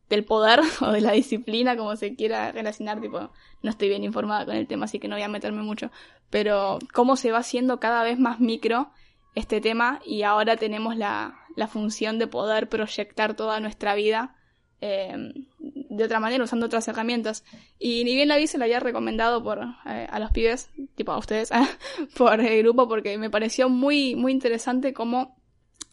[0.10, 3.32] del poder o de la disciplina, como se quiera relacionar, tipo,
[3.62, 5.92] no estoy bien informada con el tema, así que no voy a meterme mucho,
[6.30, 8.92] pero cómo se va haciendo cada vez más micro
[9.36, 14.36] este tema y ahora tenemos la, la función de poder proyectar toda nuestra vida
[14.80, 17.44] eh, de otra manera, usando otras herramientas.
[17.80, 21.12] Y ni bien la vi, se la había recomendado por, eh, a los pibes, tipo
[21.12, 21.50] a ustedes,
[22.18, 25.36] por el grupo, porque me pareció muy, muy interesante cómo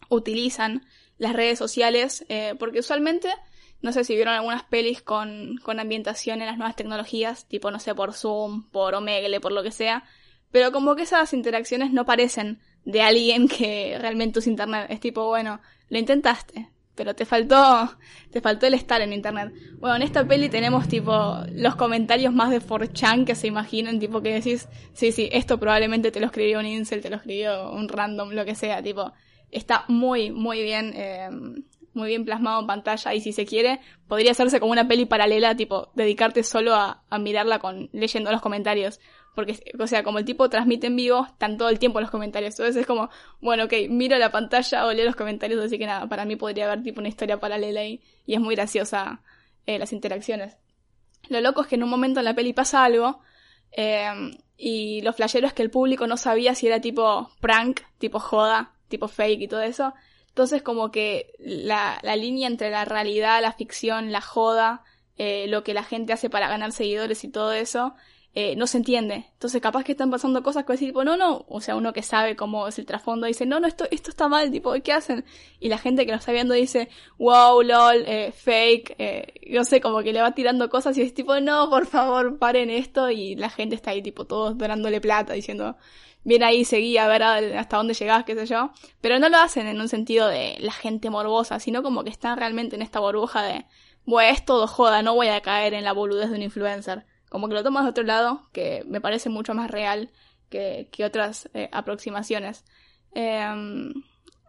[0.09, 0.85] utilizan
[1.17, 3.29] las redes sociales, eh, porque usualmente,
[3.81, 7.79] no sé si vieron algunas pelis con, con ambientación en las nuevas tecnologías, tipo, no
[7.79, 10.03] sé, por Zoom, por Omegle, por lo que sea,
[10.51, 14.87] pero como que esas interacciones no parecen de alguien que realmente usa internet.
[14.89, 17.97] Es tipo, bueno, lo intentaste, pero te faltó,
[18.31, 19.53] te faltó el estar en internet.
[19.79, 24.21] Bueno, en esta peli tenemos tipo los comentarios más de 4chan que se imaginen, tipo
[24.21, 27.89] que decís, sí, sí, esto probablemente te lo escribió un incel, te lo escribió un
[27.89, 29.11] random, lo que sea, tipo,
[29.51, 31.29] está muy, muy bien, eh,
[31.95, 35.55] muy bien plasmado en pantalla y si se quiere, podría hacerse como una peli paralela,
[35.55, 38.99] tipo, dedicarte solo a, mirarla con, leyendo los comentarios.
[39.33, 42.53] Porque, o sea, como el tipo transmite en vivo, están todo el tiempo los comentarios.
[42.53, 43.09] Entonces es como,
[43.41, 46.65] bueno, ok, miro la pantalla o leo los comentarios, así que nada, para mí podría
[46.65, 48.01] haber tipo una historia paralela ahí.
[48.25, 49.21] Y es muy graciosa
[49.65, 50.57] eh, las interacciones.
[51.29, 53.19] Lo loco es que en un momento en la peli pasa algo,
[53.71, 58.19] eh, y lo flashero es que el público no sabía si era tipo prank, tipo
[58.19, 59.93] joda, tipo fake y todo eso.
[60.35, 64.83] Entonces como que la, la línea entre la realidad, la ficción, la joda,
[65.17, 67.95] eh, lo que la gente hace para ganar seguidores y todo eso,
[68.33, 69.27] eh, no se entiende.
[69.31, 72.03] Entonces, capaz que están pasando cosas que decir, tipo, no, no, o sea, uno que
[72.03, 75.23] sabe cómo es el trasfondo dice, no, no, esto, esto está mal, tipo, ¿qué hacen?
[75.61, 79.79] Y la gente que lo está viendo dice, wow, lol, eh, fake, eh, no sé,
[79.79, 83.35] como que le va tirando cosas y es tipo, no, por favor, paren esto, y
[83.35, 85.77] la gente está ahí, tipo, todos donándole plata, diciendo,
[86.25, 88.71] bien ahí, seguí a ver hasta dónde llegás, qué sé yo.
[88.99, 92.37] Pero no lo hacen en un sentido de la gente morbosa, sino como que están
[92.37, 93.65] realmente en esta burbuja de,
[94.05, 97.49] bueno, es todo joda, no voy a caer en la boludez de un influencer como
[97.49, 100.09] que lo tomas de otro lado, que me parece mucho más real
[100.49, 102.63] que, otras eh, aproximaciones.
[103.13, 103.91] Em,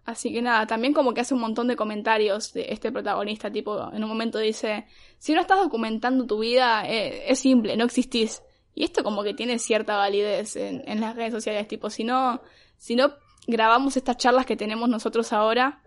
[0.05, 3.93] así que nada, también como que hace un montón de comentarios de este protagonista, tipo,
[3.93, 4.87] en un momento dice,
[5.19, 8.41] si no estás documentando tu vida, eh, es simple, no existís.
[8.77, 12.43] Y esto como que tiene cierta validez en, en las redes sociales, tipo, si no,
[12.77, 13.15] si no
[13.49, 15.81] grabamos estas charlas que tenemos nosotros ahora,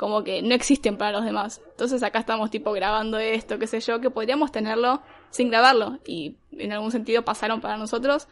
[0.00, 1.60] como que no existen para los demás.
[1.72, 6.36] Entonces acá estamos tipo grabando esto, qué sé yo, que podríamos tenerlo sin grabarlo y
[6.52, 8.26] en algún sentido pasaron para nosotros,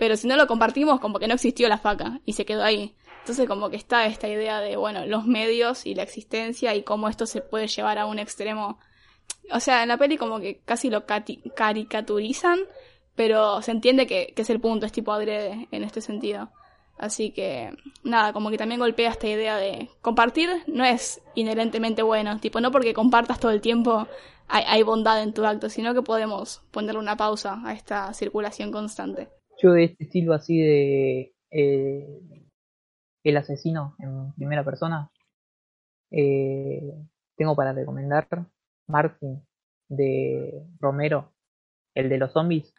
[0.00, 2.96] pero si no lo compartimos como que no existió la faca y se quedó ahí.
[3.20, 7.08] Entonces como que está esta idea de, bueno, los medios y la existencia y cómo
[7.08, 8.80] esto se puede llevar a un extremo.
[9.52, 12.58] O sea, en la peli como que casi lo caricaturizan,
[13.14, 16.50] pero se entiende que, que es el punto, es tipo adrede en este sentido.
[16.98, 17.70] Así que,
[18.04, 22.38] nada, como que también golpea esta idea de compartir no es inherentemente bueno.
[22.38, 24.06] Tipo, no porque compartas todo el tiempo
[24.48, 29.28] hay, bondad en tu acto, sino que podemos ponerle una pausa a esta circulación constante.
[29.62, 32.20] Yo de este estilo así de eh,
[33.24, 35.10] el asesino en primera persona,
[36.10, 36.94] eh,
[37.36, 38.28] tengo para recomendar
[38.88, 39.42] Martin
[39.88, 41.32] de Romero,
[41.94, 42.74] el de los zombies.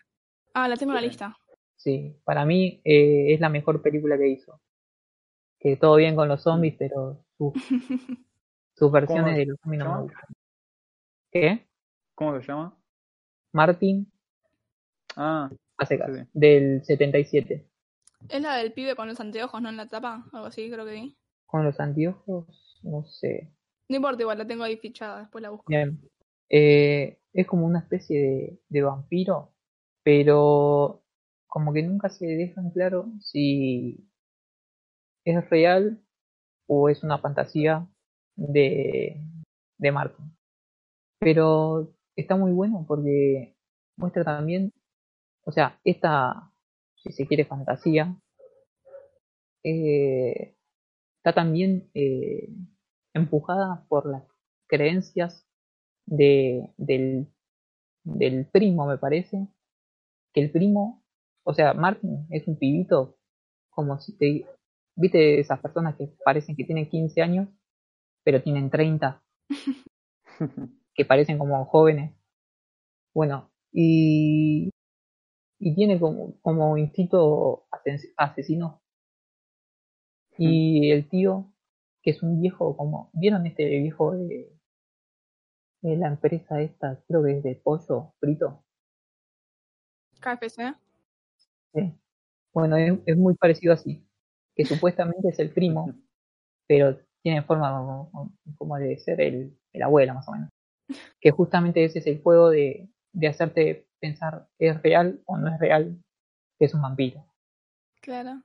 [0.54, 1.38] Ah, la tengo en la lista.
[1.76, 4.62] Sí, para mí eh, es la mejor película que hizo.
[5.60, 7.54] Que todo bien con los zombies, pero sus
[8.92, 10.26] versiones de los zombies no me gustan.
[11.32, 11.68] ¿Qué?
[12.16, 12.78] ¿Cómo se llama?
[13.52, 14.12] Martin.
[15.16, 16.00] Ah, hace
[16.34, 17.68] del 77.
[18.30, 19.70] Es la del pibe con los anteojos, ¿no?
[19.70, 21.18] En la tapa, algo así, creo que vi.
[21.46, 23.52] Con los anteojos, no sé.
[23.90, 25.66] No importa, igual la tengo ahí fichada, después la busco.
[25.68, 26.00] Bien.
[26.50, 29.53] Eh, es como una especie de, de vampiro,
[30.04, 31.04] pero
[31.48, 34.10] como que nunca se dejan claro si
[35.26, 36.02] es real
[36.68, 37.88] o es una fantasía
[38.36, 39.22] de,
[39.78, 40.36] de Martin.
[41.20, 43.56] Pero está muy bueno porque
[43.98, 44.74] muestra también,
[45.46, 46.52] o sea, esta,
[46.96, 48.16] si se quiere, fantasía,
[49.64, 50.56] eh,
[51.18, 52.50] está también eh,
[53.14, 54.24] empujada por las
[54.68, 55.48] creencias
[56.06, 57.28] de, del,
[58.04, 59.48] del primo, me parece,
[60.34, 61.04] que el primo
[61.44, 63.18] o sea, Martin es un pibito
[63.70, 64.46] como si te...
[64.96, 67.50] ¿Viste esas personas que parecen que tienen 15 años,
[68.24, 69.24] pero tienen 30?
[70.96, 72.16] que parecen como jóvenes.
[73.14, 74.70] Bueno, y,
[75.60, 77.66] y tiene como, como instinto
[78.18, 78.82] asesino.
[80.38, 81.52] Y el tío,
[82.02, 83.10] que es un viejo como...
[83.14, 84.52] ¿Vieron este viejo de,
[85.82, 87.04] de la empresa esta?
[87.08, 88.63] Creo que es de pollo frito.
[90.24, 90.76] KFC.
[92.54, 94.06] Bueno, es, muy parecido así.
[94.56, 95.94] que supuestamente es el primo,
[96.68, 97.72] pero tiene forma
[98.58, 100.50] como, de ser el, el abuelo más o menos.
[101.22, 105.60] Que justamente ese es el juego de, de hacerte pensar es real o no es
[105.60, 105.98] real
[106.60, 107.26] que es un vampiro.
[108.02, 108.42] Claro.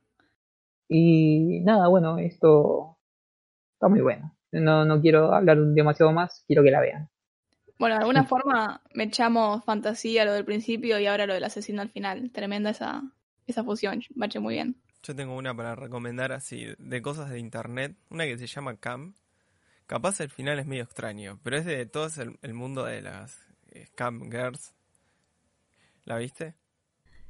[0.89, 2.97] Y nada, bueno, esto
[3.75, 4.35] está muy bueno.
[4.53, 7.11] No, no quiero hablar demasiado más, quiero que la vean.
[7.79, 11.81] Bueno, de alguna forma me echamos fantasía lo del principio y ahora lo del asesino
[11.81, 12.31] al final.
[12.33, 13.03] Tremenda esa,
[13.47, 14.77] esa fusión, bache muy bien.
[15.03, 19.15] Yo tengo una para recomendar así, de cosas de internet, una que se llama Cam.
[19.87, 22.09] Capaz el final es medio extraño, pero es de todo
[22.43, 23.39] el, mundo de las
[23.71, 24.75] eh, Cam Girls.
[26.05, 26.55] ¿La viste?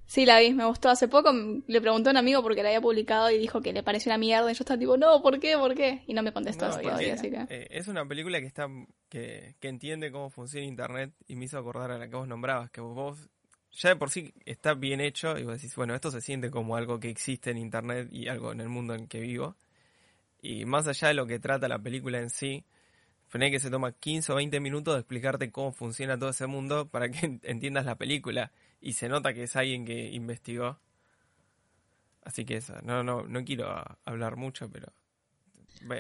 [0.08, 0.88] Sí, la vi, me gustó.
[0.88, 1.30] Hace poco
[1.66, 4.16] le pregunté a un amigo porque la había publicado y dijo que le pareció una
[4.16, 4.50] mierda.
[4.50, 5.58] Y yo estaba tipo, no, ¿por qué?
[5.58, 6.02] ¿Por qué?
[6.06, 7.44] Y no me contestó todavía, así que...
[7.50, 8.68] Eh, es una película que está
[9.10, 12.70] que, que, entiende cómo funciona Internet y me hizo acordar a la que vos nombrabas,
[12.70, 13.28] que vos
[13.70, 16.76] ya de por sí está bien hecho y vos decís, bueno, esto se siente como
[16.76, 19.56] algo que existe en Internet y algo en el mundo en que vivo.
[20.40, 22.64] Y más allá de lo que trata la película en sí,
[23.26, 26.88] Fue que se toma 15 o 20 minutos de explicarte cómo funciona todo ese mundo
[26.88, 30.78] para que entiendas la película y se nota que es alguien que investigó.
[32.22, 34.92] Así que eso, no, no, no quiero hablar mucho, pero...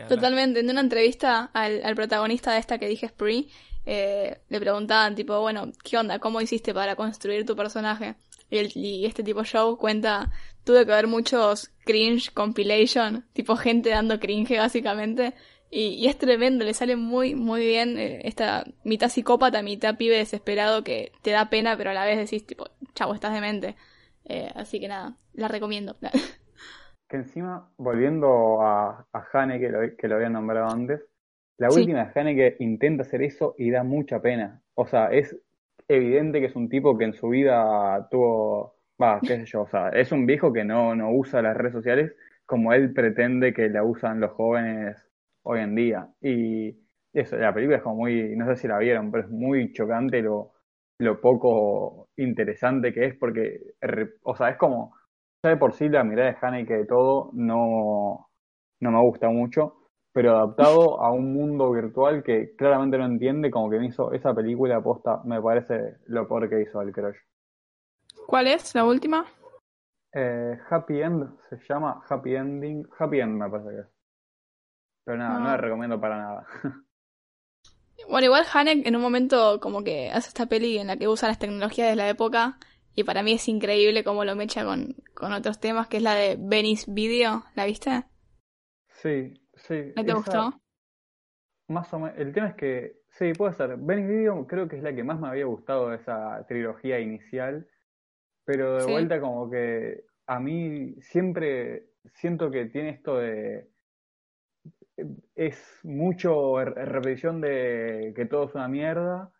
[0.08, 3.48] Totalmente, en una entrevista al, protagonista de esta que dije Spree,
[3.86, 6.18] eh, le preguntaban tipo, bueno, ¿qué onda?
[6.18, 8.16] ¿Cómo hiciste para construir tu personaje?
[8.50, 10.32] Y, el, y este tipo show cuenta,
[10.64, 15.34] tuve que ver muchos cringe compilation, tipo gente dando cringe básicamente,
[15.70, 20.82] y, es tremendo, le sale muy, muy bien eh, esta mitad psicópata, mitad pibe desesperado
[20.82, 23.76] que te da pena, pero a la vez decís, tipo, chavo, estás demente.
[24.24, 25.96] Eh, así que nada, la recomiendo.
[27.08, 31.02] que encima, volviendo a, a Hane, que lo, que lo había nombrado antes,
[31.58, 34.62] la última de Hane que intenta hacer eso y da mucha pena.
[34.74, 35.36] O sea, es
[35.88, 39.68] evidente que es un tipo que en su vida tuvo, va, qué sé yo, o
[39.68, 42.14] sea, es un viejo que no, no usa las redes sociales
[42.48, 45.07] como él pretende que la usan los jóvenes
[45.48, 46.08] hoy en día.
[46.20, 46.76] Y
[47.12, 50.20] eso, la película es como muy, no sé si la vieron, pero es muy chocante
[50.20, 50.52] lo,
[51.00, 53.60] lo poco interesante que es, porque,
[54.22, 54.94] o sea, es como,
[55.42, 58.28] ya de por sí la mirada de Haneke de todo no,
[58.80, 59.76] no me gusta mucho,
[60.12, 64.34] pero adaptado a un mundo virtual que claramente no entiende, como que me hizo esa
[64.34, 67.18] película aposta, me parece lo peor que hizo el Crush.
[68.26, 69.24] ¿Cuál es la última?
[70.12, 73.97] Eh, Happy End se llama Happy Ending, Happy End me parece que es.
[75.08, 75.56] Pero nada, no la ah.
[75.56, 76.46] recomiendo para nada.
[78.08, 81.28] Bueno, igual Hanek en un momento como que hace esta peli en la que usa
[81.28, 82.56] las tecnologías de la época
[82.94, 86.14] y para mí es increíble cómo lo mecha con, con otros temas, que es la
[86.14, 88.04] de Venice Video, ¿la viste?
[88.88, 89.92] Sí, sí.
[89.94, 90.54] ¿No te gustó?
[91.66, 93.76] Más o menos, el tema es que, sí, puede ser.
[93.76, 97.68] Venice Video creo que es la que más me había gustado de esa trilogía inicial,
[98.44, 103.68] pero de vuelta como que a mí siempre siento que tiene esto de
[105.34, 109.32] es mucho repetición de que todo es una mierda,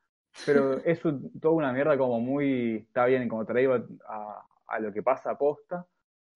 [0.46, 1.00] pero es
[1.40, 5.38] toda una mierda como muy, está bien, como traído a, a lo que pasa a
[5.38, 5.86] posta,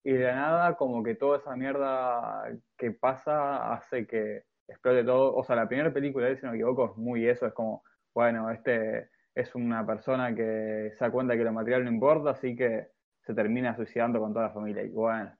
[0.03, 2.43] y de la nada como que toda esa mierda
[2.77, 6.91] que pasa hace que explote todo, o sea, la primera película, si no me equivoco,
[6.91, 7.83] es muy eso, es como,
[8.13, 12.55] bueno, este es una persona que se da cuenta que lo material no importa, así
[12.55, 12.87] que
[13.21, 15.31] se termina suicidando con toda la familia, y bueno,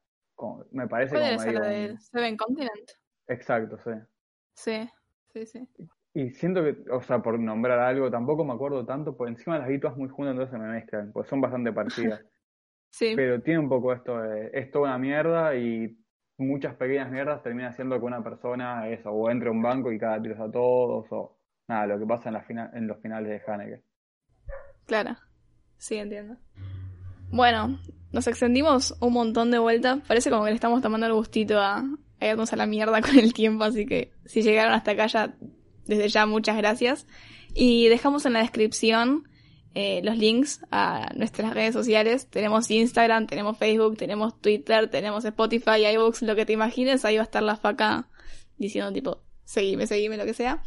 [0.71, 1.61] me parece como medio...
[1.61, 2.91] de Seven Continent?
[3.27, 3.91] Exacto, sí.
[4.53, 4.89] Sí,
[5.33, 5.67] sí, sí.
[6.13, 9.67] Y siento que, o sea, por nombrar algo, tampoco me acuerdo tanto, por encima las
[9.67, 12.23] vi todas muy juntas, entonces me mezclan, pues son bastante parecidas.
[12.91, 13.13] sí.
[13.15, 15.97] Pero tiene un poco esto de, es toda una mierda y
[16.37, 19.97] muchas pequeñas mierdas terminan siendo que una persona, eso, o entre a un banco y
[19.97, 21.37] cada tiros a todos, o
[21.67, 23.83] nada, lo que pasa en, la en los finales de Haneke.
[24.85, 25.15] Claro,
[25.77, 26.37] sí, entiendo.
[27.31, 27.79] Bueno,
[28.11, 31.83] nos extendimos un montón de vueltas, parece como que le estamos tomando el gustito a,
[32.19, 35.35] vamos a la mierda con el tiempo, así que si llegaron hasta acá ya,
[35.85, 37.07] desde ya muchas gracias.
[37.55, 39.27] Y dejamos en la descripción
[39.75, 42.27] eh, los links a nuestras redes sociales.
[42.29, 47.21] Tenemos Instagram, tenemos Facebook, tenemos Twitter, tenemos Spotify, iBooks, lo que te imagines, ahí va
[47.21, 48.07] a estar la faca
[48.57, 50.61] diciendo tipo, seguime, seguime, lo que sea.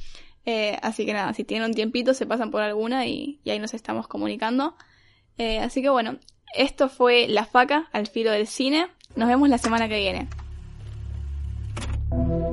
[0.44, 3.74] Eh, así que nada, si tienen un tiempito se pasan por alguna y, ahí nos
[3.74, 4.76] estamos comunicando.
[5.38, 6.18] Eh, así que bueno,
[6.56, 8.88] esto fue La Faca al filo del cine.
[9.14, 10.28] Nos vemos la semana que viene.
[12.10, 12.45] Thank you.